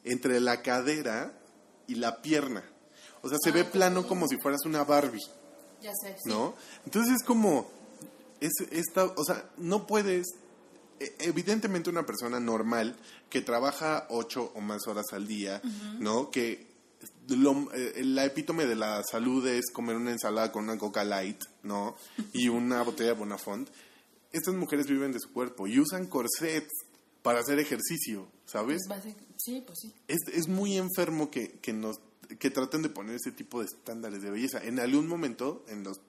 entre 0.04 0.40
la 0.40 0.62
cadera 0.62 1.34
y 1.88 1.96
la 1.96 2.22
pierna. 2.22 2.64
O 3.24 3.30
sea, 3.30 3.38
se 3.44 3.50
Ah, 3.50 3.54
ve 3.54 3.66
plano 3.66 4.08
como 4.08 4.28
si 4.28 4.38
fueras 4.38 4.66
una 4.66 4.84
Barbie, 4.84 5.20
Ya 5.82 5.92
sé, 5.96 6.16
sí. 6.24 6.30
¿no? 6.30 6.56
Entonces 6.86 7.16
es 7.16 7.24
como, 7.24 7.70
es 8.40 8.52
esta, 8.72 9.06
o 9.06 9.24
sea, 9.24 9.50
no 9.58 9.88
puedes, 9.88 10.28
e- 11.00 11.16
evidentemente 11.20 11.90
una 11.90 12.06
persona 12.06 12.40
normal 12.40 12.96
que 13.32 13.42
trabaja 13.42 14.06
ocho 14.10 14.52
o 14.56 14.62
más 14.62 14.86
horas 14.88 15.06
al 15.12 15.28
día, 15.28 15.60
¿no? 16.00 16.30
Que 16.32 16.68
lo- 17.30 17.72
eh, 17.74 18.02
la 18.04 18.26
epítome 18.26 18.66
de 18.68 18.76
la 18.76 19.02
salud 19.04 19.48
es 19.48 19.72
comer 19.72 19.96
una 19.96 20.12
ensalada 20.12 20.52
con 20.52 20.66
una 20.66 20.78
coca 20.78 21.04
light, 21.04 21.42
¿no? 21.64 21.96
Y 22.34 22.48
una 22.50 22.84
botella 22.84 23.10
de 23.14 23.20
Bonafont. 23.20 23.70
Estas 24.32 24.54
mujeres 24.56 24.88
viven 24.88 25.12
de 25.12 25.20
su 25.20 25.32
cuerpo 25.34 25.68
y 25.68 25.80
usan 25.80 26.08
corsets 26.08 26.72
para 27.22 27.40
hacer 27.40 27.60
ejercicio, 27.60 28.28
¿sabes? 28.46 28.82
Pues 28.88 29.04
sí, 29.38 29.64
pues 29.66 29.80
sí. 29.80 29.94
es, 30.08 30.20
es 30.34 30.48
muy 30.48 30.78
enfermo 30.78 31.30
que, 31.30 31.60
que 31.60 31.74
nos 31.74 32.00
que 32.40 32.50
traten 32.50 32.82
de 32.82 32.90
poner 32.90 33.16
ese 33.16 33.32
tipo 33.32 33.60
de 33.60 33.66
estándares 33.66 34.22
de 34.22 34.32
belleza. 34.32 34.64
En 34.64 34.80
algún 34.80 35.06
momento, 35.08 35.66
en 35.68 35.84
los 35.84 36.00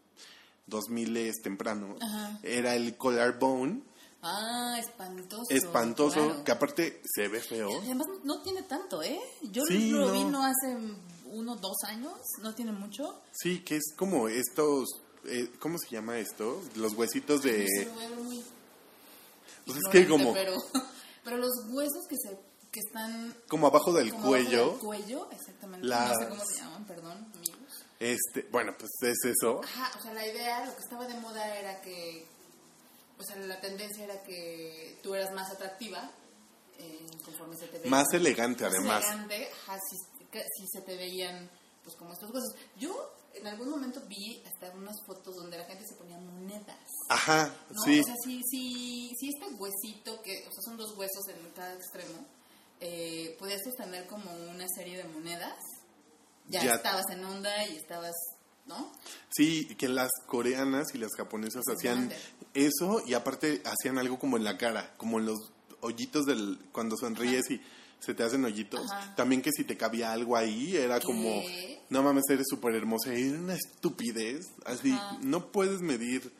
2000 0.68 1.32
tempranos, 1.42 2.00
Ajá. 2.00 2.38
era 2.42 2.76
el 2.76 2.96
collarbone 2.96 3.82
Ah, 4.24 4.76
espantoso. 4.78 5.42
espantoso, 5.50 6.24
claro. 6.28 6.44
que 6.44 6.52
aparte 6.52 7.02
se 7.12 7.26
ve 7.26 7.40
feo. 7.40 7.80
Además, 7.82 8.06
no 8.22 8.40
tiene 8.42 8.62
tanto, 8.62 9.02
¿eh? 9.02 9.18
Yo 9.50 9.64
Sí, 9.66 9.90
lo 9.90 10.06
no. 10.06 10.12
vi 10.12 10.24
no 10.24 10.44
hace 10.44 10.76
uno, 11.24 11.56
dos 11.56 11.76
años, 11.88 12.12
no 12.40 12.54
tiene 12.54 12.70
mucho. 12.70 13.20
Sí, 13.32 13.64
que 13.64 13.76
es 13.78 13.92
como 13.96 14.28
estos, 14.28 15.01
eh, 15.26 15.50
¿cómo 15.58 15.78
se 15.78 15.88
llama 15.90 16.18
esto? 16.18 16.60
Los 16.76 16.94
huesitos 16.94 17.42
de... 17.42 17.66
Pues 19.66 19.78
es 19.78 19.84
que 19.92 20.08
como, 20.08 20.32
Pero, 20.32 20.56
pero 21.24 21.36
los 21.36 21.50
huesos 21.70 22.06
que 22.08 22.16
se 22.16 22.36
que 22.72 22.80
están... 22.80 23.36
como 23.48 23.66
abajo 23.66 23.92
del 23.92 24.10
como 24.12 24.28
abajo 24.28 24.30
cuello, 24.44 24.70
del 24.70 24.78
cuello, 24.80 25.28
exactamente. 25.30 25.86
Las- 25.86 26.10
No 26.12 26.18
sé 26.18 26.28
cómo 26.30 26.44
se 26.46 26.54
llaman, 26.56 26.86
perdón, 26.86 27.18
amigos. 27.36 27.84
este, 28.00 28.48
bueno, 28.50 28.74
pues 28.78 28.90
es 29.02 29.18
eso. 29.30 29.60
Ajá, 29.62 29.90
o 29.98 30.02
sea, 30.02 30.14
la 30.14 30.26
idea, 30.26 30.64
lo 30.64 30.74
que 30.74 30.80
estaba 30.82 31.06
de 31.06 31.14
moda 31.20 31.54
era 31.58 31.80
que, 31.82 32.26
o 33.18 33.22
sea, 33.22 33.36
la 33.36 33.60
tendencia 33.60 34.04
era 34.04 34.22
que 34.22 34.98
tú 35.02 35.14
eras 35.14 35.32
más 35.34 35.50
atractiva 35.52 36.10
eh, 36.78 37.06
conforme 37.24 37.56
se 37.58 37.66
te 37.68 37.78
veía. 37.78 37.90
Más 37.90 38.06
elegante 38.14 38.64
Más 38.64 38.72
además. 38.74 39.04
elegante, 39.04 39.48
ajá, 39.66 39.78
si, 39.90 40.24
que- 40.30 40.46
si 40.58 40.66
se 40.66 40.80
te 40.80 40.96
veían, 40.96 41.50
pues 41.84 41.94
como 41.96 42.14
estos 42.14 42.30
huesos. 42.30 42.54
Yo 42.76 43.14
en 43.34 43.46
algún 43.46 43.70
momento 43.70 44.00
vi 44.08 44.42
hasta 44.46 44.70
unas 44.76 44.96
fotos 45.06 45.34
donde 45.36 45.58
la 45.58 45.64
gente 45.64 45.84
se 45.86 45.94
ponía 45.94 46.18
monedas. 46.18 46.78
Ajá, 47.08 47.54
¿no? 47.70 47.82
sí. 47.84 48.00
O 48.00 48.04
sea, 48.04 48.14
si, 48.24 48.40
si, 48.50 49.10
si 49.18 49.28
este 49.28 49.46
huesito, 49.54 50.20
que, 50.22 50.38
o 50.48 50.52
sea, 50.52 50.62
son 50.64 50.76
dos 50.76 50.96
huesos 50.96 51.26
en 51.28 51.50
cada 51.54 51.74
extremo, 51.74 52.26
eh, 52.80 53.36
podías 53.38 53.60
sostener 53.64 54.06
como 54.06 54.30
una 54.50 54.66
serie 54.76 54.96
de 54.98 55.04
monedas, 55.04 55.56
ya, 56.48 56.62
Ya. 56.64 56.74
estabas 56.74 57.04
en 57.10 57.24
onda 57.24 57.66
y 57.68 57.76
estabas, 57.76 58.14
¿no? 58.66 58.92
Sí, 59.30 59.66
que 59.76 59.88
las 59.88 60.10
coreanas 60.26 60.88
y 60.94 60.98
las 60.98 61.10
japonesas 61.16 61.62
hacían 61.72 62.08
Grande. 62.08 62.16
eso 62.54 63.02
y 63.06 63.14
aparte 63.14 63.62
hacían 63.64 63.98
algo 63.98 64.18
como 64.18 64.36
en 64.36 64.44
la 64.44 64.58
cara, 64.58 64.94
como 64.96 65.18
en 65.20 65.26
los 65.26 65.38
hoyitos 65.80 66.26
del 66.26 66.58
cuando 66.72 66.96
sonríes 66.96 67.50
y 67.50 67.60
se 68.04 68.14
te 68.14 68.22
hacen 68.24 68.44
hoyitos. 68.44 68.90
Ajá. 68.90 69.14
También 69.14 69.40
que 69.42 69.50
si 69.56 69.64
te 69.64 69.76
cabía 69.76 70.12
algo 70.12 70.36
ahí 70.36 70.76
era 70.76 70.98
¿Qué? 70.98 71.06
como, 71.06 71.42
no 71.88 72.02
mames, 72.02 72.24
eres 72.30 72.46
súper 72.50 72.74
hermosa. 72.74 73.14
Era 73.14 73.38
una 73.38 73.54
estupidez. 73.54 74.46
Así, 74.64 74.90
Ajá. 74.92 75.18
no 75.22 75.52
puedes 75.52 75.80
medir, 75.80 76.32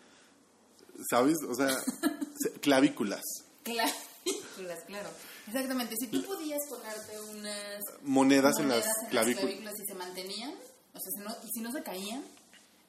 ¿sabes? 1.10 1.36
O 1.48 1.54
sea, 1.54 1.68
se- 2.38 2.52
clavículas, 2.60 3.22
Clavículas, 3.62 4.80
claro. 4.86 5.08
Exactamente. 5.46 5.94
Si 5.98 6.06
tú 6.08 6.22
podías 6.24 6.60
ponerte 6.68 7.20
unas 7.30 7.80
monedas, 8.02 8.58
en 8.58 8.68
las 8.68 8.84
las 8.84 9.08
clavículas. 9.10 9.40
clavículas 9.44 9.74
y 9.80 9.84
se 9.86 9.94
mantenían, 9.94 10.50
o 10.94 10.98
sea, 11.00 11.10
si 11.16 11.20
no, 11.20 11.30
y 11.46 11.50
si 11.52 11.60
no 11.60 11.72
se 11.72 11.82
caían, 11.82 12.24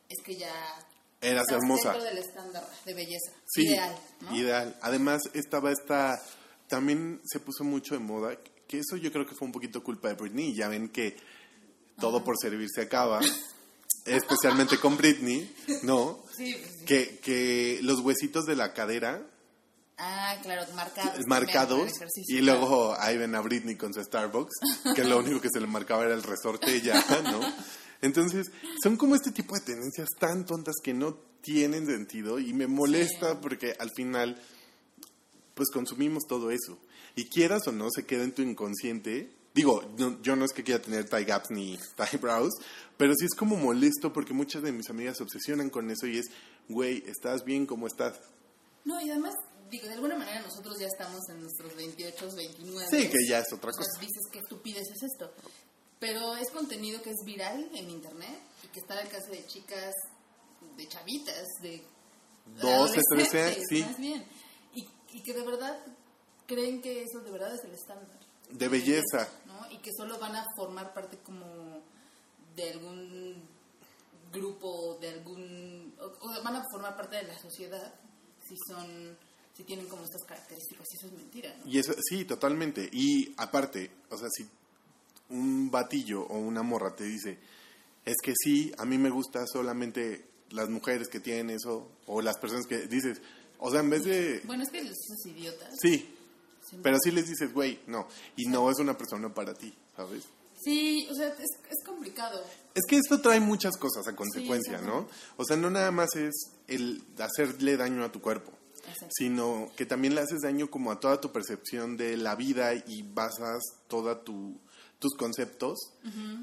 es 0.09 0.17
que 0.23 0.35
ya 0.35 0.53
Eras 1.21 1.45
hermosa. 1.51 1.91
dentro 1.93 2.09
del 2.09 2.17
estándar 2.19 2.67
de 2.85 2.93
belleza. 2.93 3.31
Sí, 3.47 3.67
Ideal, 3.67 3.95
¿no? 4.21 4.35
ideal. 4.35 4.77
Además, 4.81 5.21
estaba 5.33 5.71
esta. 5.71 6.19
También 6.67 7.21
se 7.25 7.39
puso 7.39 7.63
mucho 7.63 7.93
de 7.93 7.99
moda, 7.99 8.35
que 8.73 8.79
eso 8.79 8.97
yo 8.97 9.11
creo 9.11 9.27
que 9.27 9.35
fue 9.35 9.45
un 9.45 9.51
poquito 9.51 9.83
culpa 9.83 10.07
de 10.07 10.15
Britney. 10.15 10.55
Ya 10.55 10.67
ven 10.67 10.89
que 10.89 11.15
todo 11.99 12.23
por 12.23 12.35
servir 12.41 12.67
se 12.73 12.81
acaba, 12.81 13.19
especialmente 14.05 14.79
con 14.79 14.97
Britney, 14.97 15.53
¿no? 15.83 16.23
Sí, 16.35 16.55
pues 16.59 16.73
sí. 16.79 16.85
Que, 16.85 17.19
que 17.19 17.79
los 17.83 17.99
huesitos 17.99 18.45
de 18.47 18.55
la 18.55 18.73
cadera 18.73 19.27
Ah, 19.99 20.35
claro, 20.41 20.63
marcados. 20.73 21.27
marcados 21.27 21.91
y 22.27 22.41
luego 22.41 22.95
ahí 22.99 23.15
ven 23.19 23.35
a 23.35 23.41
Britney 23.41 23.75
con 23.75 23.93
su 23.93 24.03
Starbucks, 24.03 24.55
que 24.95 25.03
lo 25.03 25.19
único 25.19 25.39
que 25.39 25.49
se 25.53 25.59
le 25.61 25.67
marcaba 25.67 26.03
era 26.03 26.15
el 26.15 26.23
resorte 26.23 26.75
y 26.77 26.81
ya, 26.81 26.95
¿no? 27.23 27.39
Entonces, 28.01 28.47
son 28.81 28.97
como 28.97 29.13
este 29.15 29.29
tipo 29.31 29.53
de 29.53 29.61
tendencias 29.61 30.09
tan 30.19 30.47
tontas 30.47 30.77
que 30.83 30.95
no 30.95 31.13
tienen 31.43 31.85
sentido 31.85 32.39
y 32.39 32.53
me 32.53 32.65
molesta 32.65 33.33
Sí. 33.33 33.37
porque 33.39 33.75
al 33.79 33.91
final, 33.91 34.41
pues 35.53 35.69
consumimos 35.71 36.23
todo 36.27 36.49
eso. 36.49 36.79
Y 37.15 37.25
quieras 37.25 37.67
o 37.67 37.71
no, 37.71 37.89
se 37.93 38.05
queda 38.05 38.23
en 38.23 38.33
tu 38.33 38.41
inconsciente. 38.41 39.31
Digo, 39.53 39.83
no- 39.97 40.19
yo 40.23 40.35
no 40.35 40.45
es 40.45 40.51
que 40.51 40.63
quiera 40.63 40.81
tener 40.81 41.07
tie 41.07 41.25
gaps 41.25 41.51
ni 41.51 41.77
tie 41.97 42.17
brows, 42.19 42.53
pero 42.97 43.13
sí 43.15 43.25
es 43.25 43.35
como 43.35 43.55
molesto 43.55 44.11
porque 44.11 44.33
muchas 44.33 44.63
de 44.63 44.71
mis 44.71 44.89
amigas 44.89 45.17
se 45.17 45.23
obsesionan 45.23 45.69
con 45.69 45.91
eso 45.91 46.07
y 46.07 46.17
es, 46.17 46.25
güey, 46.69 47.03
¿estás 47.07 47.43
bien 47.43 47.65
como 47.67 47.85
estás? 47.87 48.19
No, 48.83 48.99
y 48.99 49.09
además, 49.11 49.33
digo, 49.69 49.87
de 49.87 49.93
alguna 49.93 50.17
manera 50.17 50.41
nosotros 50.41 50.77
ya 50.79 50.87
estamos 50.87 51.21
en 51.29 51.41
nuestros 51.41 51.75
28, 51.75 52.29
29. 52.35 52.87
Sí, 52.89 53.09
que 53.09 53.27
ya 53.27 53.39
es 53.39 53.53
otra 53.53 53.71
cosa. 53.71 53.99
dices 53.99 54.23
que 54.31 54.39
estupidez 54.39 54.87
es 54.89 55.03
esto. 55.03 55.31
Pero 55.99 56.35
es 56.35 56.49
contenido 56.49 57.01
que 57.01 57.11
es 57.11 57.17
viral 57.23 57.69
en 57.75 57.89
internet 57.89 58.37
y 58.63 58.67
que 58.69 58.79
está 58.81 58.95
al 58.95 59.05
alcance 59.05 59.29
de 59.31 59.45
chicas, 59.45 59.93
de 60.75 60.87
chavitas, 60.87 61.45
de 61.61 61.81
12, 62.59 62.99
13, 63.15 63.39
adolescentes, 63.39 63.63
sí. 63.69 63.81
Más 63.83 63.97
bien. 63.99 64.25
Y, 64.73 64.85
y 65.13 65.23
que 65.23 65.33
de 65.33 65.43
verdad 65.45 65.79
creen 66.47 66.81
que 66.81 67.03
eso 67.03 67.19
de 67.19 67.31
verdad 67.31 67.53
es 67.53 67.63
el 67.63 67.71
estándar. 67.73 68.19
De 68.49 68.67
belleza. 68.67 69.27
¿no? 69.47 69.71
Y 69.71 69.77
que 69.77 69.91
solo 69.97 70.19
van 70.19 70.35
a 70.35 70.45
formar 70.55 70.93
parte 70.93 71.17
como 71.19 71.81
de 72.55 72.71
algún 72.71 73.35
grupo, 74.31 74.97
de 74.99 75.09
algún... 75.09 75.93
O, 75.99 76.05
o 76.05 76.43
van 76.43 76.55
a 76.55 76.63
formar 76.71 76.95
parte 76.95 77.17
de 77.17 77.23
la 77.23 77.39
sociedad 77.39 77.93
si 78.47 78.55
son... 78.67 79.17
Si 79.55 79.63
tienen 79.65 79.87
como 79.87 80.03
estas 80.03 80.23
características, 80.23 80.87
y 80.91 80.97
eso 80.97 81.05
es 81.05 81.13
mentira, 81.13 81.55
¿no? 81.55 81.69
Y 81.71 81.77
eso, 81.77 81.93
sí, 82.09 82.25
totalmente. 82.25 82.89
Y 82.91 83.35
aparte, 83.37 83.91
o 84.09 84.17
sea, 84.17 84.27
si 84.35 84.47
un 85.29 85.69
batillo 85.69 86.23
o 86.23 86.39
una 86.39 86.63
morra 86.63 86.95
te 86.95 87.03
dice, 87.03 87.37
es 88.03 88.15
que 88.23 88.33
sí, 88.35 88.71
a 88.79 88.85
mí 88.85 88.97
me 88.97 89.11
gusta 89.11 89.45
solamente 89.45 90.25
las 90.49 90.69
mujeres 90.69 91.07
que 91.07 91.19
tienen 91.19 91.51
eso, 91.51 91.87
o 92.07 92.23
las 92.23 92.39
personas 92.39 92.65
que 92.65 92.87
dices, 92.87 93.21
o 93.59 93.69
sea, 93.69 93.81
en 93.81 93.91
vez 93.91 94.03
de, 94.05 94.41
Bueno, 94.45 94.63
es 94.63 94.69
que 94.69 94.79
esos 94.79 95.25
idiotas... 95.27 95.69
sí, 95.79 96.15
pero 96.81 96.97
sí 97.03 97.11
les 97.11 97.27
dices, 97.27 97.53
güey, 97.53 97.79
no, 97.87 98.07
y 98.35 98.45
no 98.47 98.69
es 98.71 98.79
una 98.79 98.97
persona 98.97 99.33
para 99.33 99.53
ti, 99.53 99.73
¿sabes? 99.95 100.23
Sí, 100.63 101.07
o 101.11 101.13
sea, 101.15 101.27
es, 101.27 101.49
es 101.69 101.83
complicado. 101.85 102.41
Es 102.73 102.83
que 102.87 102.95
esto 102.97 103.19
trae 103.21 103.39
muchas 103.41 103.75
cosas 103.77 104.07
a 104.07 104.15
consecuencia, 104.15 104.79
¿no? 104.81 105.07
O 105.37 105.43
sea, 105.45 105.57
no 105.57 105.69
nada 105.69 105.91
más 105.91 106.15
es 106.15 106.33
el 106.67 107.03
hacerle 107.19 107.75
daño 107.75 108.03
a 108.05 108.11
tu 108.11 108.21
cuerpo, 108.21 108.51
Exacto. 108.87 109.09
sino 109.17 109.71
que 109.75 109.85
también 109.85 110.15
le 110.15 110.21
haces 110.21 110.41
daño 110.41 110.69
como 110.71 110.91
a 110.91 110.99
toda 111.01 111.19
tu 111.19 111.31
percepción 111.33 111.97
de 111.97 112.15
la 112.17 112.35
vida 112.35 112.73
y 112.75 113.03
basas 113.03 113.61
toda 113.87 114.23
tu 114.23 114.57
tus 114.99 115.15
conceptos 115.17 115.77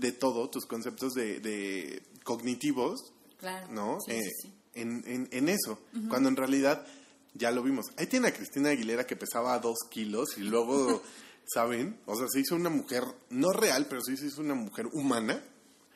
de 0.01 0.13
todo, 0.13 0.51
tus 0.51 0.67
conceptos 0.67 1.15
de, 1.15 1.41
de 1.41 2.03
cognitivos, 2.25 3.13
Claro. 3.39 3.69
¿no? 3.73 3.99
Sí, 4.05 4.13
Eh, 4.13 4.21
sí, 4.23 4.31
sí. 4.49 4.55
En, 4.75 5.03
en, 5.07 5.29
en 5.33 5.49
eso, 5.49 5.79
cuando 6.11 6.29
en 6.29 6.37
realidad 6.37 6.87
ya 7.35 7.51
lo 7.51 7.63
vimos. 7.63 7.87
Ahí 7.97 8.07
tiene 8.07 8.29
a 8.29 8.35
Cristina 8.35 8.71
Aguilera 8.71 9.07
que 9.07 9.17
pesaba 9.17 9.59
dos 9.59 9.79
kilos 9.91 10.37
y 10.37 10.41
luego, 10.43 11.03
¿saben? 11.55 11.99
O 12.07 12.17
sea, 12.17 12.27
se 12.29 12.41
hizo 12.41 12.55
una 12.57 12.71
mujer, 12.71 13.05
no 13.31 13.51
real, 13.53 13.87
pero 13.89 14.03
sí 14.03 14.17
se 14.17 14.27
hizo 14.27 14.41
una 14.41 14.55
mujer 14.55 14.87
humana 14.93 15.43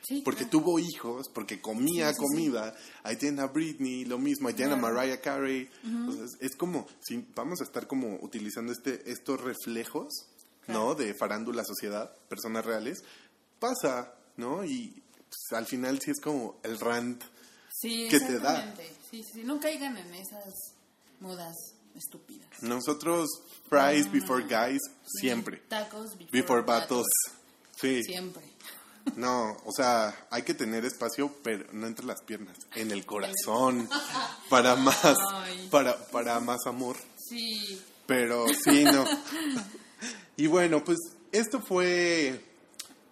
Sí, 0.07 0.21
porque 0.23 0.43
claro. 0.43 0.51
tuvo 0.59 0.77
hijos, 0.79 1.29
porque 1.33 1.59
comía 1.59 2.09
Sí, 2.09 2.17
sí, 2.19 2.21
sí. 2.21 2.27
comida. 2.27 2.75
Ahí 3.01 3.15
tienen 3.15 3.39
a 3.39 3.47
Britney, 3.47 4.05
lo 4.05 4.19
mismo. 4.19 4.47
Ahí 4.47 4.53
tienen 4.53 4.77
a 4.77 4.79
Claro. 4.79 4.95
Mariah 4.97 5.19
Carey. 5.19 5.67
O 6.07 6.11
sea, 6.11 6.25
es, 6.25 6.37
es 6.41 6.55
como, 6.55 6.85
si 7.01 7.25
vamos 7.33 7.59
a 7.59 7.63
estar 7.63 7.87
como 7.87 8.19
utilizando 8.21 8.71
este 8.71 9.09
estos 9.11 9.41
reflejos, 9.41 10.27
¿no? 10.67 10.93
De 10.93 11.15
farándula, 11.15 11.63
sociedad, 11.65 12.15
personas 12.29 12.63
reales. 12.65 13.03
Pasa, 13.57 14.13
¿no? 14.37 14.63
Y 14.63 15.01
pues, 15.27 15.57
al 15.59 15.65
final 15.65 15.99
sí 15.99 16.11
es 16.11 16.19
como 16.21 16.59
el 16.61 16.79
rant. 16.79 17.23
Sí, 17.71 18.07
que 18.07 18.19
te 18.19 18.37
da. 18.37 18.75
sí, 19.09 19.23
sí, 19.23 19.43
no 19.43 19.59
caigan 19.59 19.97
en 19.97 20.13
esas 20.13 20.53
modas 21.25 21.55
estúpidas. 21.95 22.47
Nosotros, 22.61 23.27
No, 23.71 24.05
no, 24.05 24.11
before 24.11 24.43
no. 24.43 24.49
guys, 24.49 24.79
siempre. 25.19 25.57
Tacos 25.67 26.17
before, 26.17 26.31
Before 26.31 26.61
vatos. 26.61 27.05
Sí. 27.75 28.01
Siempre. 28.03 28.43
No, 29.15 29.55
o 29.65 29.71
sea, 29.71 30.25
hay 30.31 30.41
que 30.41 30.55
tener 30.55 30.83
espacio, 30.83 31.31
pero 31.43 31.63
no 31.73 31.85
entre 31.85 32.07
las 32.07 32.23
piernas, 32.23 32.57
en 32.73 32.89
el 32.89 33.05
corazón, 33.05 33.87
para 34.49 34.75
más, 34.75 35.15
Ay. 35.31 35.67
para, 35.69 35.95
para 36.07 36.39
más 36.39 36.65
amor. 36.65 36.97
Sí, 37.15 37.79
Pero 38.07 38.45
sí, 38.63 38.83
no. 38.83 39.05
y 40.37 40.47
bueno, 40.47 40.83
pues 40.83 40.97
esto 41.31 41.61
fue 41.61 42.43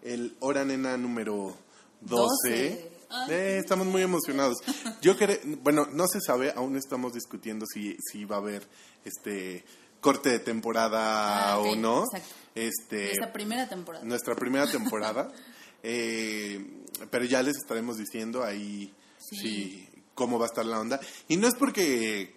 el 0.01 0.35
Hora 0.39 0.65
Nena 0.65 0.97
número 0.97 1.55
12. 2.01 2.69
12. 2.69 2.91
Eh, 3.29 3.57
estamos 3.59 3.85
muy 3.87 4.01
emocionados. 4.01 4.57
Yo 5.01 5.15
bueno, 5.61 5.87
no 5.91 6.07
se 6.07 6.19
sabe, 6.21 6.51
aún 6.55 6.75
estamos 6.77 7.13
discutiendo 7.13 7.65
si, 7.65 7.95
si 8.11 8.25
va 8.25 8.37
a 8.37 8.39
haber 8.39 8.67
este 9.05 9.63
corte 10.01 10.29
de 10.29 10.39
temporada 10.39 11.53
Ah, 11.53 11.59
o 11.59 11.75
no. 11.75 12.03
exacto. 12.05 12.35
Este, 12.55 13.11
Esta 13.11 13.31
primera 13.33 13.67
temporada. 13.67 14.03
nuestra 14.05 14.35
primera 14.35 14.69
temporada. 14.69 15.31
Eh, 15.85 16.65
pero 17.11 17.25
ya 17.25 17.43
les 17.43 17.57
estaremos 17.57 17.97
diciendo 17.97 18.41
ahí 18.41 18.93
Sí. 19.17 19.35
sí, 19.35 19.89
cómo 20.15 20.39
va 20.39 20.45
a 20.45 20.47
estar 20.47 20.65
la 20.65 20.79
onda. 20.79 20.97
Y 21.27 21.35
no 21.35 21.45
es 21.45 21.55
porque 21.55 22.33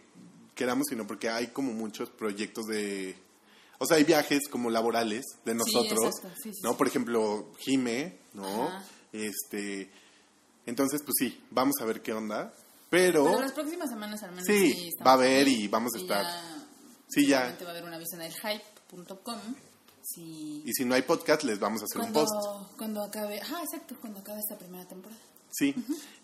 queramos, 0.56 0.86
sino 0.90 1.06
porque 1.06 1.28
hay 1.28 1.46
como 1.48 1.72
muchos 1.72 2.10
proyectos 2.10 2.66
de... 2.66 3.14
O 3.78 3.86
sea, 3.86 3.98
hay 3.98 4.04
viajes 4.04 4.48
como 4.50 4.68
laborales 4.68 5.22
de 5.44 5.54
nosotros, 5.54 6.06
exacto, 6.06 6.30
sí, 6.42 6.54
sí, 6.54 6.60
¿no? 6.64 6.76
Por 6.76 6.88
ejemplo, 6.88 7.52
Jime, 7.58 8.18
¿no? 8.32 8.64
Ajá. 8.68 8.84
Este, 9.12 9.90
entonces, 10.66 11.00
pues 11.02 11.14
sí, 11.18 11.42
vamos 11.50 11.76
a 11.80 11.84
ver 11.84 12.02
qué 12.02 12.12
onda. 12.12 12.52
Pero, 12.90 13.24
Pero 13.24 13.40
las 13.40 13.52
próximas 13.52 13.88
semanas 13.90 14.22
al 14.22 14.30
menos 14.30 14.46
Sí, 14.46 14.88
estamos 14.88 15.06
va 15.06 15.10
a 15.10 15.14
haber 15.14 15.48
y 15.48 15.66
vamos 15.68 15.92
a 15.94 15.98
Sí, 15.98 16.04
estar. 16.04 16.22
ya- 16.24 16.66
Sí, 17.08 17.26
ya. 17.26 17.56
va 17.62 17.66
a 17.68 17.70
haber 17.70 17.84
un 17.84 17.94
aviso 17.94 18.14
en 18.16 18.22
el 18.22 18.32
hype.com. 18.32 19.38
Si 20.02 20.62
y 20.64 20.72
si 20.72 20.84
no 20.84 20.94
hay 20.94 21.02
podcast, 21.02 21.42
les 21.42 21.58
vamos 21.58 21.82
a 21.82 21.84
hacer 21.86 22.00
un 22.00 22.12
post. 22.12 22.32
cuando 22.78 23.02
acabe, 23.02 23.40
ah, 23.40 23.60
exacto, 23.64 23.96
cuando 24.00 24.20
acabe 24.20 24.38
esta 24.38 24.56
primera 24.56 24.86
temporada. 24.86 25.20
Sí. 25.50 25.74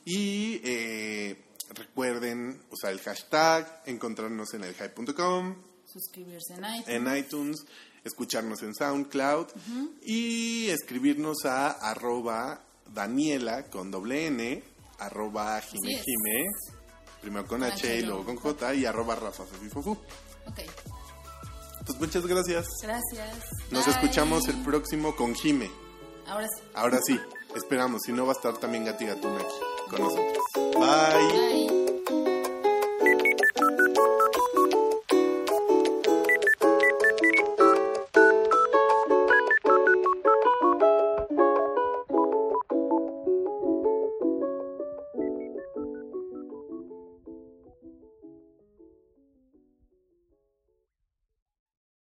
Y 0.04 0.60
eh, 0.62 1.44
recuerden 1.70 2.62
usar 2.70 2.92
el 2.92 3.00
hashtag, 3.00 3.82
encontrarnos 3.86 4.54
en 4.54 4.62
el 4.64 4.74
hype.com, 4.74 5.56
Suscribirse 5.92 6.54
en 6.54 6.64
iTunes. 6.64 6.88
en 6.88 7.16
iTunes, 7.16 7.64
escucharnos 8.04 8.62
en 8.62 8.74
SoundCloud 8.74 9.48
y 10.02 10.68
escribirnos 10.68 11.44
a 11.44 11.70
arroba 11.72 12.62
Daniela 12.88 13.64
con 13.64 13.90
doble 13.90 14.26
N, 14.26 14.62
arroba 14.98 15.60
Jime 15.60 15.92
es. 15.94 16.02
Jime, 16.04 16.46
primero 17.20 17.46
con 17.46 17.62
H 17.62 17.74
H 17.74 17.98
y 17.98 18.02
luego 18.02 18.24
con 18.24 18.36
J 18.36 18.74
y 18.74 18.86
arroba 18.86 19.14
Rafa 19.16 19.44
Fefifofu. 19.44 19.92
Ok, 20.46 20.60
Pues 21.86 21.98
muchas 22.00 22.26
gracias. 22.26 22.66
gracias. 22.82 23.38
Nos 23.70 23.86
Bye. 23.86 23.94
escuchamos 23.94 24.48
el 24.48 24.62
próximo 24.62 25.14
con 25.16 25.34
Jime. 25.34 25.70
Ahora 26.26 26.46
sí. 26.48 26.62
Ahora 26.74 27.00
sí, 27.04 27.20
esperamos. 27.56 28.02
Si 28.04 28.12
no, 28.12 28.24
va 28.26 28.32
a 28.32 28.36
estar 28.36 28.56
también 28.58 28.84
Gati 28.84 29.06
Gatuna 29.06 29.36
aquí 29.40 29.54
con 29.90 30.00
nosotros. 30.02 30.38
Bye. 30.54 31.68
Bye. 31.68 31.81